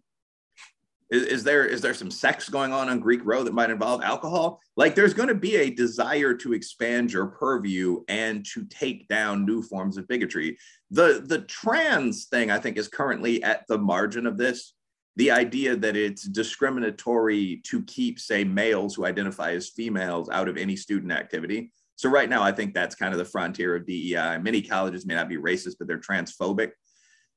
Is, 1.12 1.24
is, 1.24 1.44
there 1.44 1.66
is 1.66 1.82
there 1.82 1.94
some 1.94 2.10
sex 2.10 2.48
going 2.48 2.72
on 2.72 2.88
on 2.88 3.02
Greek 3.02 3.26
Row 3.26 3.44
that 3.44 3.54
might 3.54 3.70
involve 3.70 4.02
alcohol? 4.02 4.62
Like, 4.78 4.96
there's 4.96 5.14
going 5.14 5.28
to 5.28 5.36
be 5.36 5.58
a 5.58 5.72
desire 5.72 6.34
to 6.36 6.54
expand 6.54 7.12
your 7.12 7.28
purview 7.28 8.06
and 8.08 8.46
to 8.54 8.64
take 8.66 9.10
down 9.10 9.46
new 9.46 9.62
forms 9.62 9.98
of 9.98 10.08
bigotry. 10.08 10.58
The 10.90 11.22
the 11.26 11.42
trans 11.42 12.28
thing, 12.28 12.50
I 12.50 12.60
think, 12.60 12.78
is 12.78 12.88
currently 12.88 13.44
at 13.44 13.66
the 13.68 13.78
margin 13.78 14.26
of 14.26 14.38
this. 14.38 14.74
The 15.20 15.32
idea 15.32 15.76
that 15.76 15.98
it's 15.98 16.24
discriminatory 16.24 17.62
to 17.66 17.84
keep, 17.84 18.22
say, 18.22 18.46
males 18.46 18.96
who 18.96 19.06
identify 19.06 19.52
as 19.52 19.68
females 19.68 20.30
out 20.30 20.48
of 20.48 20.56
any 20.56 20.78
student 20.78 21.12
activity. 21.12 21.74
So 21.98 22.10
right 22.10 22.30
now, 22.30 22.42
I 22.42 22.54
think 22.54 22.74
that's 22.74 22.96
kind 22.96 23.12
of 23.12 23.18
the 23.18 23.26
frontier 23.26 23.76
of 23.76 23.86
DEI. 23.86 24.38
Many 24.38 24.62
colleges 24.62 25.06
may 25.06 25.16
not 25.16 25.28
be 25.28 25.36
racist, 25.36 25.76
but 25.78 25.90
they're 25.90 26.00
transphobic. 26.00 26.72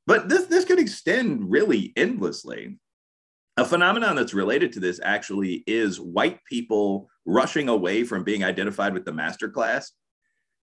But 0.06 0.28
this 0.28 0.44
this 0.46 0.64
could 0.64 0.78
extend 0.78 1.50
really 1.50 1.92
endlessly. 1.96 2.78
A 3.56 3.64
phenomenon 3.64 4.14
that's 4.14 4.32
related 4.32 4.72
to 4.74 4.80
this 4.80 5.00
actually 5.02 5.64
is 5.66 5.98
white 5.98 6.38
people 6.44 7.10
rushing 7.24 7.68
away 7.68 8.04
from 8.04 8.22
being 8.22 8.44
identified 8.44 8.94
with 8.94 9.04
the 9.04 9.12
master 9.12 9.48
class. 9.48 9.90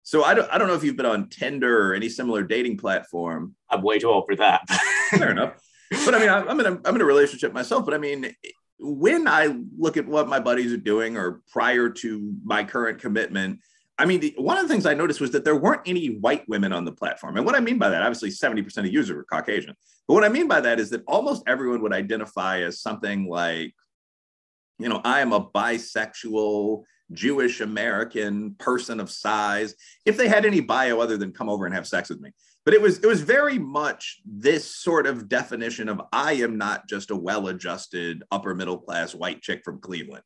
So 0.03 0.25
I 0.25 0.33
don't, 0.33 0.51
I 0.51 0.57
don't 0.57 0.67
know 0.67 0.75
if 0.75 0.83
you've 0.83 0.97
been 0.97 1.05
on 1.05 1.29
Tinder 1.29 1.89
or 1.89 1.93
any 1.93 2.09
similar 2.09 2.43
dating 2.43 2.77
platform. 2.77 3.55
I'm 3.69 3.81
way 3.81 3.97
too 3.97 4.09
old 4.09 4.25
for 4.27 4.35
that. 4.35 4.69
Fair 5.11 5.31
enough. 5.31 5.53
But 5.91 6.15
I 6.15 6.19
mean, 6.19 6.29
I'm 6.29 6.59
in 6.59 6.65
a, 6.65 6.79
I'm 6.85 6.95
in 6.95 7.01
a 7.01 7.05
relationship 7.05 7.53
myself, 7.53 7.85
but 7.85 7.93
I 7.93 7.97
mean, 7.97 8.33
when 8.79 9.27
I 9.27 9.57
look 9.77 9.97
at 9.97 10.07
what 10.07 10.27
my 10.27 10.39
buddies 10.39 10.73
are 10.73 10.77
doing 10.77 11.17
or 11.17 11.41
prior 11.51 11.89
to 11.89 12.35
my 12.43 12.63
current 12.63 12.99
commitment, 12.99 13.59
I 13.97 14.05
mean, 14.05 14.19
the, 14.19 14.35
one 14.37 14.57
of 14.57 14.63
the 14.63 14.69
things 14.69 14.85
I 14.85 14.93
noticed 14.93 15.19
was 15.19 15.31
that 15.31 15.43
there 15.43 15.55
weren't 15.55 15.81
any 15.85 16.17
white 16.17 16.47
women 16.47 16.71
on 16.71 16.85
the 16.85 16.91
platform. 16.91 17.37
And 17.37 17.45
what 17.45 17.55
I 17.55 17.59
mean 17.59 17.79
by 17.79 17.89
that, 17.89 18.03
obviously 18.03 18.29
70% 18.29 18.77
of 18.77 18.93
users 18.93 19.17
are 19.17 19.23
Caucasian. 19.23 19.75
But 20.07 20.13
what 20.13 20.23
I 20.23 20.29
mean 20.29 20.47
by 20.47 20.61
that 20.61 20.79
is 20.79 20.91
that 20.91 21.03
almost 21.07 21.43
everyone 21.47 21.81
would 21.81 21.93
identify 21.93 22.61
as 22.61 22.79
something 22.79 23.27
like, 23.27 23.73
you 24.77 24.89
know, 24.89 25.01
I 25.03 25.21
am 25.21 25.33
a 25.33 25.43
bisexual 25.43 26.83
Jewish 27.11 27.61
American 27.61 28.55
person 28.55 28.99
of 28.99 29.09
size, 29.09 29.75
if 30.05 30.17
they 30.17 30.27
had 30.27 30.45
any 30.45 30.59
bio 30.59 30.99
other 30.99 31.17
than 31.17 31.31
come 31.31 31.49
over 31.49 31.65
and 31.65 31.73
have 31.73 31.87
sex 31.87 32.09
with 32.09 32.19
me. 32.19 32.31
But 32.67 32.73
it 32.73 32.81
was 32.81 32.99
it 32.99 33.05
was 33.05 33.21
very 33.21 33.57
much 33.57 34.19
this 34.25 34.69
sort 34.75 35.07
of 35.07 35.29
definition 35.29 35.87
of 35.87 36.01
I 36.11 36.33
am 36.33 36.57
not 36.57 36.85
just 36.85 37.11
a 37.11 37.15
well-adjusted 37.15 38.23
upper 38.29 38.53
middle 38.53 38.77
class 38.77 39.15
white 39.15 39.41
chick 39.41 39.61
from 39.63 39.79
Cleveland. 39.79 40.25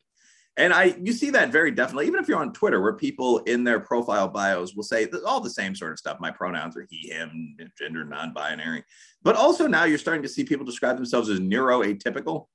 And 0.58 0.74
I, 0.74 0.96
you 1.00 1.14
see 1.14 1.30
that 1.30 1.52
very 1.52 1.70
definitely, 1.70 2.08
even 2.08 2.20
if 2.20 2.28
you're 2.28 2.40
on 2.40 2.52
Twitter, 2.52 2.82
where 2.82 2.94
people 2.94 3.38
in 3.46 3.64
their 3.64 3.80
profile 3.80 4.28
bios 4.28 4.74
will 4.74 4.82
say 4.82 5.08
all 5.24 5.40
the 5.40 5.52
same 5.52 5.76
sort 5.76 5.92
of 5.92 6.00
stuff. 6.00 6.18
My 6.20 6.32
pronouns 6.32 6.76
are 6.76 6.88
he, 6.90 7.10
him, 7.10 7.56
gender 7.78 8.04
non-binary. 8.06 8.86
But 9.22 9.36
also 9.36 9.68
now 9.68 9.84
you're 9.84 10.00
starting 10.00 10.24
to 10.24 10.28
see 10.28 10.44
people 10.44 10.66
describe 10.66 10.96
themselves 10.96 11.30
as 11.30 11.40
neuroatypical. 11.40 12.48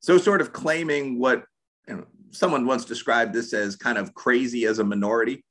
So 0.00 0.18
sort 0.18 0.42
of 0.42 0.52
claiming 0.52 1.18
what 1.18 1.44
you 1.88 1.96
know, 1.96 2.04
someone 2.30 2.66
once 2.66 2.84
described 2.84 3.32
this 3.32 3.54
as 3.54 3.74
kind 3.74 3.96
of 3.96 4.12
crazy 4.12 4.66
as 4.66 4.80
a 4.80 4.84
minority 4.84 5.44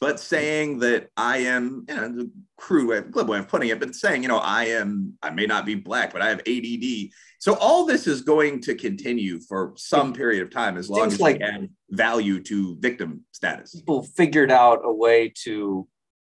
but 0.00 0.20
saying 0.20 0.80
that 0.80 1.08
I 1.16 1.38
am, 1.38 1.84
you 1.88 1.94
know, 1.94 2.08
the 2.08 2.30
crude 2.56 2.88
way, 2.88 3.00
glib 3.00 3.28
way 3.28 3.38
of 3.38 3.48
putting 3.48 3.68
it, 3.68 3.80
but 3.80 3.94
saying, 3.94 4.22
you 4.22 4.28
know, 4.28 4.38
I 4.38 4.64
am, 4.64 5.14
I 5.22 5.30
may 5.30 5.46
not 5.46 5.64
be 5.64 5.74
black, 5.74 6.12
but 6.12 6.22
I 6.22 6.28
have 6.28 6.40
ADD. 6.40 7.10
So 7.38 7.54
all 7.54 7.84
this 7.84 8.06
is 8.06 8.22
going 8.22 8.60
to 8.62 8.74
continue 8.74 9.40
for 9.40 9.72
some 9.76 10.12
period 10.12 10.42
of 10.42 10.50
time 10.50 10.76
as 10.76 10.88
long 10.88 11.06
as 11.06 11.20
like 11.20 11.38
we 11.38 11.44
add 11.44 11.70
value 11.90 12.42
to 12.44 12.76
victim 12.80 13.24
status. 13.32 13.74
People 13.74 14.02
figured 14.02 14.50
out 14.50 14.80
a 14.84 14.92
way 14.92 15.32
to, 15.44 15.86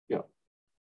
you 0.10 0.16
know, 0.16 0.26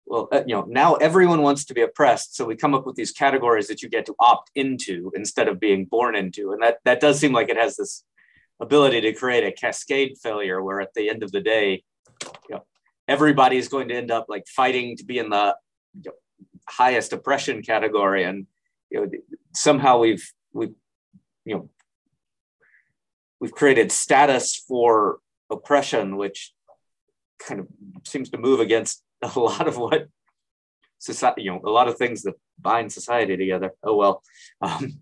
well, 0.06 0.28
uh, 0.32 0.44
you 0.46 0.56
know, 0.56 0.66
now 0.68 0.96
everyone 0.96 1.42
wants 1.42 1.66
to 1.66 1.74
be 1.74 1.82
oppressed, 1.82 2.36
so 2.36 2.46
we 2.46 2.56
come 2.56 2.74
up 2.74 2.86
with 2.86 2.96
these 2.96 3.12
categories 3.12 3.68
that 3.68 3.82
you 3.82 3.90
get 3.90 4.06
to 4.08 4.16
opt 4.20 4.52
into 4.56 5.12
instead 5.16 5.48
of 5.48 5.60
being 5.60 5.86
born 5.86 6.16
into, 6.16 6.52
and 6.52 6.62
that 6.62 6.80
that 6.86 7.00
does 7.00 7.20
seem 7.20 7.32
like 7.32 7.50
it 7.50 7.58
has 7.58 7.78
this 7.78 8.04
ability 8.60 9.02
to 9.02 9.14
create 9.14 9.44
a 9.44 9.52
cascade 9.52 10.18
failure 10.22 10.62
where 10.62 10.82
at 10.82 10.94
the 10.94 11.10
end 11.10 11.24
of 11.24 11.32
the 11.32 11.42
day 11.42 11.84
you 12.50 12.56
know, 12.56 12.66
everybody 13.08 13.58
is 13.58 13.68
going 13.68 13.88
to 13.90 13.96
end 13.96 14.12
up 14.12 14.26
like 14.30 14.48
fighting 14.48 14.98
to 14.98 15.06
be 15.06 15.20
in 15.20 15.30
the 15.30 15.56
you 15.96 16.04
know, 16.06 16.12
highest 16.68 17.14
oppression 17.14 17.62
category, 17.62 18.24
and 18.24 18.48
you 18.90 19.02
know 19.02 19.12
somehow 19.54 20.00
we've 20.00 20.32
we've 20.54 20.76
you 21.46 21.56
know 21.56 21.70
we've 23.40 23.52
created 23.52 23.92
status 23.92 24.56
for 24.56 25.20
oppression, 25.50 26.18
which 26.18 26.54
kind 27.40 27.60
of 27.60 27.68
seems 28.06 28.30
to 28.30 28.38
move 28.38 28.60
against 28.60 29.04
a 29.22 29.40
lot 29.40 29.68
of 29.68 29.78
what 29.78 30.08
society, 31.00 31.44
you 31.44 31.52
know, 31.52 31.62
a 31.66 31.70
lot 31.70 31.88
of 31.88 31.98
things 31.98 32.22
that 32.24 32.36
bind 32.60 32.92
society 32.92 33.36
together. 33.36 33.74
Oh 33.84 33.96
well. 33.96 34.24
Um, 34.62 35.02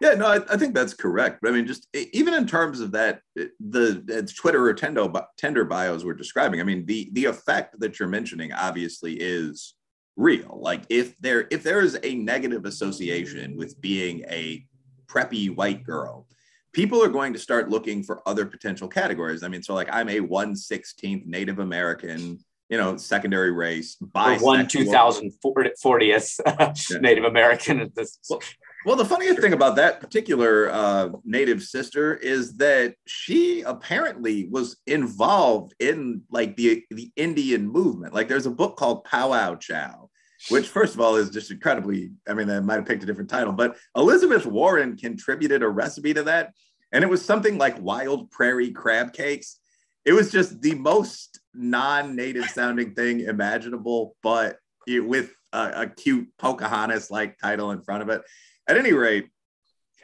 yeah, 0.00 0.14
no, 0.14 0.26
I, 0.26 0.40
I, 0.50 0.56
think 0.56 0.74
that's 0.74 0.94
correct. 0.94 1.40
But 1.42 1.50
I 1.50 1.52
mean, 1.52 1.66
just 1.66 1.86
even 1.94 2.32
in 2.34 2.46
terms 2.46 2.80
of 2.80 2.92
that, 2.92 3.20
the 3.34 4.32
Twitter 4.36 4.66
or 4.66 4.74
Tendo, 4.74 5.24
Tinder 5.36 5.64
bios 5.64 6.04
we're 6.04 6.14
describing. 6.14 6.60
I 6.60 6.64
mean, 6.64 6.86
the 6.86 7.10
the 7.12 7.26
effect 7.26 7.78
that 7.80 7.98
you're 7.98 8.08
mentioning 8.08 8.52
obviously 8.52 9.14
is 9.14 9.74
real. 10.16 10.58
Like 10.60 10.82
if 10.88 11.18
there 11.18 11.46
if 11.50 11.62
there 11.62 11.80
is 11.82 11.98
a 12.02 12.14
negative 12.14 12.64
association 12.64 13.56
with 13.56 13.80
being 13.80 14.24
a 14.28 14.64
preppy 15.06 15.54
white 15.54 15.84
girl, 15.84 16.26
people 16.72 17.02
are 17.02 17.08
going 17.08 17.34
to 17.34 17.38
start 17.38 17.68
looking 17.68 18.02
for 18.02 18.26
other 18.26 18.46
potential 18.46 18.88
categories. 18.88 19.42
I 19.42 19.48
mean, 19.48 19.62
so 19.62 19.74
like 19.74 19.88
I'm 19.92 20.08
a 20.08 20.20
116th 20.20 21.26
Native 21.26 21.58
American 21.58 22.38
you 22.70 22.78
know, 22.78 22.96
secondary 22.96 23.50
race, 23.50 23.96
by 23.96 24.38
one 24.38 24.68
two 24.68 24.84
thousand 24.84 25.32
fortieth 25.42 26.40
Native 27.00 27.24
American. 27.24 27.92
Well, 28.28 28.40
well, 28.86 28.96
the 28.96 29.04
funniest 29.04 29.40
thing 29.40 29.52
about 29.52 29.76
that 29.76 30.00
particular 30.00 30.70
uh, 30.70 31.10
native 31.24 31.62
sister 31.62 32.14
is 32.14 32.56
that 32.56 32.94
she 33.06 33.60
apparently 33.62 34.48
was 34.50 34.78
involved 34.86 35.74
in 35.78 36.22
like 36.30 36.56
the 36.56 36.84
the 36.90 37.10
Indian 37.16 37.68
movement. 37.68 38.14
Like, 38.14 38.28
there's 38.28 38.46
a 38.46 38.50
book 38.50 38.76
called 38.76 39.04
Powwow 39.04 39.56
Chow, 39.56 40.08
which 40.48 40.68
first 40.68 40.94
of 40.94 41.00
all 41.00 41.16
is 41.16 41.30
just 41.30 41.50
incredibly. 41.50 42.12
I 42.26 42.34
mean, 42.34 42.48
I 42.48 42.60
might 42.60 42.76
have 42.76 42.86
picked 42.86 43.02
a 43.02 43.06
different 43.06 43.30
title, 43.30 43.52
but 43.52 43.76
Elizabeth 43.96 44.46
Warren 44.46 44.96
contributed 44.96 45.62
a 45.62 45.68
recipe 45.68 46.14
to 46.14 46.22
that, 46.24 46.54
and 46.92 47.04
it 47.04 47.10
was 47.10 47.22
something 47.24 47.58
like 47.58 47.80
wild 47.80 48.30
prairie 48.30 48.70
crab 48.70 49.12
cakes. 49.12 49.58
It 50.06 50.14
was 50.14 50.32
just 50.32 50.62
the 50.62 50.74
most 50.74 51.40
non-native 51.52 52.46
sounding 52.46 52.94
thing 52.94 53.20
imaginable, 53.20 54.16
but 54.22 54.56
it, 54.86 55.00
with 55.00 55.34
a, 55.52 55.82
a 55.82 55.86
cute 55.88 56.28
Pocahontas 56.38 57.10
like 57.10 57.38
title 57.38 57.70
in 57.70 57.82
front 57.82 58.02
of 58.02 58.08
it 58.08 58.22
at 58.68 58.76
any 58.76 58.92
rate, 58.92 59.28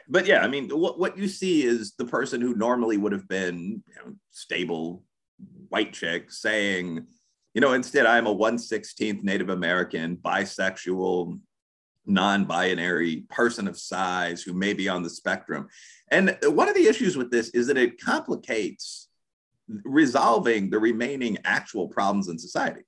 but 0.09 0.25
yeah, 0.25 0.41
I 0.41 0.47
mean, 0.47 0.69
what, 0.69 0.99
what 0.99 1.17
you 1.17 1.27
see 1.27 1.63
is 1.63 1.93
the 1.97 2.05
person 2.05 2.39
who 2.39 2.55
normally 2.55 2.97
would 2.97 3.11
have 3.11 3.27
been 3.27 3.83
you 3.87 3.95
know, 3.95 4.13
stable 4.31 5.03
white 5.69 5.93
chick 5.93 6.31
saying, 6.31 7.05
you 7.53 7.61
know, 7.61 7.73
instead 7.73 8.05
I'm 8.05 8.27
a 8.27 8.35
116th 8.35 9.23
Native 9.23 9.49
American, 9.49 10.17
bisexual, 10.17 11.39
non-binary 12.05 13.25
person 13.29 13.67
of 13.67 13.77
size 13.77 14.41
who 14.41 14.53
may 14.53 14.73
be 14.73 14.87
on 14.87 15.03
the 15.03 15.09
spectrum. 15.09 15.67
And 16.09 16.37
one 16.43 16.69
of 16.69 16.75
the 16.75 16.87
issues 16.87 17.17
with 17.17 17.31
this 17.31 17.49
is 17.49 17.67
that 17.67 17.77
it 17.77 17.99
complicates 17.99 19.09
resolving 19.67 20.69
the 20.69 20.79
remaining 20.79 21.37
actual 21.43 21.89
problems 21.89 22.29
in 22.29 22.39
society 22.39 22.86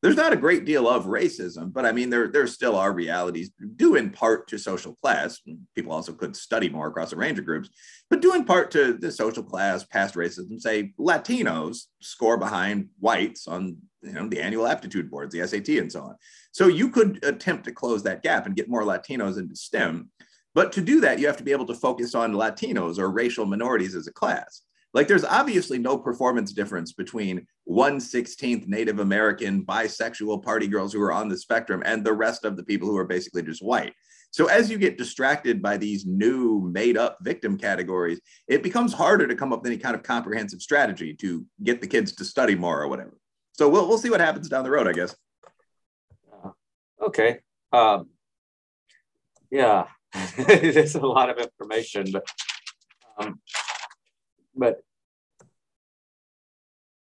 there's 0.00 0.16
not 0.16 0.32
a 0.32 0.36
great 0.36 0.64
deal 0.64 0.88
of 0.88 1.06
racism, 1.06 1.72
but 1.72 1.84
I 1.84 1.92
mean, 1.92 2.08
there, 2.08 2.28
there 2.28 2.46
still 2.46 2.76
are 2.76 2.92
realities 2.92 3.50
due 3.76 3.96
in 3.96 4.10
part 4.10 4.46
to 4.48 4.58
social 4.58 4.94
class. 5.02 5.40
People 5.74 5.92
also 5.92 6.12
could 6.12 6.36
study 6.36 6.68
more 6.68 6.86
across 6.86 7.12
a 7.12 7.16
range 7.16 7.38
of 7.38 7.44
groups, 7.44 7.68
but 8.08 8.22
due 8.22 8.34
in 8.34 8.44
part 8.44 8.70
to 8.72 8.94
the 8.94 9.10
social 9.10 9.42
class, 9.42 9.84
past 9.84 10.14
racism, 10.14 10.60
say 10.60 10.92
Latinos 11.00 11.84
score 12.00 12.36
behind 12.36 12.88
whites 13.00 13.48
on 13.48 13.76
you 14.02 14.12
know, 14.12 14.28
the 14.28 14.40
annual 14.40 14.68
aptitude 14.68 15.10
boards, 15.10 15.34
the 15.34 15.46
SAT, 15.46 15.68
and 15.68 15.90
so 15.90 16.02
on. 16.02 16.16
So 16.52 16.68
you 16.68 16.90
could 16.90 17.24
attempt 17.24 17.64
to 17.64 17.72
close 17.72 18.04
that 18.04 18.22
gap 18.22 18.46
and 18.46 18.54
get 18.54 18.68
more 18.68 18.82
Latinos 18.82 19.38
into 19.38 19.56
STEM. 19.56 20.10
But 20.54 20.72
to 20.72 20.80
do 20.80 21.00
that, 21.00 21.18
you 21.18 21.26
have 21.26 21.36
to 21.38 21.44
be 21.44 21.52
able 21.52 21.66
to 21.66 21.74
focus 21.74 22.14
on 22.14 22.32
Latinos 22.32 22.98
or 22.98 23.10
racial 23.10 23.46
minorities 23.46 23.94
as 23.94 24.06
a 24.06 24.12
class. 24.12 24.62
Like 24.94 25.06
there's 25.06 25.24
obviously 25.24 25.78
no 25.78 25.98
performance 25.98 26.52
difference 26.52 26.92
between 26.92 27.46
116th 27.68 28.66
Native 28.66 29.00
American 29.00 29.64
bisexual 29.64 30.42
party 30.42 30.66
girls 30.66 30.92
who 30.92 31.02
are 31.02 31.12
on 31.12 31.28
the 31.28 31.36
spectrum 31.36 31.82
and 31.84 32.04
the 32.04 32.12
rest 32.12 32.44
of 32.44 32.56
the 32.56 32.62
people 32.64 32.88
who 32.88 32.96
are 32.96 33.06
basically 33.06 33.42
just 33.42 33.62
white. 33.62 33.92
So 34.30 34.46
as 34.46 34.70
you 34.70 34.78
get 34.78 34.98
distracted 34.98 35.62
by 35.62 35.76
these 35.76 36.06
new 36.06 36.70
made 36.72 36.96
up 36.96 37.18
victim 37.22 37.56
categories, 37.56 38.20
it 38.46 38.62
becomes 38.62 38.92
harder 38.92 39.26
to 39.26 39.34
come 39.34 39.52
up 39.52 39.62
with 39.62 39.70
any 39.70 39.78
kind 39.78 39.94
of 39.94 40.02
comprehensive 40.02 40.60
strategy 40.60 41.14
to 41.14 41.44
get 41.62 41.80
the 41.80 41.86
kids 41.86 42.12
to 42.12 42.24
study 42.24 42.54
more 42.54 42.82
or 42.82 42.88
whatever. 42.88 43.16
So 43.52 43.68
we'll, 43.68 43.88
we'll 43.88 43.98
see 43.98 44.10
what 44.10 44.20
happens 44.20 44.48
down 44.48 44.64
the 44.64 44.70
road, 44.70 44.86
I 44.86 44.92
guess. 44.92 45.16
Uh, 46.44 46.50
okay. 47.02 47.40
Um, 47.72 48.08
yeah, 49.50 49.86
there's 50.36 50.94
a 50.94 51.06
lot 51.06 51.30
of 51.30 51.38
information, 51.38 52.06
but 52.12 52.26
um, 53.18 53.40
but 54.58 54.82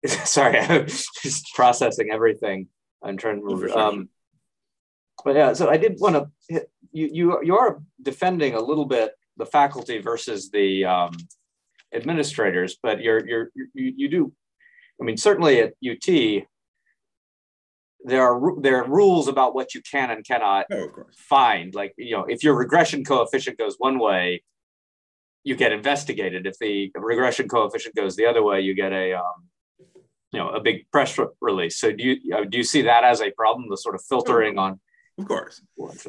sorry, 0.25 0.59
I'm 0.69 0.87
just 0.87 1.53
processing 1.53 2.09
everything. 2.11 2.67
I'm 3.03 3.17
trying 3.17 3.41
to. 3.41 3.77
Um, 3.77 4.09
but 5.23 5.35
yeah, 5.35 5.53
so 5.53 5.69
I 5.69 5.77
did 5.77 5.97
want 5.99 6.15
to 6.15 6.29
hit 6.49 6.69
you 6.91 7.09
you 7.11 7.39
you 7.43 7.57
are 7.57 7.81
defending 8.01 8.53
a 8.53 8.61
little 8.61 8.85
bit 8.85 9.11
the 9.37 9.45
faculty 9.45 9.99
versus 9.99 10.49
the 10.49 10.85
um, 10.85 11.15
administrators, 11.93 12.77
but 12.81 13.01
you're 13.01 13.25
you're 13.27 13.49
you, 13.55 13.93
you 13.95 14.09
do. 14.09 14.33
I 14.99 15.03
mean, 15.03 15.17
certainly 15.17 15.59
at 15.59 15.73
UT, 15.85 16.45
there 18.03 18.23
are 18.23 18.61
there 18.61 18.83
are 18.83 18.89
rules 18.89 19.27
about 19.27 19.55
what 19.55 19.73
you 19.73 19.81
can 19.81 20.11
and 20.11 20.25
cannot 20.25 20.67
oh, 20.71 20.89
find. 21.17 21.73
Like 21.75 21.93
you 21.97 22.15
know, 22.15 22.25
if 22.25 22.43
your 22.43 22.55
regression 22.55 23.03
coefficient 23.03 23.57
goes 23.57 23.75
one 23.77 23.99
way, 23.99 24.43
you 25.45 25.55
get 25.55 25.71
investigated. 25.71 26.45
If 26.45 26.57
the 26.59 26.91
regression 26.95 27.47
coefficient 27.47 27.95
goes 27.95 28.17
the 28.17 28.25
other 28.25 28.43
way, 28.43 28.59
you 28.59 28.73
get 28.73 28.91
a 28.91 29.13
um, 29.13 29.47
you 30.33 30.39
know 30.39 30.49
a 30.49 30.59
big 30.59 30.91
press 30.91 31.17
release. 31.39 31.79
So 31.79 31.93
do 31.93 32.03
you 32.03 32.35
uh, 32.35 32.43
do 32.43 32.57
you 32.57 32.63
see 32.63 32.81
that 32.81 33.05
as 33.05 33.21
a 33.21 33.31
problem? 33.31 33.69
The 33.69 33.77
sort 33.77 33.95
of 33.95 34.03
filtering 34.03 34.57
on. 34.57 34.81
Of 35.17 35.27
course. 35.27 35.61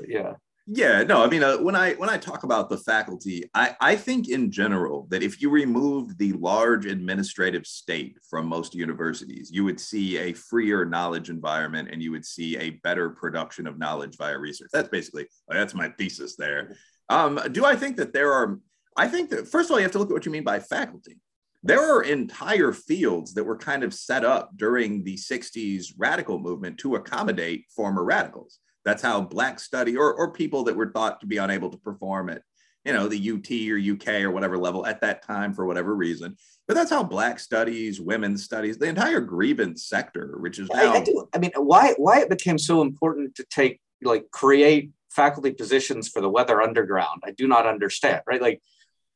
Yeah. 0.09 0.33
Yeah, 0.69 1.05
no, 1.05 1.23
I 1.23 1.29
mean, 1.29 1.45
uh, 1.45 1.59
when 1.59 1.77
I 1.77 1.93
when 1.93 2.11
I 2.11 2.19
talk 2.19 2.43
about 2.43 2.69
the 2.69 2.79
faculty, 2.79 3.45
I 3.55 3.77
I 3.81 3.95
think 3.95 4.29
in 4.29 4.51
general 4.51 5.07
that 5.11 5.23
if 5.23 5.41
you 5.41 5.49
remove 5.49 6.19
the 6.19 6.33
large 6.33 6.87
administrative 6.87 7.69
state 7.69 8.19
from 8.29 8.49
most 8.49 8.75
universities, 8.75 9.49
you 9.53 9.63
would 9.63 9.79
see 9.79 10.19
a 10.19 10.33
freer 10.33 10.85
knowledge 10.85 11.31
environment 11.31 11.91
and 11.93 12.03
you 12.03 12.11
would 12.11 12.27
see 12.27 12.59
a 12.59 12.71
better 12.83 13.11
production 13.11 13.69
of 13.69 13.79
knowledge 13.79 14.17
via 14.17 14.37
research. 14.37 14.71
That's 14.73 14.89
basically 14.89 15.29
that's 15.47 15.73
my 15.73 15.91
thesis 15.91 16.35
there. 16.35 16.75
Um, 17.09 17.39
do 17.53 17.65
I 17.65 17.77
think 17.77 17.97
that 17.99 18.13
there 18.13 18.33
are? 18.33 18.59
I 18.97 19.09
think 19.09 19.31
that 19.31 19.49
first 19.49 19.69
of 19.69 19.73
all, 19.73 19.79
you 19.79 19.85
have 19.85 19.93
to 19.93 19.99
look 19.99 20.11
at 20.11 20.15
what 20.15 20.27
you 20.27 20.33
mean 20.33 20.45
by 20.45 20.61
faculty. 20.61 21.19
There 21.63 21.81
are 21.81 22.03
entire 22.03 22.73
fields 22.73 23.35
that 23.35 23.45
were 23.45 23.57
kind 23.57 23.83
of 23.83 23.93
set 23.93 24.25
up 24.25 24.57
during 24.57 25.05
the 25.05 25.17
'60s 25.17 25.93
radical 25.99 26.39
movement 26.39 26.79
to 26.79 26.97
accommodate 26.97 27.67
former 27.75 28.05
radicals 28.05 28.61
that's 28.87 29.03
how 29.03 29.21
black 29.21 29.59
study 29.59 29.97
or, 29.97 30.15
or 30.15 30.31
people 30.31 30.63
that 30.65 30.77
were 30.77 30.93
thought 30.93 31.21
to 31.21 31.27
be 31.27 31.39
unable 31.39 31.69
to 31.71 31.77
perform 31.77 32.31
at, 32.31 32.43
you 32.85 32.93
know, 32.93 33.09
the 33.09 33.19
UT 33.19 33.51
or 33.69 33.79
UK 33.79 34.23
or 34.23 34.31
whatever 34.31 34.57
level 34.57 34.87
at 34.87 35.01
that 35.01 35.27
time 35.27 35.53
for 35.53 35.67
whatever 35.67 35.95
reason. 35.95 36.37
But 36.69 36.75
that's 36.75 36.91
how 36.91 37.03
black 37.03 37.41
studies, 37.41 38.01
women's 38.01 38.45
studies, 38.45 38.79
the 38.79 38.87
entire 38.87 39.21
grievance 39.21 39.87
sector, 39.87 40.37
which 40.39 40.61
is 40.61 40.71
now. 40.71 40.95
I, 40.95 40.99
I, 40.99 41.05
do. 41.05 41.27
I 41.35 41.39
mean, 41.39 41.51
why 41.57 41.95
why 41.99 42.21
it 42.21 42.31
became 42.31 42.59
so 42.59 42.81
important 42.81 43.35
to 43.35 43.45
take 43.51 43.81
like 44.03 44.31
create 44.31 44.93
faculty 45.11 45.51
positions 45.51 46.09
for 46.09 46.23
the 46.23 46.31
weather 46.31 46.63
underground? 46.63 47.23
I 47.25 47.33
do 47.33 47.49
not 47.49 47.67
understand. 47.67 48.23
Right, 48.25 48.41
like 48.41 48.63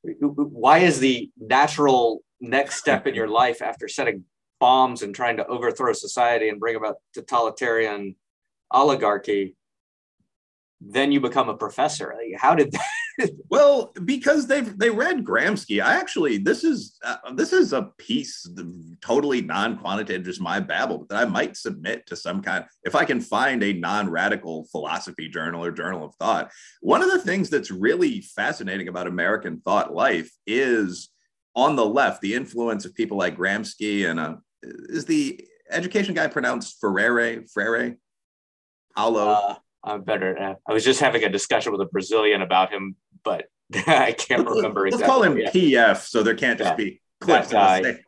why 0.02 0.78
is 0.78 0.98
the 0.98 1.30
natural 1.38 2.22
next 2.40 2.76
step 2.76 3.06
in 3.06 3.14
your 3.14 3.28
life 3.28 3.60
after 3.62 3.86
setting 3.86 4.24
bombs 4.58 5.02
and 5.02 5.14
trying 5.14 5.36
to 5.36 5.46
overthrow 5.46 5.92
society 5.92 6.48
and 6.48 6.60
bring 6.60 6.76
about 6.76 6.96
totalitarian 7.14 8.14
oligarchy 8.70 9.54
then 10.80 11.12
you 11.12 11.20
become 11.20 11.48
a 11.48 11.56
professor. 11.56 12.14
How 12.36 12.54
did 12.54 12.72
that? 12.72 12.84
Well, 13.48 13.92
because 14.04 14.46
they've 14.46 14.78
they 14.78 14.90
read 14.90 15.24
Gramsci. 15.24 15.82
I 15.82 15.94
actually 15.94 16.38
this 16.38 16.64
is 16.64 16.98
uh, 17.04 17.32
this 17.34 17.52
is 17.52 17.72
a 17.72 17.90
piece 17.98 18.48
totally 19.00 19.40
non-quantitative, 19.40 20.24
just 20.24 20.40
my 20.40 20.60
babble 20.60 21.06
that 21.08 21.16
I 21.16 21.24
might 21.24 21.56
submit 21.56 22.06
to 22.06 22.16
some 22.16 22.42
kind. 22.42 22.64
If 22.84 22.94
I 22.94 23.04
can 23.04 23.20
find 23.20 23.62
a 23.62 23.72
non-radical 23.72 24.64
philosophy 24.70 25.28
journal 25.28 25.64
or 25.64 25.70
journal 25.70 26.04
of 26.04 26.14
thought, 26.16 26.50
one 26.80 27.02
of 27.02 27.10
the 27.10 27.20
things 27.20 27.50
that's 27.50 27.70
really 27.70 28.20
fascinating 28.20 28.88
about 28.88 29.06
American 29.06 29.60
thought 29.60 29.94
life 29.94 30.30
is 30.46 31.08
on 31.54 31.76
the 31.76 31.86
left 31.86 32.20
the 32.20 32.34
influence 32.34 32.84
of 32.84 32.94
people 32.94 33.18
like 33.18 33.36
Gramsci 33.36 34.08
and 34.08 34.20
uh, 34.20 34.34
is 34.62 35.04
the 35.04 35.40
education 35.70 36.14
guy 36.14 36.26
pronounced 36.26 36.78
Freire 36.80 37.44
Freire 37.52 37.96
Paulo. 38.96 39.28
Uh, 39.28 39.54
I'm 39.82 40.02
better. 40.02 40.56
I 40.68 40.72
was 40.72 40.84
just 40.84 41.00
having 41.00 41.24
a 41.24 41.28
discussion 41.28 41.72
with 41.72 41.80
a 41.80 41.86
Brazilian 41.86 42.42
about 42.42 42.70
him, 42.70 42.96
but 43.24 43.46
I 43.86 44.12
can't 44.12 44.46
remember 44.46 44.84
Let's 44.84 44.96
exactly. 44.96 45.06
call 45.06 45.22
him 45.22 45.36
PF, 45.36 46.08
so 46.08 46.22
there 46.22 46.34
can't 46.34 46.58
just 46.58 46.70
yeah. 46.70 46.76
be 46.76 47.00
clips. 47.20 47.48
That 47.48 47.82
guy. 47.82 48.00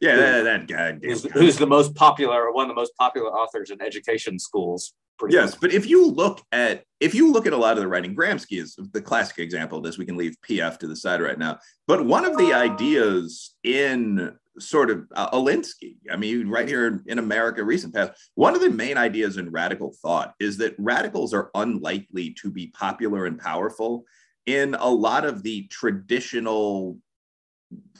Yeah, 0.00 0.16
that, 0.16 0.42
that 0.44 0.66
guy. 0.66 0.98
Who's, 1.02 1.24
who's, 1.24 1.56
the 1.58 1.66
most 1.66 1.94
popular, 1.94 2.50
one 2.52 2.64
of 2.64 2.68
the 2.68 2.74
most 2.74 2.96
popular 2.96 3.28
authors 3.28 3.70
in 3.70 3.82
education 3.82 4.38
schools. 4.38 4.94
Yes, 5.28 5.50
much. 5.52 5.60
but 5.60 5.74
if 5.74 5.86
you 5.86 6.10
look 6.10 6.40
at 6.50 6.84
if 6.98 7.14
you 7.14 7.30
look 7.30 7.46
at 7.46 7.52
a 7.52 7.56
lot 7.56 7.76
of 7.76 7.82
the 7.82 7.88
writing, 7.88 8.16
Gramsci 8.16 8.58
is 8.58 8.78
the 8.92 9.02
classic 9.02 9.38
example 9.38 9.76
of 9.76 9.84
this. 9.84 9.98
We 9.98 10.06
can 10.06 10.16
leave 10.16 10.34
PF 10.48 10.78
to 10.78 10.86
the 10.86 10.96
side 10.96 11.20
right 11.20 11.38
now. 11.38 11.58
But 11.86 12.06
one 12.06 12.24
of 12.24 12.38
the 12.38 12.54
ideas 12.54 13.54
in 13.62 14.34
sort 14.58 14.90
of 14.90 15.06
uh, 15.14 15.30
Alinsky. 15.30 15.96
I 16.10 16.16
mean, 16.16 16.48
right 16.48 16.68
here 16.68 17.02
in 17.06 17.18
America, 17.18 17.64
recent 17.64 17.94
past, 17.94 18.12
one 18.34 18.54
of 18.54 18.60
the 18.60 18.70
main 18.70 18.98
ideas 18.98 19.36
in 19.36 19.50
radical 19.50 19.94
thought 20.02 20.34
is 20.40 20.56
that 20.58 20.74
radicals 20.78 21.32
are 21.34 21.50
unlikely 21.54 22.36
to 22.42 22.50
be 22.50 22.68
popular 22.68 23.26
and 23.26 23.38
powerful 23.38 24.04
in 24.46 24.74
a 24.74 24.88
lot 24.88 25.24
of 25.24 25.42
the 25.42 25.66
traditional 25.68 26.98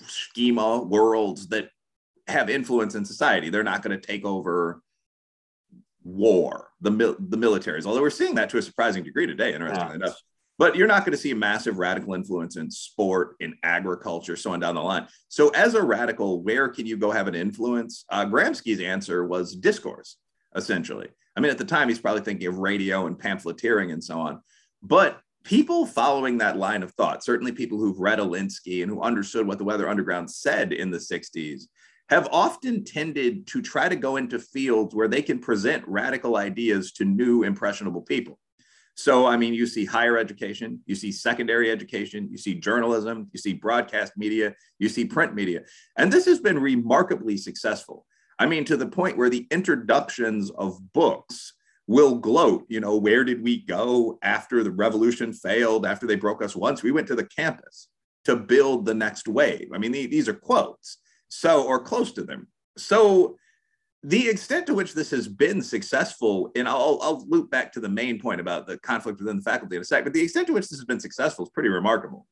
schema 0.07 0.83
worlds 0.83 1.49
that 1.49 1.71
have 2.27 2.51
influence 2.51 2.95
in 2.95 3.05
society. 3.05 3.51
They're 3.51 3.63
not 3.63 3.83
going 3.83 3.99
to 3.99 4.07
take 4.07 4.25
over 4.25 4.83
war, 6.03 6.71
the, 6.81 6.91
the 6.91 7.37
militaries, 7.37 7.87
although 7.87 8.01
we're 8.01 8.11
seeing 8.11 8.35
that 8.37 8.51
to 8.51 8.59
a 8.59 8.63
surprising 8.63 9.05
degree 9.05 9.27
today, 9.27 9.53
interestingly 9.53 9.99
yeah. 9.99 10.07
enough 10.07 10.17
but 10.61 10.77
you're 10.77 10.87
not 10.87 11.07
going 11.07 11.13
to 11.13 11.17
see 11.17 11.31
a 11.31 11.35
massive 11.35 11.79
radical 11.79 12.13
influence 12.13 12.57
in 12.57 12.71
sport, 12.71 13.35
in 13.41 13.55
agriculture, 13.63 14.37
so 14.37 14.53
on 14.53 14.61
down 14.61 14.75
the 14.75 14.83
line. 14.83 15.09
So, 15.29 15.49
as 15.49 15.73
a 15.73 15.83
radical, 15.83 16.43
where 16.43 16.69
can 16.69 16.85
you 16.85 16.99
go 16.99 17.11
have 17.11 17.29
an 17.29 17.35
influence? 17.35 18.05
Uh, 18.11 18.27
Gramsci's 18.27 18.79
answer 18.79 19.25
was 19.25 19.57
discourse, 19.57 20.19
essentially. 20.55 21.09
I 21.35 21.41
mean, 21.41 21.51
at 21.51 21.57
the 21.57 21.65
time, 21.65 21.89
he's 21.89 21.99
probably 21.99 22.21
thinking 22.21 22.47
of 22.47 22.59
radio 22.59 23.07
and 23.07 23.19
pamphleteering 23.19 23.91
and 23.91 24.05
so 24.05 24.21
on. 24.21 24.43
But 24.83 25.19
people 25.45 25.87
following 25.87 26.39
that 26.39 26.57
line 26.57 26.83
of 26.83 26.93
thought, 26.93 27.25
certainly 27.25 27.53
people 27.53 27.79
who've 27.79 27.99
read 27.99 28.19
Alinsky 28.19 28.83
and 28.83 28.91
who 28.91 29.01
understood 29.01 29.47
what 29.47 29.59
the 29.59 29.65
Weather 29.65 29.89
Underground 29.89 30.31
said 30.31 30.73
in 30.73 30.91
the 30.91 30.99
60s, 30.99 31.63
have 32.09 32.29
often 32.33 32.85
tended 32.85 33.47
to 33.47 33.63
try 33.63 33.89
to 33.89 33.97
go 33.97 34.17
into 34.17 34.39
fields 34.39 34.95
where 34.95 35.09
they 35.09 35.23
can 35.23 35.39
present 35.39 35.85
radical 35.87 36.37
ideas 36.37 36.93
to 36.93 37.05
new, 37.05 37.45
impressionable 37.45 38.03
people. 38.03 38.39
So, 38.97 39.27
I 39.27 39.37
mean, 39.37 39.55
you 39.55 39.67
see 39.67 39.85
higher 39.85 40.19
education, 40.19 40.81
you 40.87 40.95
see 40.95 41.13
secondary 41.13 41.71
education, 41.71 42.29
you 42.31 42.37
see 42.37 42.57
journalism, 42.57 43.31
you 43.33 43.39
see 43.39 43.55
broadcast 43.55 44.13
media, 44.17 44.55
you 44.79 44.89
see 44.89 45.05
print 45.05 45.35
media. 45.35 45.63
And 45.97 46.13
this 46.13 46.27
has 46.27 46.41
been 46.41 46.59
remarkably 46.59 47.37
successful. 47.37 48.05
I 48.39 48.47
mean, 48.47 48.65
to 48.67 48.77
the 48.77 48.89
point 48.89 49.17
where 49.17 49.31
the 49.31 49.47
introductions 49.51 50.51
of 50.51 50.79
books 50.93 51.55
will 51.91 52.15
gloat. 52.15 52.65
You 52.69 52.79
know, 52.79 52.97
where 52.97 53.25
did 53.25 53.43
we 53.43 53.63
go 53.63 54.17
after 54.23 54.63
the 54.63 54.71
revolution 54.71 55.33
failed, 55.33 55.85
after 55.85 56.07
they 56.07 56.15
broke 56.15 56.41
us 56.41 56.55
once? 56.55 56.85
We 56.85 56.93
went 56.93 57.09
to 57.09 57.17
the 57.17 57.25
campus 57.25 57.89
to 58.27 58.37
build 58.37 58.87
the 58.87 58.95
next 58.95 59.27
wave. 59.27 59.71
I 59.75 59.79
mean, 59.79 59.91
these 59.91 60.29
are 60.29 60.35
quotes. 60.35 60.99
So, 61.31 61.67
or 61.67 61.81
close 61.81 62.13
to 62.13 62.23
them. 62.23 62.47
So, 62.79 63.37
the 64.05 64.29
extent 64.29 64.69
to 64.69 64.75
which 64.75 64.95
this 64.95 65.11
has 65.11 65.27
been 65.27 65.61
successful, 65.61 66.53
and 66.55 66.69
I'll, 66.69 67.01
I'll 67.03 67.27
loop 67.29 67.51
back 67.51 67.73
to 67.73 67.81
the 67.81 67.89
main 67.89 68.21
point 68.21 68.41
about 68.41 68.69
the 68.69 68.79
conflict 68.79 69.19
within 69.19 69.39
the 69.39 69.43
faculty 69.43 69.75
in 69.75 69.83
a 69.83 69.85
sec, 69.85 70.05
but 70.05 70.13
the 70.13 70.23
extent 70.23 70.47
to 70.47 70.53
which 70.53 70.69
this 70.69 70.79
has 70.79 70.87
been 70.87 71.01
successful 71.01 71.45
is 71.45 71.51
pretty 71.51 71.71
remarkable. 71.71 72.25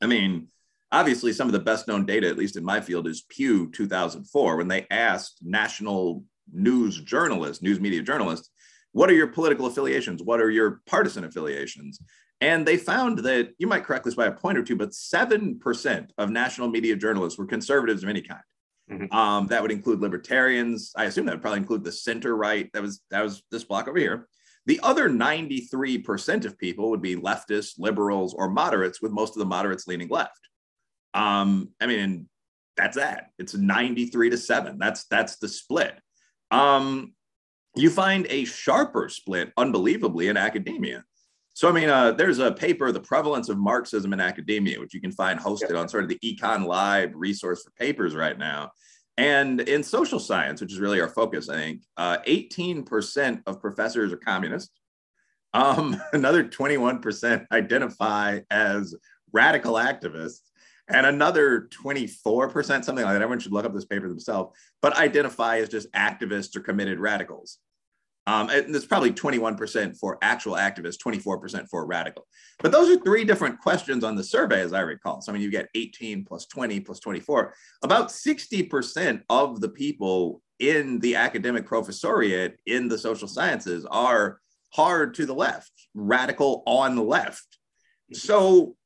I 0.00 0.06
mean, 0.06 0.46
obviously, 0.92 1.32
some 1.32 1.48
of 1.48 1.52
the 1.52 1.58
best 1.58 1.88
known 1.88 2.06
data, 2.06 2.28
at 2.28 2.38
least 2.38 2.56
in 2.56 2.64
my 2.64 2.80
field, 2.80 3.08
is 3.08 3.26
Pew 3.28 3.68
2004, 3.72 4.56
when 4.56 4.68
they 4.68 4.86
asked 4.92 5.38
national 5.42 6.22
news 6.52 7.00
journalists, 7.00 7.64
news 7.64 7.80
media 7.80 8.00
journalists, 8.00 8.50
what 8.92 9.10
are 9.10 9.14
your 9.14 9.26
political 9.26 9.66
affiliations? 9.66 10.22
What 10.22 10.40
are 10.40 10.50
your 10.50 10.80
partisan 10.86 11.24
affiliations? 11.24 12.00
And 12.40 12.66
they 12.66 12.76
found 12.76 13.20
that 13.20 13.52
you 13.58 13.66
might 13.66 13.84
correct 13.84 14.04
this 14.04 14.14
by 14.14 14.26
a 14.26 14.32
point 14.32 14.58
or 14.58 14.62
two, 14.62 14.76
but 14.76 14.90
7% 14.90 16.10
of 16.18 16.30
national 16.30 16.68
media 16.68 16.96
journalists 16.96 17.38
were 17.38 17.46
conservatives 17.46 18.02
of 18.02 18.08
any 18.08 18.22
kind. 18.22 18.42
Mm-hmm. 18.90 19.16
Um, 19.16 19.46
that 19.48 19.62
would 19.62 19.72
include 19.72 20.00
libertarians. 20.00 20.92
I 20.96 21.04
assume 21.04 21.26
that 21.26 21.32
would 21.32 21.42
probably 21.42 21.60
include 21.60 21.82
the 21.82 21.92
center 21.92 22.36
right. 22.36 22.70
That 22.72 22.82
was 22.82 23.00
that 23.10 23.22
was 23.22 23.42
this 23.50 23.64
block 23.64 23.88
over 23.88 23.98
here. 23.98 24.28
The 24.66 24.80
other 24.82 25.08
93% 25.08 26.44
of 26.44 26.58
people 26.58 26.90
would 26.90 27.02
be 27.02 27.16
leftists, 27.16 27.78
liberals, 27.78 28.34
or 28.34 28.48
moderates, 28.48 29.00
with 29.00 29.12
most 29.12 29.34
of 29.34 29.38
the 29.38 29.46
moderates 29.46 29.86
leaning 29.86 30.08
left. 30.08 30.40
Um, 31.14 31.70
I 31.80 31.86
mean, 31.86 32.28
that's 32.76 32.96
that. 32.96 33.30
It's 33.38 33.54
93 33.54 34.30
to 34.30 34.36
7. 34.36 34.78
That's 34.78 35.06
that's 35.06 35.36
the 35.38 35.48
split. 35.48 35.98
Um, 36.50 37.14
you 37.76 37.90
find 37.90 38.26
a 38.30 38.44
sharper 38.44 39.08
split, 39.08 39.52
unbelievably, 39.56 40.28
in 40.28 40.36
academia. 40.36 41.04
So, 41.52 41.68
I 41.68 41.72
mean, 41.72 41.88
uh, 41.88 42.12
there's 42.12 42.38
a 42.38 42.52
paper, 42.52 42.92
The 42.92 43.00
Prevalence 43.00 43.48
of 43.48 43.56
Marxism 43.56 44.12
in 44.12 44.20
Academia, 44.20 44.78
which 44.78 44.92
you 44.92 45.00
can 45.00 45.12
find 45.12 45.40
hosted 45.40 45.78
on 45.78 45.88
sort 45.88 46.04
of 46.04 46.10
the 46.10 46.18
Econ 46.18 46.66
Live 46.66 47.12
resource 47.14 47.62
for 47.62 47.70
papers 47.72 48.14
right 48.14 48.36
now. 48.36 48.72
And 49.16 49.62
in 49.62 49.82
social 49.82 50.20
science, 50.20 50.60
which 50.60 50.72
is 50.72 50.80
really 50.80 51.00
our 51.00 51.08
focus, 51.08 51.48
I 51.48 51.54
think, 51.54 51.82
uh, 51.96 52.18
18% 52.26 53.42
of 53.46 53.60
professors 53.60 54.12
are 54.12 54.18
communist. 54.18 54.70
Um, 55.54 56.00
another 56.12 56.44
21% 56.44 57.46
identify 57.50 58.40
as 58.50 58.94
radical 59.32 59.74
activists. 59.74 60.40
And 60.88 61.06
another 61.06 61.68
24%, 61.84 62.52
something 62.62 62.96
like 62.96 63.14
that, 63.14 63.22
everyone 63.22 63.40
should 63.40 63.52
look 63.52 63.64
up 63.64 63.74
this 63.74 63.86
paper 63.86 64.08
themselves, 64.08 64.56
but 64.82 64.96
identify 64.96 65.58
as 65.58 65.68
just 65.68 65.90
activists 65.92 66.54
or 66.54 66.60
committed 66.60 67.00
radicals. 67.00 67.58
Um, 68.26 68.50
and 68.50 68.74
it's 68.74 68.86
probably 68.86 69.12
21% 69.12 69.96
for 69.98 70.18
actual 70.20 70.54
activists, 70.54 70.98
24% 70.98 71.68
for 71.68 71.86
radical. 71.86 72.26
But 72.58 72.72
those 72.72 72.90
are 72.90 73.00
three 73.00 73.24
different 73.24 73.60
questions 73.60 74.02
on 74.02 74.16
the 74.16 74.24
survey, 74.24 74.60
as 74.62 74.72
I 74.72 74.80
recall. 74.80 75.20
So, 75.20 75.30
I 75.30 75.34
mean, 75.34 75.42
you 75.42 75.50
get 75.50 75.68
18 75.74 76.24
plus 76.24 76.46
20 76.46 76.80
plus 76.80 76.98
24. 76.98 77.54
About 77.82 78.08
60% 78.08 79.22
of 79.30 79.60
the 79.60 79.68
people 79.68 80.42
in 80.58 80.98
the 81.00 81.14
academic 81.14 81.68
professoriate 81.68 82.54
in 82.66 82.88
the 82.88 82.98
social 82.98 83.28
sciences 83.28 83.86
are 83.90 84.40
hard 84.70 85.14
to 85.14 85.26
the 85.26 85.34
left, 85.34 85.72
radical 85.94 86.64
on 86.66 86.96
the 86.96 87.02
left. 87.02 87.58
So, 88.12 88.76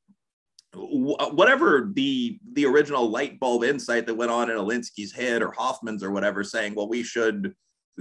whatever 0.73 1.91
the 1.93 2.39
the 2.53 2.65
original 2.65 3.09
light 3.09 3.41
bulb 3.41 3.65
insight 3.65 4.05
that 4.05 4.15
went 4.15 4.31
on 4.31 4.49
in 4.49 4.55
Alinsky's 4.55 5.11
head 5.11 5.41
or 5.41 5.51
Hoffman's 5.51 6.01
or 6.01 6.11
whatever, 6.11 6.45
saying, 6.45 6.75
"Well, 6.75 6.87
we 6.87 7.03
should 7.03 7.53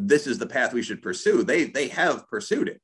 this 0.08 0.26
is 0.26 0.38
the 0.38 0.46
path 0.46 0.72
we 0.72 0.82
should 0.82 1.02
pursue. 1.02 1.42
They 1.42 1.64
they 1.64 1.88
have 1.88 2.28
pursued 2.28 2.68
it. 2.68 2.80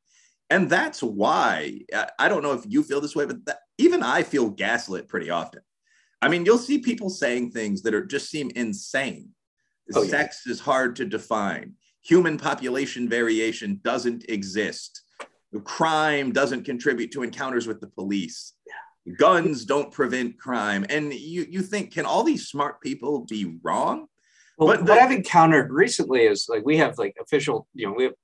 And 0.48 0.70
that's 0.70 1.02
why 1.02 1.80
I 2.18 2.28
don't 2.28 2.42
know 2.42 2.52
if 2.52 2.64
you 2.66 2.82
feel 2.82 3.00
this 3.00 3.16
way, 3.16 3.26
but 3.26 3.44
that, 3.46 3.58
even 3.78 4.02
I 4.02 4.22
feel 4.22 4.50
gaslit 4.50 5.08
pretty 5.08 5.30
often. 5.30 5.60
I 6.22 6.28
mean, 6.28 6.46
you'll 6.46 6.58
see 6.58 6.78
people 6.78 7.10
saying 7.10 7.50
things 7.50 7.82
that 7.82 7.94
are 7.94 8.04
just 8.04 8.30
seem 8.30 8.50
insane. 8.54 9.30
Oh, 9.94 10.04
Sex 10.04 10.42
yeah. 10.46 10.52
is 10.52 10.60
hard 10.60 10.96
to 10.96 11.04
define. 11.04 11.74
Human 12.02 12.38
population 12.38 13.08
variation 13.08 13.80
doesn't 13.82 14.24
exist. 14.28 15.02
Crime 15.64 16.32
doesn't 16.32 16.64
contribute 16.64 17.10
to 17.12 17.22
encounters 17.22 17.66
with 17.66 17.80
the 17.80 17.88
police. 17.88 18.54
Guns 19.18 19.64
don't 19.64 19.92
prevent 19.92 20.38
crime. 20.38 20.84
And 20.88 21.12
you, 21.12 21.46
you 21.48 21.62
think, 21.62 21.92
can 21.92 22.06
all 22.06 22.24
these 22.24 22.48
smart 22.48 22.80
people 22.80 23.26
be 23.28 23.58
wrong? 23.62 24.06
Well, 24.56 24.74
but 24.74 24.88
what 24.88 24.98
I've 24.98 25.12
encountered 25.12 25.70
recently 25.70 26.22
is 26.22 26.46
like 26.48 26.64
we 26.64 26.78
have 26.78 26.98
like 26.98 27.14
official, 27.20 27.66
you 27.74 27.86
know, 27.86 27.92
we 27.92 28.04
have 28.04 28.14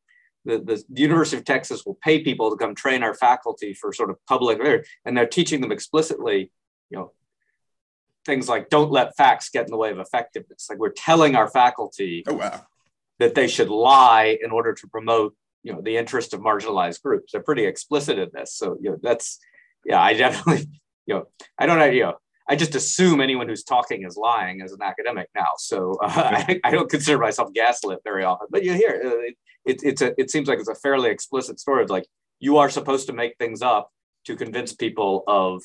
the, 0.45 0.59
the, 0.59 0.83
the 0.89 1.03
University 1.03 1.37
of 1.37 1.45
Texas 1.45 1.85
will 1.85 1.99
pay 2.03 2.23
people 2.23 2.51
to 2.51 2.57
come 2.57 2.75
train 2.75 3.03
our 3.03 3.15
faculty 3.15 3.75
for 3.75 3.93
sort 3.93 4.11
of 4.11 4.17
public, 4.27 4.59
and 5.05 5.17
they're 5.17 5.27
teaching 5.27 5.61
them 5.61 5.71
explicitly, 5.71 6.51
you 6.91 6.99
know, 6.99 7.13
things 8.25 8.49
like 8.49 8.69
don't 8.69 8.91
let 8.91 9.17
facts 9.17 9.51
get 9.51 9.67
in 9.67 9.71
the 9.71 9.77
way 9.77 9.91
of 9.91 9.99
effectiveness. 9.99 10.69
Like 10.69 10.79
we're 10.79 10.91
telling 10.91 11.37
our 11.37 11.49
faculty 11.49 12.25
oh, 12.27 12.35
wow. 12.35 12.65
that 13.19 13.35
they 13.35 13.49
should 13.49 13.69
lie 13.69 14.39
in 14.43 14.51
order 14.51 14.73
to 14.73 14.89
promote, 14.89 15.35
you 15.63 15.73
know, 15.73 15.81
the 15.81 15.97
interest 15.97 16.35
of 16.35 16.41
marginalized 16.41 17.03
groups. 17.03 17.33
They're 17.33 17.43
pretty 17.43 17.67
explicit 17.67 18.19
in 18.19 18.31
this. 18.33 18.55
So, 18.55 18.77
you 18.81 18.91
know, 18.91 18.97
that's, 19.03 19.39
yeah, 19.85 20.01
I 20.01 20.15
definitely, 20.15 20.67
you 21.07 21.15
know, 21.15 21.25
I 21.59 21.67
don't 21.67 21.79
know, 21.79 21.87
you 21.87 22.03
know, 22.03 22.15
I 22.53 22.55
just 22.55 22.75
assume 22.75 23.23
anyone 23.23 23.49
who's 23.49 23.65
talking 23.65 24.05
is 24.05 24.15
lying 24.15 24.61
as 24.61 24.73
an 24.73 24.83
academic 24.83 25.31
now. 25.35 25.53
So 25.57 25.97
uh, 26.03 26.09
I, 26.47 26.61
I, 26.65 26.71
don't 26.71 26.91
consider 26.91 27.17
myself 27.17 27.51
gaslit 27.55 28.01
very 28.05 28.25
often. 28.25 28.49
But 28.51 28.63
you 28.63 28.75
hear 28.75 29.01
uh, 29.03 29.21
it, 29.21 29.37
it, 29.65 29.81
it's 29.83 30.03
a, 30.03 30.21
it 30.21 30.31
seems 30.31 30.49
like 30.49 30.59
it's 30.59 30.69
a 30.69 30.75
fairly 30.75 31.09
explicit 31.09 31.59
story 31.59 31.83
of 31.83 31.89
like 31.89 32.07
you 32.41 32.59
are 32.59 32.69
supposed 32.69 33.07
to 33.07 33.15
make 33.15 33.39
things 33.39 33.63
up 33.63 33.91
to 34.27 34.37
convince 34.37 34.75
people 34.75 35.25
of 35.27 35.63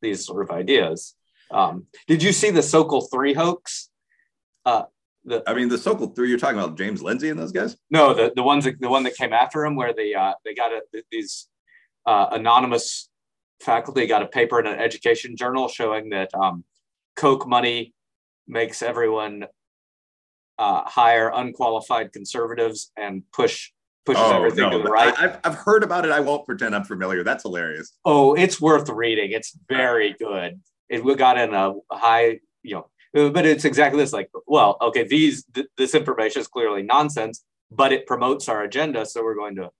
these 0.00 0.24
sort 0.24 0.42
of 0.42 0.50
ideas. 0.50 1.14
Um, 1.50 1.88
did 2.06 2.22
you 2.22 2.32
see 2.32 2.48
the 2.48 2.60
Sokal 2.62 3.06
three 3.12 3.34
hoax? 3.34 3.90
Uh, 4.64 4.84
the, 5.26 5.42
I 5.46 5.52
mean, 5.52 5.68
the 5.68 5.76
Sokal 5.76 6.16
three. 6.16 6.30
You're 6.30 6.38
talking 6.38 6.58
about 6.58 6.78
James 6.78 7.02
Lindsay 7.02 7.28
and 7.28 7.38
those 7.38 7.52
guys? 7.52 7.76
No, 7.90 8.14
the 8.14 8.32
the 8.34 8.42
ones 8.42 8.64
that, 8.64 8.80
the 8.80 8.88
one 8.88 9.02
that 9.02 9.14
came 9.14 9.34
after 9.34 9.62
him, 9.66 9.76
where 9.76 9.92
they 9.92 10.14
uh, 10.14 10.32
they 10.46 10.54
got 10.54 10.72
a, 10.72 10.80
these 11.12 11.48
uh, 12.06 12.28
anonymous 12.32 13.09
faculty 13.60 14.06
got 14.06 14.22
a 14.22 14.26
paper 14.26 14.58
in 14.58 14.66
an 14.66 14.78
education 14.78 15.36
journal 15.36 15.68
showing 15.68 16.10
that 16.10 16.34
um, 16.34 16.64
Koch 17.16 17.46
money 17.46 17.94
makes 18.48 18.82
everyone 18.82 19.44
uh, 20.58 20.82
hire 20.84 21.30
unqualified 21.34 22.12
conservatives 22.12 22.92
and 22.96 23.22
push 23.32 23.70
pushes 24.06 24.22
oh, 24.24 24.36
everything 24.36 24.70
no, 24.70 24.78
to 24.78 24.78
the 24.78 24.90
right. 24.90 25.16
I, 25.16 25.20
have 25.22 25.40
I've 25.44 25.54
heard 25.54 25.82
about 25.82 26.04
it. 26.04 26.10
I 26.10 26.20
won't 26.20 26.46
pretend 26.46 26.74
I'm 26.74 26.84
familiar. 26.84 27.22
That's 27.22 27.42
hilarious. 27.42 27.96
Oh, 28.04 28.34
it's 28.34 28.60
worth 28.60 28.88
reading. 28.88 29.32
It's 29.32 29.56
very 29.68 30.14
good. 30.18 30.60
It 30.88 31.04
got 31.16 31.38
in 31.38 31.54
a 31.54 31.74
high, 31.90 32.40
you 32.62 32.82
know, 33.14 33.30
but 33.30 33.46
it's 33.46 33.64
exactly 33.64 34.00
this. 34.00 34.12
Like, 34.12 34.30
well, 34.46 34.76
okay, 34.80 35.04
these 35.04 35.44
th- 35.54 35.68
this 35.76 35.94
information 35.94 36.40
is 36.40 36.48
clearly 36.48 36.82
nonsense, 36.82 37.44
but 37.70 37.92
it 37.92 38.06
promotes 38.06 38.48
our 38.48 38.62
agenda, 38.62 39.06
so 39.06 39.22
we're 39.22 39.34
going 39.34 39.56
to 39.56 39.70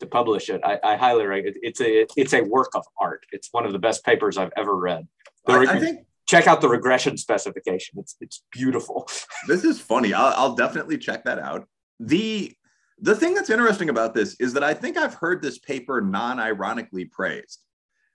to 0.00 0.06
publish 0.06 0.48
it. 0.48 0.60
I, 0.64 0.78
I 0.82 0.96
highly 0.96 1.26
recommend 1.26 1.56
it. 1.56 1.60
It's 1.62 1.80
a 1.80 2.06
it's 2.16 2.32
a 2.32 2.42
work 2.42 2.70
of 2.74 2.84
art. 3.00 3.24
It's 3.32 3.48
one 3.52 3.66
of 3.66 3.72
the 3.72 3.78
best 3.78 4.04
papers 4.04 4.38
I've 4.38 4.52
ever 4.56 4.76
read. 4.76 5.06
I, 5.46 5.64
I 5.66 5.80
think 5.80 6.06
check 6.26 6.46
out 6.46 6.60
the 6.60 6.68
regression 6.68 7.16
specification. 7.16 7.98
It's 7.98 8.16
it's 8.20 8.44
beautiful. 8.52 9.08
this 9.48 9.64
is 9.64 9.80
funny. 9.80 10.12
I'll, 10.12 10.34
I'll 10.36 10.54
definitely 10.54 10.98
check 10.98 11.24
that 11.24 11.38
out. 11.38 11.66
The 12.00 12.54
the 13.00 13.14
thing 13.14 13.34
that's 13.34 13.50
interesting 13.50 13.88
about 13.88 14.14
this 14.14 14.36
is 14.40 14.52
that 14.54 14.64
I 14.64 14.74
think 14.74 14.96
I've 14.96 15.14
heard 15.14 15.40
this 15.40 15.58
paper 15.58 16.00
non-ironically 16.00 17.06
praised. 17.06 17.60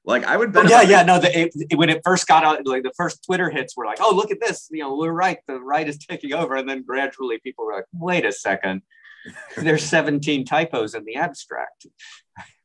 Like 0.05 0.25
I 0.25 0.35
would 0.35 0.51
bet. 0.51 0.65
Oh, 0.65 0.69
yeah, 0.69 0.81
yeah. 0.81 1.03
No, 1.03 1.17
the, 1.17 1.39
it, 1.39 1.77
when 1.77 1.89
it 1.89 2.01
first 2.03 2.27
got 2.27 2.43
out, 2.43 2.65
like 2.67 2.83
the 2.83 2.91
first 2.97 3.23
Twitter 3.25 3.49
hits 3.49 3.77
were 3.77 3.85
like, 3.85 3.99
"Oh, 4.01 4.13
look 4.13 4.31
at 4.31 4.39
this! 4.41 4.67
You 4.69 4.83
know, 4.83 4.97
we're 4.97 5.13
right. 5.13 5.37
The 5.47 5.61
right 5.61 5.87
is 5.87 5.97
taking 5.97 6.33
over." 6.33 6.55
And 6.55 6.67
then 6.67 6.83
gradually, 6.83 7.39
people 7.39 7.65
were 7.65 7.73
like, 7.73 7.85
"Wait 7.93 8.25
a 8.25 8.33
second, 8.33 8.81
there's 9.57 9.83
17 9.83 10.45
typos 10.45 10.95
in 10.95 11.05
the 11.05 11.15
abstract. 11.15 11.87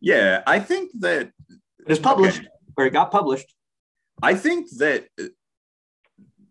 Yeah, 0.01 0.43
I 0.47 0.61
think 0.61 0.91
that 1.01 1.31
it's 1.87 2.01
published 2.01 2.41
okay. 2.41 2.49
or 2.77 2.87
it 2.87 2.93
got 2.93 3.11
published. 3.11 3.55
I 4.23 4.35
think 4.35 4.69
that 4.79 5.07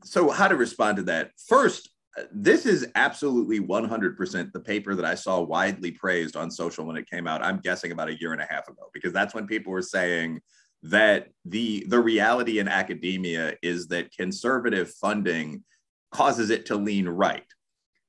so 0.04 0.30
how 0.30 0.48
to 0.48 0.56
respond 0.56 0.98
to 0.98 1.04
that. 1.04 1.32
First, 1.48 1.90
this 2.32 2.66
is 2.66 2.88
absolutely 2.96 3.60
100% 3.60 4.52
the 4.52 4.60
paper 4.60 4.96
that 4.96 5.06
I 5.06 5.16
saw 5.16 5.42
widely 5.42 5.92
praised 5.92 6.36
on 6.36 6.50
social 6.50 6.86
when 6.86 6.98
it 6.98 7.10
came 7.10 7.28
out. 7.28 7.44
I'm 7.44 7.60
guessing 7.60 7.92
about 7.92 8.10
a 8.10 8.20
year 8.20 8.34
and 8.34 8.42
a 8.42 8.48
half 8.50 8.68
ago 8.68 8.90
because 8.94 9.14
that's 9.14 9.36
when 9.36 9.48
people 9.48 9.72
were 9.72 9.82
saying 9.82 10.42
that 10.84 11.28
the 11.46 11.86
the 11.90 12.00
reality 12.00 12.60
in 12.60 12.68
academia 12.68 13.56
is 13.62 13.88
that 13.88 14.16
conservative 14.16 14.92
funding 14.92 15.64
causes 16.12 16.50
it 16.50 16.68
to 16.68 16.76
lean 16.76 17.10
right. 17.10 17.44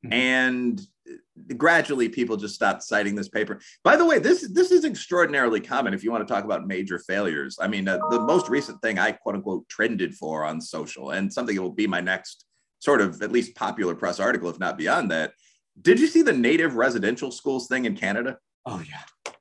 Mm-hmm. 0.05 0.12
And 0.12 0.80
gradually 1.56 2.09
people 2.09 2.36
just 2.36 2.54
stopped 2.54 2.82
citing 2.82 3.14
this 3.14 3.28
paper. 3.28 3.61
By 3.84 3.96
the 3.96 4.04
way, 4.04 4.18
this 4.18 4.48
this 4.52 4.70
is 4.70 4.84
extraordinarily 4.84 5.61
common 5.61 5.94
if 5.94 6.04
you 6.04 6.11
want 6.11 6.26
to 6.26 6.32
talk 6.32 6.44
about 6.44 6.66
major 6.66 6.98
failures. 6.98 7.59
I 7.61 7.68
mean, 7.68 7.88
uh, 7.88 7.98
the 8.11 8.20
most 8.20 8.48
recent 8.48 8.80
thing 8.82 8.98
I 8.98 9.12
quote 9.12 9.36
unquote 9.36 9.68
trended 9.68 10.14
for 10.14 10.44
on 10.44 10.61
social 10.61 11.11
and 11.11 11.32
something 11.32 11.56
that 11.56 11.62
will 11.62 11.70
be 11.70 11.86
my 11.86 12.00
next 12.00 12.44
sort 12.80 13.00
of 13.00 13.22
at 13.22 13.32
least 13.32 13.54
popular 13.54 13.94
press 13.94 14.20
article 14.20 14.48
if 14.48 14.59
not 14.59 14.78
beyond 14.78 15.11
that. 15.11 15.32
Did 15.80 16.00
you 16.00 16.06
see 16.06 16.22
the 16.22 16.32
native 16.32 16.74
residential 16.74 17.30
schools 17.30 17.68
thing 17.68 17.84
in 17.84 17.96
Canada? 17.96 18.38
Oh 18.66 18.82
yeah. 18.88 19.32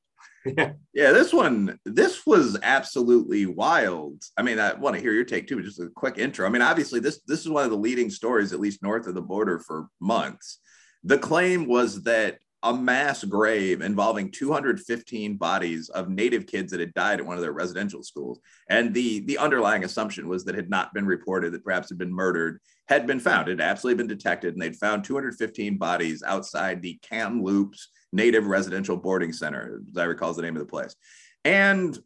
yeah. 0.45 0.72
Yeah, 0.93 1.11
this 1.11 1.32
one, 1.32 1.78
this 1.86 2.26
was 2.26 2.57
absolutely 2.63 3.45
wild. 3.45 4.24
I 4.36 4.41
mean, 4.41 4.57
I 4.57 4.74
want 4.74 4.95
to 4.95 5.01
hear 5.01 5.11
your 5.11 5.26
take 5.26 5.47
too, 5.47 5.61
just 5.61 5.80
a 5.80 5.89
quick 5.95 6.18
intro. 6.18 6.47
I 6.47 6.49
mean, 6.49 6.63
obviously, 6.63 6.99
this 6.99 7.22
this 7.28 7.41
is 7.41 7.49
one 7.49 7.65
of 7.65 7.70
the 7.70 7.78
leading 7.78 8.09
stories, 8.09 8.51
at 8.51 8.59
least 8.59 8.82
north 8.82 9.05
of 9.05 9.13
the 9.13 9.22
border, 9.22 9.59
for 9.59 9.89
months. 9.99 10.59
The 11.04 11.18
claim 11.18 11.68
was 11.68 12.04
that 12.04 12.39
a 12.64 12.74
mass 12.74 13.24
grave 13.24 13.82
involving 13.82 14.32
215 14.32 15.38
bodies 15.38 15.89
of 15.89 16.10
native 16.10 16.48
kids 16.48 16.72
that 16.72 16.80
had 16.80 16.93
died 16.93 17.20
at 17.20 17.26
one 17.26 17.36
of 17.36 17.41
their 17.41 17.54
residential 17.54 18.02
schools. 18.04 18.39
And 18.70 18.93
the, 18.93 19.20
the 19.22 19.38
underlying 19.38 19.84
assumption 19.84 20.28
was 20.28 20.43
that 20.45 20.56
had 20.56 20.70
not 20.70 20.93
been 20.93 21.06
reported, 21.06 21.54
that 21.54 21.64
perhaps 21.64 21.89
had 21.89 22.00
been 22.00 22.12
murdered, 22.12 22.60
had 22.88 23.06
been 23.06 23.20
found. 23.20 23.48
It 23.48 23.60
had 23.60 23.70
absolutely 23.70 24.04
been 24.04 24.08
detected, 24.08 24.54
and 24.54 24.62
they'd 24.62 24.76
found 24.76 25.04
215 25.04 25.78
bodies 25.78 26.24
outside 26.26 26.82
the 26.82 27.00
Kamloops 27.04 27.89
Native 28.12 28.48
Residential 28.48 28.98
Boarding 28.98 29.34
Center, 29.34 29.82
as 29.89 29.98
I 29.98 30.06
recall 30.06 30.32
is 30.32 30.38
the 30.38 30.41
name 30.41 30.56
of 30.56 30.62
the 30.62 30.66
place. 30.66 30.95
And 31.45 31.98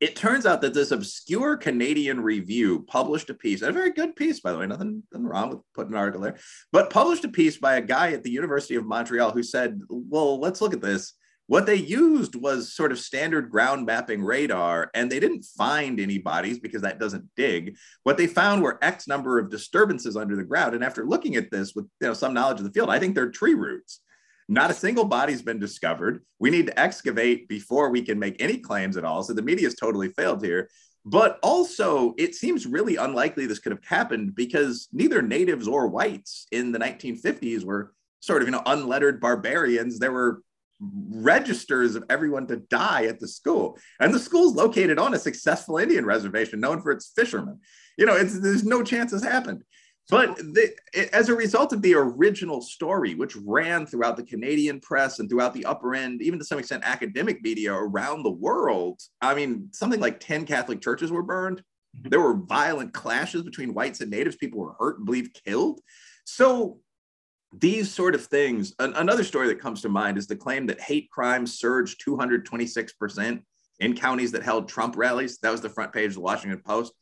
it 0.00 0.14
turns 0.14 0.46
out 0.46 0.60
that 0.60 0.74
this 0.74 0.92
obscure 0.92 1.56
Canadian 1.56 2.20
review 2.20 2.84
published 2.86 3.30
a 3.30 3.34
piece, 3.34 3.62
a 3.62 3.72
very 3.72 3.90
good 3.90 4.14
piece, 4.14 4.40
by 4.40 4.52
the 4.52 4.58
way, 4.58 4.66
nothing, 4.66 5.02
nothing 5.12 5.26
wrong 5.26 5.50
with 5.50 5.58
putting 5.74 5.92
an 5.92 5.98
article 5.98 6.20
there, 6.20 6.38
but 6.70 6.90
published 6.90 7.24
a 7.24 7.28
piece 7.28 7.56
by 7.56 7.76
a 7.76 7.80
guy 7.80 8.12
at 8.12 8.22
the 8.22 8.30
University 8.30 8.76
of 8.76 8.86
Montreal 8.86 9.32
who 9.32 9.42
said, 9.42 9.80
well, 9.88 10.38
let's 10.38 10.60
look 10.60 10.72
at 10.72 10.80
this. 10.80 11.14
What 11.48 11.64
they 11.64 11.76
used 11.76 12.34
was 12.34 12.74
sort 12.74 12.92
of 12.92 12.98
standard 12.98 13.50
ground 13.50 13.86
mapping 13.86 14.22
radar, 14.22 14.90
and 14.92 15.10
they 15.10 15.18
didn't 15.18 15.46
find 15.56 15.98
any 15.98 16.18
bodies 16.18 16.58
because 16.58 16.82
that 16.82 17.00
doesn't 17.00 17.24
dig. 17.36 17.74
What 18.02 18.18
they 18.18 18.26
found 18.26 18.62
were 18.62 18.78
X 18.82 19.08
number 19.08 19.38
of 19.38 19.50
disturbances 19.50 20.14
under 20.14 20.36
the 20.36 20.44
ground. 20.44 20.74
And 20.74 20.84
after 20.84 21.06
looking 21.06 21.36
at 21.36 21.50
this 21.50 21.74
with 21.74 21.86
you 22.02 22.08
know, 22.08 22.14
some 22.14 22.34
knowledge 22.34 22.58
of 22.58 22.64
the 22.64 22.72
field, 22.72 22.90
I 22.90 22.98
think 22.98 23.14
they're 23.14 23.30
tree 23.30 23.54
roots. 23.54 24.00
Not 24.48 24.70
a 24.70 24.74
single 24.74 25.04
body's 25.04 25.42
been 25.42 25.58
discovered. 25.58 26.22
We 26.38 26.50
need 26.50 26.66
to 26.68 26.80
excavate 26.80 27.48
before 27.48 27.90
we 27.90 28.02
can 28.02 28.18
make 28.18 28.42
any 28.42 28.58
claims 28.58 28.96
at 28.96 29.04
all. 29.04 29.22
So 29.22 29.34
the 29.34 29.42
media's 29.42 29.74
totally 29.74 30.08
failed 30.08 30.42
here. 30.42 30.70
But 31.04 31.38
also, 31.42 32.14
it 32.18 32.34
seems 32.34 32.66
really 32.66 32.96
unlikely 32.96 33.46
this 33.46 33.58
could 33.58 33.72
have 33.72 33.84
happened 33.84 34.34
because 34.34 34.88
neither 34.92 35.22
natives 35.22 35.68
or 35.68 35.86
whites 35.88 36.46
in 36.50 36.72
the 36.72 36.78
1950s 36.78 37.64
were 37.64 37.92
sort 38.20 38.42
of, 38.42 38.48
you 38.48 38.52
know, 38.52 38.62
unlettered 38.66 39.20
barbarians. 39.20 39.98
There 39.98 40.12
were 40.12 40.42
registers 40.80 41.94
of 41.94 42.04
everyone 42.08 42.46
to 42.46 42.56
die 42.56 43.06
at 43.06 43.20
the 43.20 43.28
school. 43.28 43.78
And 44.00 44.12
the 44.12 44.18
school's 44.18 44.54
located 44.54 44.98
on 44.98 45.14
a 45.14 45.18
successful 45.18 45.78
Indian 45.78 46.04
reservation 46.04 46.60
known 46.60 46.80
for 46.80 46.92
its 46.92 47.12
fishermen. 47.14 47.60
You 47.96 48.06
know, 48.06 48.22
there's 48.22 48.64
no 48.64 48.82
chance 48.82 49.10
this 49.10 49.24
happened. 49.24 49.64
But 50.10 50.38
the, 50.38 50.74
as 51.12 51.28
a 51.28 51.34
result 51.34 51.74
of 51.74 51.82
the 51.82 51.94
original 51.94 52.62
story, 52.62 53.14
which 53.14 53.36
ran 53.36 53.84
throughout 53.84 54.16
the 54.16 54.22
Canadian 54.22 54.80
press 54.80 55.18
and 55.18 55.28
throughout 55.28 55.52
the 55.52 55.66
upper 55.66 55.94
end, 55.94 56.22
even 56.22 56.38
to 56.38 56.44
some 56.44 56.58
extent 56.58 56.82
academic 56.86 57.42
media 57.42 57.74
around 57.74 58.22
the 58.22 58.30
world, 58.30 59.00
I 59.20 59.34
mean, 59.34 59.68
something 59.72 60.00
like 60.00 60.18
10 60.18 60.46
Catholic 60.46 60.80
churches 60.80 61.12
were 61.12 61.22
burned. 61.22 61.58
Mm-hmm. 61.96 62.08
There 62.08 62.20
were 62.20 62.34
violent 62.34 62.94
clashes 62.94 63.42
between 63.42 63.74
whites 63.74 64.00
and 64.00 64.10
natives. 64.10 64.36
People 64.36 64.60
were 64.60 64.76
hurt 64.78 64.96
and 64.96 65.04
believed 65.04 65.38
killed. 65.44 65.80
So 66.24 66.80
these 67.52 67.92
sort 67.92 68.14
of 68.14 68.24
things. 68.24 68.74
An, 68.78 68.94
another 68.94 69.24
story 69.24 69.48
that 69.48 69.60
comes 69.60 69.82
to 69.82 69.88
mind 69.88 70.18
is 70.18 70.26
the 70.26 70.36
claim 70.36 70.66
that 70.66 70.80
hate 70.80 71.10
crimes 71.10 71.58
surged 71.58 72.02
226% 72.06 73.42
in 73.80 73.94
counties 73.94 74.32
that 74.32 74.42
held 74.42 74.68
Trump 74.68 74.96
rallies. 74.96 75.38
That 75.38 75.52
was 75.52 75.60
the 75.60 75.68
front 75.68 75.92
page 75.92 76.08
of 76.08 76.14
the 76.14 76.20
Washington 76.20 76.60
Post. 76.64 76.92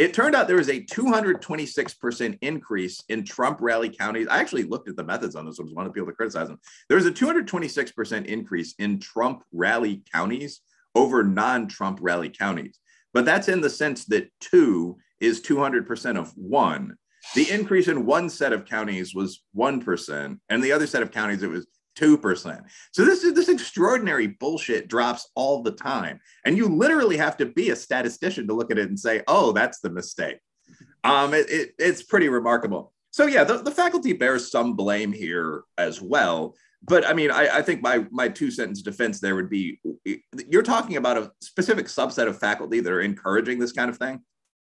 It 0.00 0.14
turned 0.14 0.34
out 0.34 0.48
there 0.48 0.56
was 0.56 0.70
a 0.70 0.80
226% 0.80 2.38
increase 2.40 3.04
in 3.10 3.22
Trump 3.22 3.58
rally 3.60 3.90
counties. 3.90 4.28
I 4.28 4.38
actually 4.38 4.62
looked 4.62 4.88
at 4.88 4.96
the 4.96 5.04
methods 5.04 5.36
on 5.36 5.44
this. 5.44 5.60
I 5.60 5.62
was 5.62 5.74
one 5.74 5.84
of 5.84 5.92
the 5.92 5.94
people 5.94 6.10
to 6.10 6.16
criticize 6.16 6.48
them. 6.48 6.58
There 6.88 6.96
was 6.96 7.04
a 7.04 7.12
226% 7.12 8.24
increase 8.24 8.74
in 8.78 8.98
Trump 8.98 9.42
rally 9.52 10.02
counties 10.10 10.62
over 10.94 11.22
non 11.22 11.68
Trump 11.68 11.98
rally 12.00 12.30
counties. 12.30 12.78
But 13.12 13.26
that's 13.26 13.48
in 13.48 13.60
the 13.60 13.68
sense 13.68 14.06
that 14.06 14.30
two 14.40 14.96
is 15.20 15.42
200% 15.42 16.18
of 16.18 16.32
one. 16.34 16.96
The 17.34 17.50
increase 17.50 17.88
in 17.88 18.06
one 18.06 18.30
set 18.30 18.54
of 18.54 18.64
counties 18.64 19.14
was 19.14 19.42
1%, 19.54 20.38
and 20.48 20.64
the 20.64 20.72
other 20.72 20.86
set 20.86 21.02
of 21.02 21.10
counties, 21.10 21.42
it 21.42 21.50
was 21.50 21.66
2%. 21.96 22.62
So 22.92 23.04
this 23.04 23.24
is 23.24 23.34
this 23.34 23.48
extraordinary 23.48 24.28
bullshit 24.28 24.88
drops 24.88 25.30
all 25.34 25.62
the 25.62 25.72
time. 25.72 26.20
And 26.44 26.56
you 26.56 26.68
literally 26.68 27.16
have 27.16 27.36
to 27.38 27.46
be 27.46 27.70
a 27.70 27.76
statistician 27.76 28.46
to 28.48 28.54
look 28.54 28.70
at 28.70 28.78
it 28.78 28.88
and 28.88 28.98
say, 28.98 29.22
oh, 29.26 29.52
that's 29.52 29.80
the 29.80 29.90
mistake. 29.90 30.38
Um, 31.04 31.34
it, 31.34 31.50
it, 31.50 31.70
it's 31.78 32.02
pretty 32.02 32.28
remarkable. 32.28 32.92
So 33.10 33.26
yeah, 33.26 33.44
the, 33.44 33.58
the 33.58 33.70
faculty 33.70 34.12
bears 34.12 34.50
some 34.50 34.74
blame 34.74 35.12
here 35.12 35.64
as 35.78 36.00
well. 36.00 36.54
But 36.82 37.06
I 37.06 37.12
mean, 37.12 37.30
I, 37.30 37.58
I 37.58 37.62
think 37.62 37.82
my 37.82 38.06
my 38.10 38.28
two 38.28 38.50
sentence 38.50 38.80
defense 38.80 39.20
there 39.20 39.34
would 39.34 39.50
be 39.50 39.80
you're 40.48 40.62
talking 40.62 40.96
about 40.96 41.18
a 41.18 41.30
specific 41.42 41.86
subset 41.86 42.26
of 42.26 42.38
faculty 42.38 42.80
that 42.80 42.92
are 42.92 43.02
encouraging 43.02 43.58
this 43.58 43.72
kind 43.72 43.90
of 43.90 43.98
thing. 43.98 44.20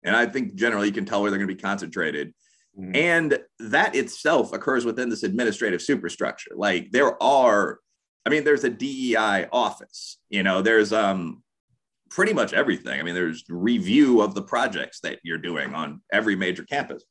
And 0.03 0.15
I 0.15 0.25
think 0.27 0.55
generally 0.55 0.87
you 0.87 0.93
can 0.93 1.05
tell 1.05 1.21
where 1.21 1.31
they're 1.31 1.39
going 1.39 1.49
to 1.49 1.55
be 1.55 1.61
concentrated. 1.61 2.33
Mm-hmm. 2.77 2.95
And 2.95 3.39
that 3.59 3.95
itself 3.95 4.51
occurs 4.51 4.85
within 4.85 5.09
this 5.09 5.23
administrative 5.23 5.81
superstructure. 5.81 6.51
Like 6.55 6.91
there 6.91 7.21
are, 7.21 7.79
I 8.25 8.29
mean, 8.29 8.43
there's 8.43 8.63
a 8.63 8.69
DEI 8.69 9.47
office, 9.51 10.17
you 10.29 10.43
know, 10.43 10.61
there's 10.61 10.91
um 10.91 11.43
pretty 12.09 12.33
much 12.33 12.53
everything. 12.53 12.99
I 12.99 13.03
mean, 13.03 13.15
there's 13.15 13.43
review 13.49 14.21
of 14.21 14.35
the 14.35 14.41
projects 14.41 14.99
that 15.01 15.19
you're 15.23 15.39
doing 15.39 15.73
on 15.73 16.01
every 16.11 16.35
major 16.35 16.63
campus. 16.63 17.03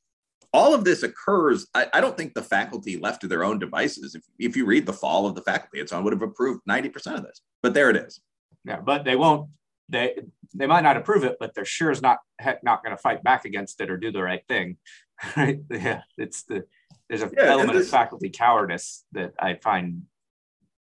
All 0.53 0.75
of 0.75 0.85
this 0.85 1.03
occurs. 1.03 1.67
I, 1.75 1.89
I 1.93 2.01
don't 2.01 2.17
think 2.17 2.35
the 2.35 2.43
faculty 2.43 2.99
left 2.99 3.23
to 3.23 3.29
their 3.29 3.43
own 3.43 3.59
devices. 3.59 4.15
If, 4.15 4.23
if 4.39 4.57
you 4.57 4.65
read 4.65 4.87
the 4.87 4.93
fall 4.93 5.27
of 5.27 5.35
the 5.35 5.43
faculty, 5.43 5.81
it's 5.81 5.93
on 5.93 6.05
would 6.05 6.13
have 6.13 6.23
approved 6.23 6.61
90% 6.69 7.15
of 7.15 7.23
this, 7.23 7.41
but 7.63 7.75
there 7.75 7.91
it 7.91 7.97
is. 7.97 8.21
Yeah, 8.65 8.81
but 8.81 9.05
they 9.05 9.17
won't 9.17 9.49
they 9.93 10.16
they 10.55 10.66
might 10.66 10.82
not 10.82 10.97
approve 10.97 11.24
it, 11.24 11.36
but 11.38 11.55
they're 11.55 11.64
sure 11.64 11.90
is 11.90 12.03
not 12.03 12.18
not 12.62 12.82
going 12.82 12.97
to 12.97 13.01
fight 13.01 13.22
back 13.22 13.45
against 13.45 13.80
it 13.80 13.90
or 13.90 13.97
do 13.97 14.11
the 14.11 14.22
right 14.22 14.43
thing. 14.49 14.78
right? 15.36 15.61
Yeah, 15.70 16.03
it's 16.18 16.43
the 16.45 16.64
there's 17.09 17.22
a 17.22 17.30
yeah, 17.36 17.45
element 17.45 17.78
of 17.78 17.86
faculty 17.86 18.30
cowardice 18.30 19.05
that 19.12 19.34
I 19.38 19.55
find 19.55 20.03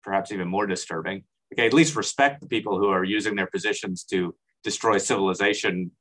perhaps 0.02 0.32
even 0.32 0.48
more 0.48 0.66
disturbing. 0.66 1.24
Okay, 1.52 1.66
at 1.66 1.74
least 1.74 1.94
respect 1.94 2.40
the 2.40 2.48
people 2.48 2.78
who 2.78 2.88
are 2.88 3.04
using 3.04 3.36
their 3.36 3.46
positions 3.46 4.04
to 4.04 4.34
destroy 4.64 4.98
civilization 4.98 5.92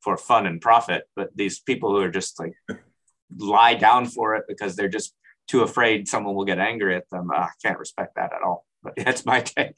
for 0.00 0.16
fun 0.16 0.46
and 0.46 0.60
profit. 0.60 1.04
But 1.14 1.36
these 1.36 1.60
people 1.60 1.90
who 1.90 2.00
are 2.00 2.10
just 2.10 2.40
like 2.40 2.54
lie 3.36 3.74
down 3.74 4.06
for 4.06 4.34
it 4.34 4.44
because 4.48 4.76
they're 4.76 4.88
just 4.88 5.14
too 5.46 5.62
afraid 5.62 6.08
someone 6.08 6.34
will 6.34 6.44
get 6.44 6.58
angry 6.58 6.96
at 6.96 7.08
them, 7.10 7.30
uh, 7.30 7.38
I 7.38 7.50
can't 7.62 7.78
respect 7.78 8.16
that 8.16 8.32
at 8.32 8.42
all. 8.42 8.65
That's 8.96 9.26
my 9.26 9.40
take. 9.40 9.76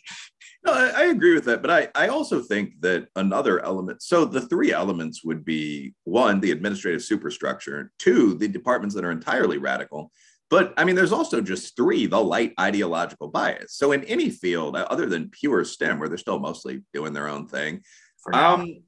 No, 0.66 0.72
I, 0.72 0.88
I, 0.88 1.02
agree 1.04 1.34
with 1.34 1.44
that. 1.44 1.62
But 1.62 1.70
I, 1.70 1.88
I 1.94 2.08
also 2.08 2.40
think 2.40 2.80
that 2.80 3.08
another 3.14 3.64
element, 3.64 4.02
so 4.02 4.24
the 4.24 4.40
three 4.40 4.72
elements 4.72 5.24
would 5.24 5.44
be 5.44 5.94
one, 6.04 6.40
the 6.40 6.50
administrative 6.50 7.02
superstructure, 7.02 7.92
two, 7.98 8.34
the 8.34 8.48
departments 8.48 8.94
that 8.96 9.04
are 9.04 9.12
entirely 9.12 9.58
radical. 9.58 10.10
But 10.50 10.74
I 10.76 10.84
mean, 10.84 10.96
there's 10.96 11.12
also 11.12 11.40
just 11.40 11.76
three, 11.76 12.06
the 12.06 12.22
light 12.22 12.54
ideological 12.58 13.28
bias. 13.28 13.74
So 13.74 13.92
in 13.92 14.02
any 14.04 14.30
field, 14.30 14.76
uh, 14.76 14.86
other 14.90 15.06
than 15.06 15.30
pure 15.30 15.64
STEM, 15.64 15.98
where 15.98 16.08
they're 16.08 16.18
still 16.18 16.38
mostly 16.38 16.82
doing 16.92 17.12
their 17.12 17.28
own 17.28 17.46
thing, 17.46 17.82
for 18.22 18.32
now. 18.32 18.54
Um, 18.54 18.82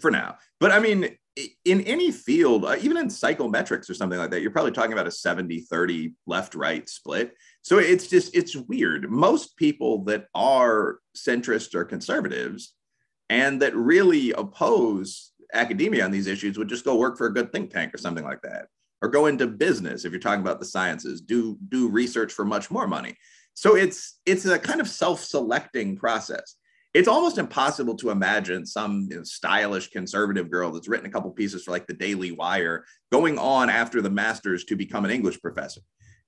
for 0.00 0.10
now. 0.10 0.36
But 0.60 0.72
I 0.72 0.80
mean, 0.80 1.16
in 1.64 1.80
any 1.82 2.10
field, 2.10 2.64
uh, 2.64 2.76
even 2.80 2.96
in 2.96 3.08
psychometrics 3.08 3.88
or 3.88 3.94
something 3.94 4.18
like 4.18 4.30
that, 4.30 4.42
you're 4.42 4.50
probably 4.50 4.72
talking 4.72 4.92
about 4.92 5.06
a 5.06 5.10
70 5.10 5.60
30 5.60 6.14
left 6.26 6.54
right 6.54 6.88
split. 6.88 7.34
So 7.62 7.78
it's 7.78 8.06
just, 8.06 8.34
it's 8.34 8.56
weird. 8.56 9.10
Most 9.10 9.56
people 9.56 10.04
that 10.04 10.26
are 10.34 10.98
centrist 11.16 11.74
or 11.74 11.84
conservatives 11.84 12.74
and 13.28 13.60
that 13.62 13.76
really 13.76 14.32
oppose 14.32 15.32
academia 15.52 16.04
on 16.04 16.10
these 16.10 16.26
issues 16.26 16.58
would 16.58 16.68
just 16.68 16.84
go 16.84 16.96
work 16.96 17.16
for 17.16 17.26
a 17.26 17.32
good 17.32 17.52
think 17.52 17.70
tank 17.70 17.94
or 17.94 17.98
something 17.98 18.24
like 18.24 18.42
that 18.42 18.66
or 19.00 19.08
go 19.08 19.26
into 19.26 19.46
business 19.46 20.04
if 20.04 20.12
you're 20.12 20.20
talking 20.20 20.42
about 20.42 20.60
the 20.60 20.66
sciences 20.66 21.20
do 21.20 21.56
do 21.68 21.88
research 21.88 22.32
for 22.32 22.44
much 22.44 22.70
more 22.70 22.86
money 22.86 23.16
so 23.54 23.76
it's 23.76 24.20
it's 24.26 24.44
a 24.44 24.58
kind 24.58 24.80
of 24.80 24.88
self-selecting 24.88 25.96
process 25.96 26.56
it's 26.98 27.06
almost 27.06 27.38
impossible 27.38 27.94
to 27.94 28.10
imagine 28.10 28.66
some 28.66 29.06
you 29.08 29.18
know, 29.18 29.22
stylish 29.22 29.88
conservative 29.90 30.50
girl 30.50 30.72
that's 30.72 30.88
written 30.88 31.06
a 31.06 31.10
couple 31.10 31.30
pieces 31.30 31.62
for 31.62 31.70
like 31.70 31.86
the 31.86 31.94
Daily 31.94 32.32
Wire 32.32 32.84
going 33.12 33.38
on 33.38 33.70
after 33.70 34.02
the 34.02 34.10
master's 34.10 34.64
to 34.64 34.74
become 34.74 35.04
an 35.04 35.12
English 35.12 35.40
professor. 35.40 35.80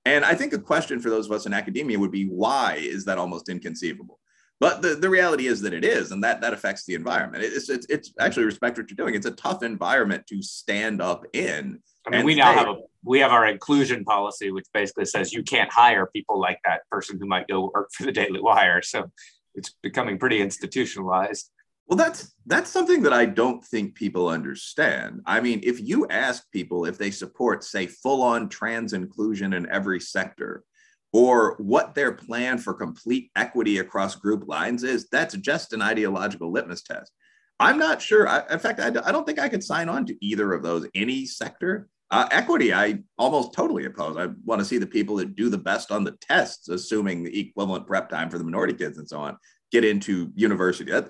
And 0.05 0.23
I 0.23 0.33
think 0.33 0.53
a 0.53 0.57
question 0.57 1.01
for 1.01 1.09
those 1.09 1.25
of 1.25 1.33
us 1.33 1.45
in 1.45 1.53
academia 1.53 1.99
would 1.99 2.13
be 2.13 2.23
why 2.23 2.75
is 2.79 3.03
that 3.03 3.17
almost 3.17 3.49
inconceivable? 3.49 4.17
But 4.61 4.81
the, 4.81 4.95
the 4.95 5.09
reality 5.09 5.47
is 5.47 5.59
that 5.61 5.73
it 5.73 5.83
is, 5.83 6.11
and 6.13 6.23
that 6.23 6.39
that 6.39 6.53
affects 6.53 6.85
the 6.85 6.93
environment. 6.93 7.43
It's, 7.43 7.67
it's, 7.67 7.85
it's 7.89 8.13
actually 8.17 8.45
respect 8.45 8.77
what 8.77 8.89
you're 8.89 8.95
doing. 8.95 9.13
It's 9.13 9.25
a 9.25 9.31
tough 9.31 9.63
environment 9.63 10.25
to 10.27 10.41
stand 10.41 11.01
up 11.01 11.25
in. 11.33 11.79
I 12.07 12.11
mean, 12.11 12.23
we 12.25 12.35
now 12.35 12.53
have 12.53 12.67
a 12.67 12.75
we 13.03 13.19
have 13.19 13.31
our 13.31 13.47
inclusion 13.47 14.05
policy, 14.05 14.51
which 14.51 14.67
basically 14.73 15.05
says 15.05 15.33
you 15.33 15.43
can't 15.43 15.71
hire 15.71 16.05
people 16.05 16.39
like 16.39 16.59
that 16.63 16.87
person 16.89 17.19
who 17.19 17.27
might 17.27 17.47
go 17.47 17.71
work 17.73 17.89
for 17.91 18.03
the 18.03 18.11
Daily 18.11 18.39
Wire. 18.39 18.81
So 18.81 19.11
it's 19.55 19.75
becoming 19.81 20.17
pretty 20.17 20.41
institutionalized. 20.41 21.49
Well, 21.87 21.97
that's 21.97 22.33
that's 22.45 22.69
something 22.69 23.01
that 23.03 23.13
I 23.13 23.25
don't 23.25 23.63
think 23.63 23.95
people 23.95 24.29
understand. 24.29 25.21
I 25.25 25.41
mean, 25.41 25.59
if 25.63 25.81
you 25.81 26.07
ask 26.07 26.49
people 26.51 26.85
if 26.85 26.97
they 26.97 27.11
support, 27.11 27.63
say, 27.63 27.87
full-on 27.87 28.47
trans 28.47 28.93
inclusion 28.93 29.53
in 29.53 29.69
every 29.69 29.99
sector, 29.99 30.63
or 31.13 31.55
what 31.57 31.93
their 31.93 32.13
plan 32.13 32.57
for 32.57 32.73
complete 32.73 33.29
equity 33.35 33.79
across 33.79 34.15
group 34.15 34.47
lines 34.47 34.83
is, 34.83 35.09
that's 35.09 35.35
just 35.35 35.73
an 35.73 35.81
ideological 35.81 36.51
litmus 36.51 36.83
test. 36.83 37.11
I'm 37.59 37.77
not 37.77 38.01
sure. 38.01 38.27
I, 38.27 38.43
in 38.49 38.59
fact, 38.59 38.79
I, 38.79 38.87
I, 38.87 39.11
don't 39.11 39.25
think 39.25 39.37
I 39.37 39.49
could 39.49 39.63
sign 39.63 39.87
on 39.89 40.05
to 40.07 40.25
either 40.25 40.53
of 40.53 40.63
those, 40.63 40.87
any 40.95 41.25
sector. 41.25 41.87
Uh, 42.11 42.27
equity, 42.29 42.73
I 42.73 42.99
almost 43.17 43.53
totally 43.53 43.85
oppose. 43.85 44.17
I 44.17 44.27
want 44.43 44.59
to 44.59 44.65
see 44.65 44.77
the 44.77 44.85
people 44.85 45.15
that 45.15 45.37
do 45.37 45.49
the 45.49 45.57
best 45.57 45.91
on 45.91 46.03
the 46.03 46.11
tests, 46.19 46.67
assuming 46.67 47.23
the 47.23 47.39
equivalent 47.39 47.87
prep 47.87 48.09
time 48.09 48.29
for 48.29 48.37
the 48.37 48.43
minority 48.43 48.73
kids 48.73 48.97
and 48.97 49.07
so 49.07 49.19
on, 49.19 49.37
get 49.71 49.85
into 49.85 50.29
university. 50.35 50.91
That, 50.91 51.09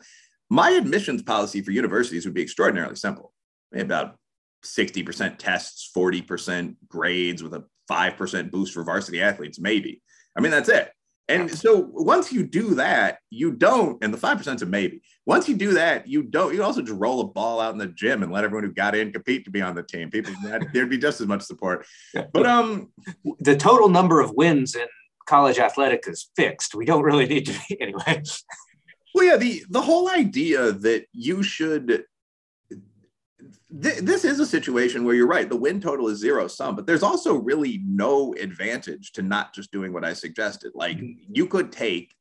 my 0.51 0.69
admissions 0.71 1.23
policy 1.23 1.61
for 1.61 1.71
universities 1.71 2.25
would 2.25 2.35
be 2.35 2.43
extraordinarily 2.43 2.95
simple. 2.95 3.33
About 3.73 4.15
60% 4.63 5.37
tests, 5.39 5.89
40% 5.95 6.75
grades 6.87 7.41
with 7.41 7.55
a 7.55 7.65
5% 7.89 8.51
boost 8.51 8.73
for 8.73 8.83
varsity 8.83 9.21
athletes, 9.21 9.59
maybe. 9.59 10.03
I 10.37 10.41
mean, 10.41 10.51
that's 10.51 10.69
it. 10.69 10.91
And 11.27 11.49
so 11.49 11.89
once 11.93 12.31
you 12.31 12.43
do 12.45 12.75
that, 12.75 13.19
you 13.29 13.51
don't, 13.51 14.03
and 14.03 14.13
the 14.13 14.17
5% 14.17 14.55
is 14.55 14.61
a 14.61 14.65
maybe. 14.65 15.01
Once 15.25 15.47
you 15.47 15.55
do 15.55 15.73
that, 15.73 16.07
you 16.07 16.23
don't, 16.23 16.53
you 16.53 16.61
also 16.63 16.81
just 16.81 16.99
roll 16.99 17.21
a 17.21 17.27
ball 17.27 17.61
out 17.61 17.71
in 17.71 17.77
the 17.77 17.87
gym 17.87 18.21
and 18.21 18.31
let 18.31 18.43
everyone 18.43 18.65
who 18.65 18.73
got 18.73 18.95
in 18.95 19.13
compete 19.13 19.45
to 19.45 19.51
be 19.51 19.61
on 19.61 19.75
the 19.75 19.83
team. 19.83 20.09
People, 20.09 20.33
there'd 20.73 20.89
be 20.89 20.97
just 20.97 21.21
as 21.21 21.27
much 21.27 21.43
support. 21.43 21.85
But 22.13 22.45
um, 22.45 22.91
the 23.39 23.55
total 23.55 23.87
number 23.87 24.19
of 24.19 24.31
wins 24.31 24.75
in 24.75 24.87
college 25.27 25.59
athletics 25.59 26.07
is 26.07 26.29
fixed. 26.35 26.75
We 26.75 26.85
don't 26.85 27.03
really 27.03 27.27
need 27.27 27.45
to 27.45 27.59
be 27.69 27.81
anyway. 27.81 28.23
Well, 29.13 29.25
yeah, 29.25 29.37
the 29.37 29.63
the 29.69 29.81
whole 29.81 30.09
idea 30.09 30.71
that 30.71 31.05
you 31.11 31.43
should 31.43 32.05
th- 33.81 33.99
this 33.99 34.25
is 34.25 34.39
a 34.39 34.45
situation 34.45 35.03
where 35.03 35.15
you're 35.15 35.27
right. 35.27 35.49
The 35.49 35.55
win 35.55 35.79
total 35.79 36.07
is 36.07 36.19
zero 36.19 36.47
sum, 36.47 36.75
but 36.75 36.85
there's 36.85 37.03
also 37.03 37.35
really 37.35 37.81
no 37.85 38.33
advantage 38.33 39.11
to 39.13 39.21
not 39.21 39.53
just 39.53 39.71
doing 39.71 39.93
what 39.93 40.05
I 40.05 40.13
suggested. 40.13 40.71
Like 40.75 40.97
mm-hmm. 40.97 41.31
you 41.33 41.47
could 41.47 41.71
take 41.71 42.13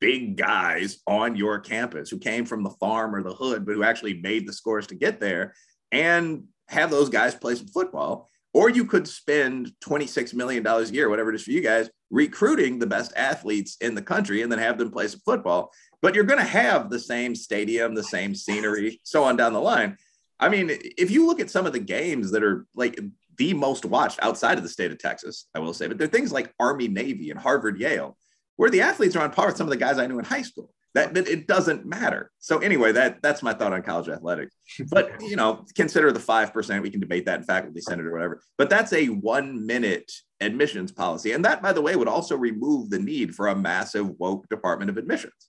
big 0.00 0.36
guys 0.36 0.98
on 1.06 1.36
your 1.36 1.58
campus 1.60 2.10
who 2.10 2.18
came 2.18 2.44
from 2.44 2.62
the 2.62 2.70
farm 2.70 3.14
or 3.14 3.22
the 3.22 3.34
hood, 3.34 3.64
but 3.64 3.74
who 3.74 3.82
actually 3.82 4.20
made 4.20 4.46
the 4.46 4.52
scores 4.52 4.86
to 4.88 4.94
get 4.94 5.20
there 5.20 5.54
and 5.92 6.44
have 6.68 6.90
those 6.90 7.08
guys 7.08 7.34
play 7.34 7.54
some 7.54 7.68
football. 7.68 8.28
Or 8.52 8.68
you 8.68 8.84
could 8.84 9.08
spend 9.08 9.72
$26 9.84 10.32
million 10.32 10.64
a 10.64 10.82
year, 10.84 11.08
whatever 11.08 11.30
it 11.30 11.34
is 11.34 11.42
for 11.42 11.50
you 11.50 11.60
guys, 11.60 11.90
recruiting 12.10 12.78
the 12.78 12.86
best 12.86 13.12
athletes 13.16 13.76
in 13.80 13.96
the 13.96 14.02
country 14.02 14.42
and 14.42 14.52
then 14.52 14.60
have 14.60 14.78
them 14.78 14.92
play 14.92 15.08
some 15.08 15.20
football 15.24 15.72
but 16.04 16.14
you're 16.14 16.24
going 16.24 16.38
to 16.38 16.44
have 16.44 16.90
the 16.90 16.98
same 16.98 17.34
stadium, 17.34 17.94
the 17.94 18.02
same 18.02 18.34
scenery, 18.34 19.00
so 19.04 19.24
on 19.24 19.38
down 19.38 19.54
the 19.54 19.60
line. 19.60 19.96
I 20.38 20.50
mean, 20.50 20.68
if 20.70 21.10
you 21.10 21.26
look 21.26 21.40
at 21.40 21.48
some 21.48 21.64
of 21.64 21.72
the 21.72 21.78
games 21.78 22.30
that 22.32 22.44
are 22.44 22.66
like 22.74 23.00
the 23.38 23.54
most 23.54 23.86
watched 23.86 24.18
outside 24.20 24.58
of 24.58 24.64
the 24.64 24.68
state 24.68 24.92
of 24.92 24.98
Texas, 24.98 25.46
I 25.54 25.60
will 25.60 25.72
say, 25.72 25.88
but 25.88 25.96
there 25.96 26.06
are 26.06 26.10
things 26.10 26.30
like 26.30 26.52
Army, 26.60 26.88
Navy, 26.88 27.30
and 27.30 27.40
Harvard, 27.40 27.80
Yale, 27.80 28.18
where 28.56 28.68
the 28.68 28.82
athletes 28.82 29.16
are 29.16 29.24
on 29.24 29.30
par 29.30 29.46
with 29.46 29.56
some 29.56 29.66
of 29.66 29.70
the 29.70 29.78
guys 29.78 29.96
I 29.96 30.06
knew 30.06 30.18
in 30.18 30.26
high 30.26 30.42
school. 30.42 30.74
That 30.92 31.14
but 31.14 31.26
it 31.26 31.46
doesn't 31.46 31.86
matter. 31.86 32.30
So 32.38 32.58
anyway, 32.58 32.92
that 32.92 33.22
that's 33.22 33.42
my 33.42 33.54
thought 33.54 33.72
on 33.72 33.80
college 33.80 34.10
athletics. 34.10 34.54
But 34.90 35.10
you 35.22 35.36
know, 35.36 35.64
consider 35.74 36.12
the 36.12 36.20
five 36.20 36.52
percent. 36.52 36.82
We 36.82 36.90
can 36.90 37.00
debate 37.00 37.24
that 37.24 37.40
in 37.40 37.44
faculty 37.46 37.80
senate 37.80 38.04
or 38.04 38.12
whatever. 38.12 38.42
But 38.58 38.68
that's 38.68 38.92
a 38.92 39.06
one 39.06 39.64
minute 39.64 40.12
admissions 40.40 40.92
policy, 40.92 41.32
and 41.32 41.46
that, 41.46 41.62
by 41.62 41.72
the 41.72 41.80
way, 41.80 41.96
would 41.96 42.08
also 42.08 42.36
remove 42.36 42.90
the 42.90 42.98
need 42.98 43.34
for 43.34 43.48
a 43.48 43.56
massive 43.56 44.10
woke 44.20 44.50
Department 44.50 44.90
of 44.90 44.98
Admissions. 44.98 45.48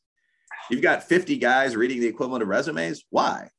You've 0.69 0.81
got 0.81 1.03
50 1.03 1.37
guys 1.37 1.75
reading 1.75 1.99
the 1.99 2.07
equivalent 2.07 2.43
of 2.43 2.49
resumes. 2.49 3.03
Why? 3.09 3.49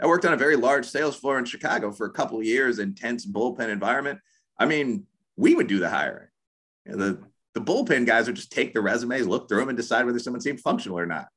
I 0.00 0.06
worked 0.06 0.24
on 0.24 0.34
a 0.34 0.38
very 0.38 0.56
large 0.56 0.86
sales 0.86 1.16
floor 1.16 1.38
in 1.38 1.44
Chicago 1.44 1.90
for 1.90 2.06
a 2.06 2.12
couple 2.12 2.42
years, 2.42 2.78
intense 2.78 3.26
bullpen 3.26 3.68
environment. 3.68 4.20
I 4.58 4.66
mean, 4.66 5.06
we 5.36 5.54
would 5.54 5.66
do 5.66 5.78
the 5.78 5.88
hiring. 5.88 6.28
You 6.84 6.92
know, 6.92 6.98
the, 6.98 7.22
the 7.54 7.60
bullpen 7.60 8.06
guys 8.06 8.26
would 8.26 8.36
just 8.36 8.52
take 8.52 8.74
the 8.74 8.80
resumes, 8.80 9.26
look 9.26 9.48
through 9.48 9.60
them, 9.60 9.70
and 9.70 9.76
decide 9.76 10.04
whether 10.04 10.18
someone 10.18 10.40
seemed 10.40 10.60
functional 10.60 10.98
or 10.98 11.06
not. 11.06 11.28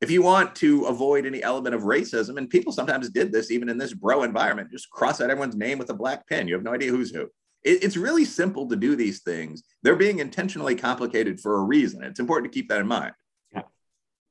If 0.00 0.10
you 0.10 0.20
want 0.20 0.54
to 0.56 0.84
avoid 0.86 1.24
any 1.24 1.42
element 1.42 1.74
of 1.74 1.82
racism, 1.82 2.36
and 2.36 2.50
people 2.50 2.72
sometimes 2.72 3.08
did 3.08 3.32
this 3.32 3.50
even 3.50 3.68
in 3.68 3.78
this 3.78 3.94
bro 3.94 4.24
environment, 4.24 4.70
just 4.70 4.90
cross 4.90 5.20
out 5.20 5.30
everyone's 5.30 5.56
name 5.56 5.78
with 5.78 5.88
a 5.88 5.94
black 5.94 6.28
pen. 6.28 6.48
You 6.48 6.54
have 6.54 6.64
no 6.64 6.74
idea 6.74 6.90
who's 6.90 7.10
who. 7.10 7.22
It, 7.64 7.82
it's 7.82 7.96
really 7.96 8.26
simple 8.26 8.68
to 8.68 8.76
do 8.76 8.94
these 8.94 9.22
things. 9.22 9.62
They're 9.82 9.96
being 9.96 10.18
intentionally 10.18 10.74
complicated 10.74 11.40
for 11.40 11.56
a 11.56 11.64
reason. 11.64 12.02
It's 12.02 12.20
important 12.20 12.52
to 12.52 12.58
keep 12.58 12.68
that 12.68 12.80
in 12.80 12.86
mind. 12.86 13.12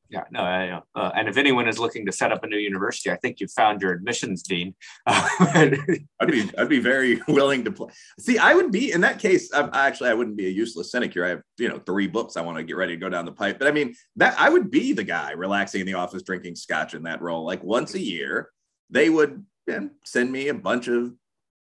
Yeah, 0.10 0.24
no, 0.30 0.42
I. 0.42 0.82
Uh, 0.94 1.12
and 1.16 1.28
if 1.28 1.36
anyone 1.36 1.68
is 1.68 1.80
looking 1.80 2.06
to 2.06 2.12
set 2.12 2.32
up 2.32 2.44
a 2.44 2.48
new 2.48 2.58
university, 2.58 3.10
I 3.10 3.16
think 3.16 3.40
you've 3.40 3.52
found 3.52 3.82
your 3.82 3.92
admissions 3.92 4.44
dean. 4.44 4.76
I'd 5.08 5.80
be, 6.28 6.50
I'd 6.58 6.70
be 6.70 6.80
very 6.80 7.22
willing 7.28 7.64
to 7.64 7.72
play. 7.72 7.90
See, 8.20 8.38
I 8.38 8.54
would 8.54 8.72
be 8.72 8.92
in 8.92 9.02
that 9.02 9.18
case. 9.18 9.52
I, 9.52 9.68
actually, 9.74 10.10
I 10.10 10.14
wouldn't 10.14 10.38
be 10.38 10.46
a 10.46 10.52
useless 10.52 10.92
cynic 10.92 11.14
here. 11.14 11.26
I 11.26 11.30
have, 11.30 11.42
you 11.58 11.70
know, 11.70 11.80
three 11.80 12.08
books 12.08 12.38
I 12.38 12.42
want 12.42 12.58
to 12.58 12.64
get 12.64 12.78
ready 12.78 12.94
to 12.94 13.00
go 13.00 13.10
down 13.10 13.26
the 13.26 13.32
pipe. 13.32 13.58
But 13.58 13.68
I 13.68 13.72
mean, 13.72 13.96
that 14.18 14.36
I 14.40 14.50
would 14.50 14.70
be 14.70 14.94
the 14.94 15.04
guy 15.04 15.32
relaxing 15.32 15.82
in 15.82 15.88
the 15.88 15.96
office, 15.96 16.22
drinking 16.22 16.56
scotch 16.56 16.94
in 16.94 17.04
that 17.04 17.22
role. 17.22 17.44
Like 17.44 17.64
once 17.64 17.96
a 17.96 18.00
year, 18.00 18.52
they 18.92 19.10
would 19.10 19.44
send 20.04 20.32
me 20.32 20.50
a 20.50 20.54
bunch 20.54 20.88
of, 20.88 21.14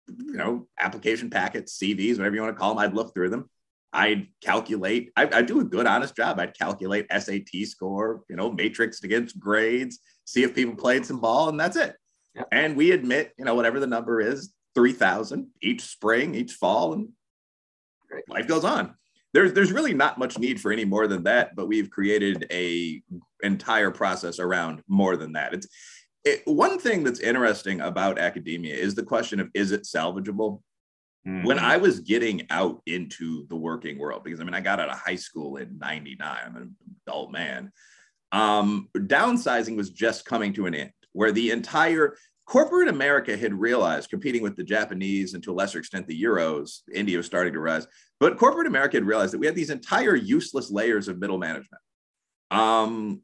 you 0.07 0.33
know, 0.33 0.67
application 0.79 1.29
packets, 1.29 1.77
CVs, 1.77 2.17
whatever 2.17 2.35
you 2.35 2.41
want 2.41 2.55
to 2.55 2.59
call 2.59 2.73
them. 2.73 2.79
I'd 2.79 2.95
look 2.95 3.13
through 3.13 3.29
them. 3.29 3.50
I'd 3.93 4.27
calculate, 4.41 5.11
I, 5.15 5.29
I 5.33 5.41
do 5.41 5.59
a 5.59 5.65
good, 5.65 5.85
honest 5.85 6.15
job. 6.15 6.39
I'd 6.39 6.57
calculate 6.57 7.07
SAT 7.11 7.49
score, 7.65 8.23
you 8.29 8.35
know, 8.35 8.51
matrix 8.51 9.03
against 9.03 9.39
grades, 9.39 9.99
see 10.25 10.43
if 10.43 10.55
people 10.55 10.75
played 10.75 11.05
some 11.05 11.19
ball, 11.19 11.49
and 11.49 11.59
that's 11.59 11.75
it. 11.75 11.95
Yeah. 12.33 12.43
And 12.51 12.77
we 12.77 12.91
admit, 12.91 13.33
you 13.37 13.43
know, 13.43 13.55
whatever 13.55 13.79
the 13.79 13.87
number 13.87 14.21
is, 14.21 14.53
3,000 14.75 15.47
each 15.61 15.81
spring, 15.81 16.35
each 16.35 16.53
fall, 16.53 16.93
and 16.93 17.09
Great. 18.09 18.29
life 18.29 18.47
goes 18.47 18.63
on. 18.63 18.95
There's, 19.33 19.53
there's 19.53 19.71
really 19.71 19.93
not 19.93 20.17
much 20.17 20.37
need 20.37 20.59
for 20.59 20.71
any 20.71 20.85
more 20.85 21.07
than 21.07 21.23
that, 21.23 21.55
but 21.55 21.67
we've 21.67 21.89
created 21.89 22.45
a 22.51 23.01
entire 23.43 23.91
process 23.91 24.39
around 24.39 24.81
more 24.87 25.17
than 25.17 25.33
that. 25.33 25.53
It's 25.53 25.67
it, 26.23 26.41
one 26.45 26.77
thing 26.79 27.03
that's 27.03 27.19
interesting 27.19 27.81
about 27.81 28.19
academia 28.19 28.75
is 28.75 28.93
the 28.95 29.03
question 29.03 29.39
of 29.39 29.49
is 29.53 29.71
it 29.71 29.83
salvageable? 29.83 30.61
Mm-hmm. 31.28 31.45
When 31.45 31.59
I 31.59 31.78
was 31.78 31.99
getting 31.99 32.47
out 32.49 32.82
into 32.88 33.45
the 33.47 33.55
working 33.55 33.99
world, 33.99 34.24
because 34.24 34.39
I 34.39 34.43
mean, 34.43 34.55
I 34.55 34.61
got 34.61 34.80
out 34.80 34.89
of 34.89 34.97
high 34.97 35.15
school 35.15 35.57
in 35.57 35.78
99, 35.78 36.38
I'm 36.45 36.55
an 36.55 36.76
adult 37.05 37.32
man. 37.32 37.72
Um, 38.32 38.89
downsizing 38.95 39.76
was 39.76 39.91
just 39.91 40.26
coming 40.26 40.51
to 40.53 40.65
an 40.65 40.74
end, 40.74 40.91
where 41.11 41.32
the 41.32 41.51
entire 41.51 42.15
corporate 42.47 42.88
America 42.88 43.38
had 43.38 43.53
realized, 43.53 44.09
competing 44.09 44.41
with 44.41 44.55
the 44.55 44.63
Japanese 44.63 45.36
and 45.36 45.43
to 45.43 45.51
a 45.51 45.53
lesser 45.53 45.80
extent 45.80 46.07
the 46.07 46.22
Euros, 46.22 46.80
India 46.93 47.17
was 47.17 47.26
starting 47.26 47.53
to 47.53 47.59
rise, 47.59 47.88
but 48.19 48.38
corporate 48.38 48.67
America 48.67 48.97
had 48.97 49.05
realized 49.05 49.34
that 49.34 49.39
we 49.39 49.45
had 49.45 49.55
these 49.55 49.69
entire 49.69 50.15
useless 50.15 50.72
layers 50.72 51.07
of 51.07 51.19
middle 51.19 51.38
management. 51.38 51.82
Um, 52.49 53.22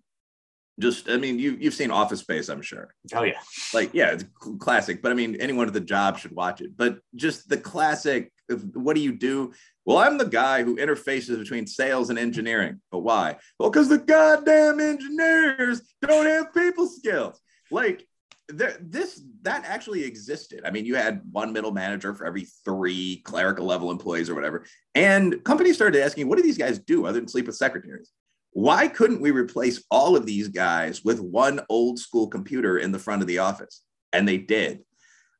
just 0.79 1.09
i 1.09 1.17
mean 1.17 1.39
you, 1.39 1.57
you've 1.59 1.73
seen 1.73 1.91
office 1.91 2.19
space 2.19 2.49
i'm 2.49 2.61
sure 2.61 2.93
oh 3.13 3.23
yeah 3.23 3.39
like 3.73 3.89
yeah 3.93 4.11
it's 4.11 4.25
classic 4.59 5.01
but 5.01 5.11
i 5.11 5.15
mean 5.15 5.35
anyone 5.39 5.67
at 5.67 5.73
the 5.73 5.79
job 5.79 6.17
should 6.17 6.31
watch 6.31 6.61
it 6.61 6.71
but 6.75 6.99
just 7.15 7.49
the 7.49 7.57
classic 7.57 8.31
what 8.73 8.95
do 8.95 9.01
you 9.01 9.11
do 9.11 9.51
well 9.85 9.97
i'm 9.97 10.17
the 10.17 10.25
guy 10.25 10.63
who 10.63 10.77
interfaces 10.77 11.37
between 11.37 11.65
sales 11.65 12.09
and 12.09 12.19
engineering 12.19 12.79
but 12.91 12.99
why 12.99 13.35
well 13.59 13.69
because 13.69 13.89
the 13.89 13.97
goddamn 13.97 14.79
engineers 14.79 15.81
don't 16.01 16.25
have 16.25 16.53
people 16.53 16.87
skills 16.87 17.39
like 17.71 18.05
there, 18.49 18.77
this 18.79 19.21
that 19.41 19.65
actually 19.65 20.03
existed. 20.03 20.61
I 20.65 20.71
mean, 20.71 20.85
you 20.85 20.95
had 20.95 21.21
one 21.31 21.51
middle 21.51 21.71
manager 21.71 22.13
for 22.13 22.25
every 22.25 22.47
three 22.63 23.21
clerical 23.25 23.65
level 23.65 23.91
employees 23.91 24.29
or 24.29 24.35
whatever. 24.35 24.65
And 24.95 25.43
companies 25.43 25.75
started 25.75 26.01
asking, 26.01 26.29
what 26.29 26.37
do 26.37 26.43
these 26.43 26.57
guys 26.57 26.79
do 26.79 27.05
other 27.05 27.19
than 27.19 27.27
sleep 27.27 27.47
with 27.47 27.55
secretaries? 27.55 28.11
Why 28.57 28.87
couldn't 28.87 29.21
we 29.21 29.29
replace 29.29 29.83
all 29.91 30.15
of 30.15 30.25
these 30.25 30.47
guys 30.47 31.03
with 31.03 31.19
one 31.19 31.61
old 31.69 31.99
school 31.99 32.27
computer 32.27 32.79
in 32.79 32.91
the 32.91 32.97
front 32.97 33.21
of 33.21 33.27
the 33.27 33.37
office? 33.37 33.83
And 34.11 34.27
they 34.27 34.39
did. 34.39 34.79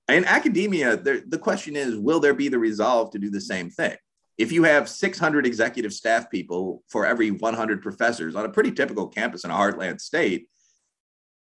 In 0.07 0.23
academia, 0.23 0.97
the 0.97 1.39
question 1.41 1.75
is 1.75 1.95
will 1.95 2.19
there 2.19 2.35
be 2.35 2.47
the 2.47 2.59
resolve 2.59 3.09
to 3.09 3.17
do 3.17 3.31
the 3.31 3.41
same 3.41 3.71
thing? 3.71 3.95
If 4.37 4.51
you 4.51 4.65
have 4.65 4.87
600 4.87 5.47
executive 5.47 5.93
staff 5.93 6.29
people 6.29 6.83
for 6.89 7.07
every 7.07 7.31
100 7.31 7.81
professors 7.81 8.35
on 8.35 8.45
a 8.45 8.49
pretty 8.49 8.71
typical 8.71 9.07
campus 9.07 9.43
in 9.43 9.49
a 9.49 9.55
heartland 9.55 9.99
state, 9.99 10.47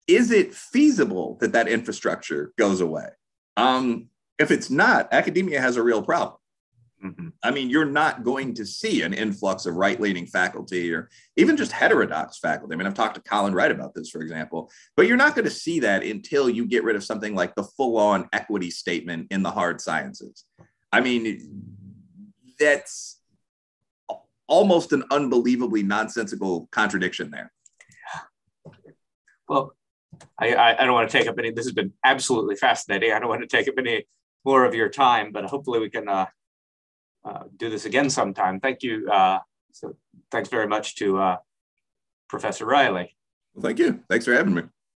is 0.06 0.32
it 0.32 0.54
feasible 0.54 1.38
that 1.40 1.54
that 1.54 1.70
infrastructure 1.70 2.52
goes 2.58 2.82
away? 2.82 3.08
Um, 3.56 4.10
if 4.38 4.52
it's 4.52 4.70
not, 4.70 5.08
academia 5.14 5.62
has 5.62 5.78
a 5.78 5.82
real 5.82 6.04
problem. 6.04 6.36
Mm-hmm. 7.04 7.30
I 7.44 7.52
mean, 7.52 7.70
you're 7.70 7.86
not 7.86 8.24
going 8.24 8.54
to 8.56 8.66
see 8.66 9.02
an 9.02 9.14
influx 9.14 9.66
of 9.66 9.76
right 9.76 10.00
leaning 10.00 10.26
faculty 10.26 10.94
or 10.94 11.10
even 11.36 11.58
just 11.58 11.74
heterodox 11.74 12.40
faculty. 12.40 12.74
I 12.74 12.78
mean, 12.78 12.88
I've 12.88 12.94
talked 12.94 13.16
to 13.16 13.22
Colin 13.22 13.54
Wright 13.54 13.72
about 13.72 13.94
this, 13.94 14.10
for 14.10 14.22
example, 14.22 14.72
but 14.96 15.08
you're 15.08 15.18
not 15.18 15.36
going 15.36 15.46
to 15.46 15.52
see 15.52 15.82
that 15.82 16.04
until 16.04 16.50
you 16.50 16.66
get 16.66 16.86
rid 16.86 16.96
of 16.96 17.04
something 17.04 17.36
like 17.36 17.56
the 17.56 17.64
full 17.64 17.98
on 17.98 18.30
equity 18.32 18.72
statement 18.72 19.28
in 19.32 19.44
the 19.44 19.52
hard 19.52 19.82
sciences. 19.82 20.46
I 20.94 21.02
mean, 21.02 21.76
that's 22.58 23.20
almost 24.48 24.94
an 24.94 25.04
unbelievably 25.12 25.84
nonsensical 25.84 26.70
contradiction 26.72 27.32
there. 27.32 27.52
Well, 29.50 29.76
I, 30.40 30.56
I, 30.56 30.86
don't 30.86 30.94
want 30.94 31.10
to 31.10 31.18
take 31.18 31.28
up 31.28 31.38
any, 31.38 31.52
this 31.52 31.66
has 31.66 31.74
been 31.74 31.92
absolutely 32.06 32.56
fascinating. 32.56 33.12
I 33.12 33.20
don't 33.20 33.30
want 33.30 33.42
to 33.42 33.48
take 33.48 33.68
up 33.68 33.76
any 33.78 34.06
more 34.46 34.64
of 34.64 34.74
your 34.74 34.90
time, 34.90 35.32
but 35.32 35.46
hopefully 35.46 35.80
we 35.80 35.90
can 35.90 36.08
uh, 36.08 36.28
uh, 37.26 37.44
do 37.58 37.70
this 37.70 37.86
again 37.86 38.10
sometime. 38.10 38.60
Thank 38.60 38.84
you. 38.84 39.10
Uh, 39.10 39.40
so 39.72 39.96
thanks 40.32 40.50
very 40.50 40.68
much 40.68 40.96
to 40.96 41.20
uh, 41.20 41.38
Professor 42.28 42.66
Reilly. 42.66 43.16
Well, 43.54 43.64
thank 43.64 43.80
you. 43.80 44.04
Thanks 44.10 44.26
for 44.26 44.34
having 44.34 44.54
me. 44.54 44.64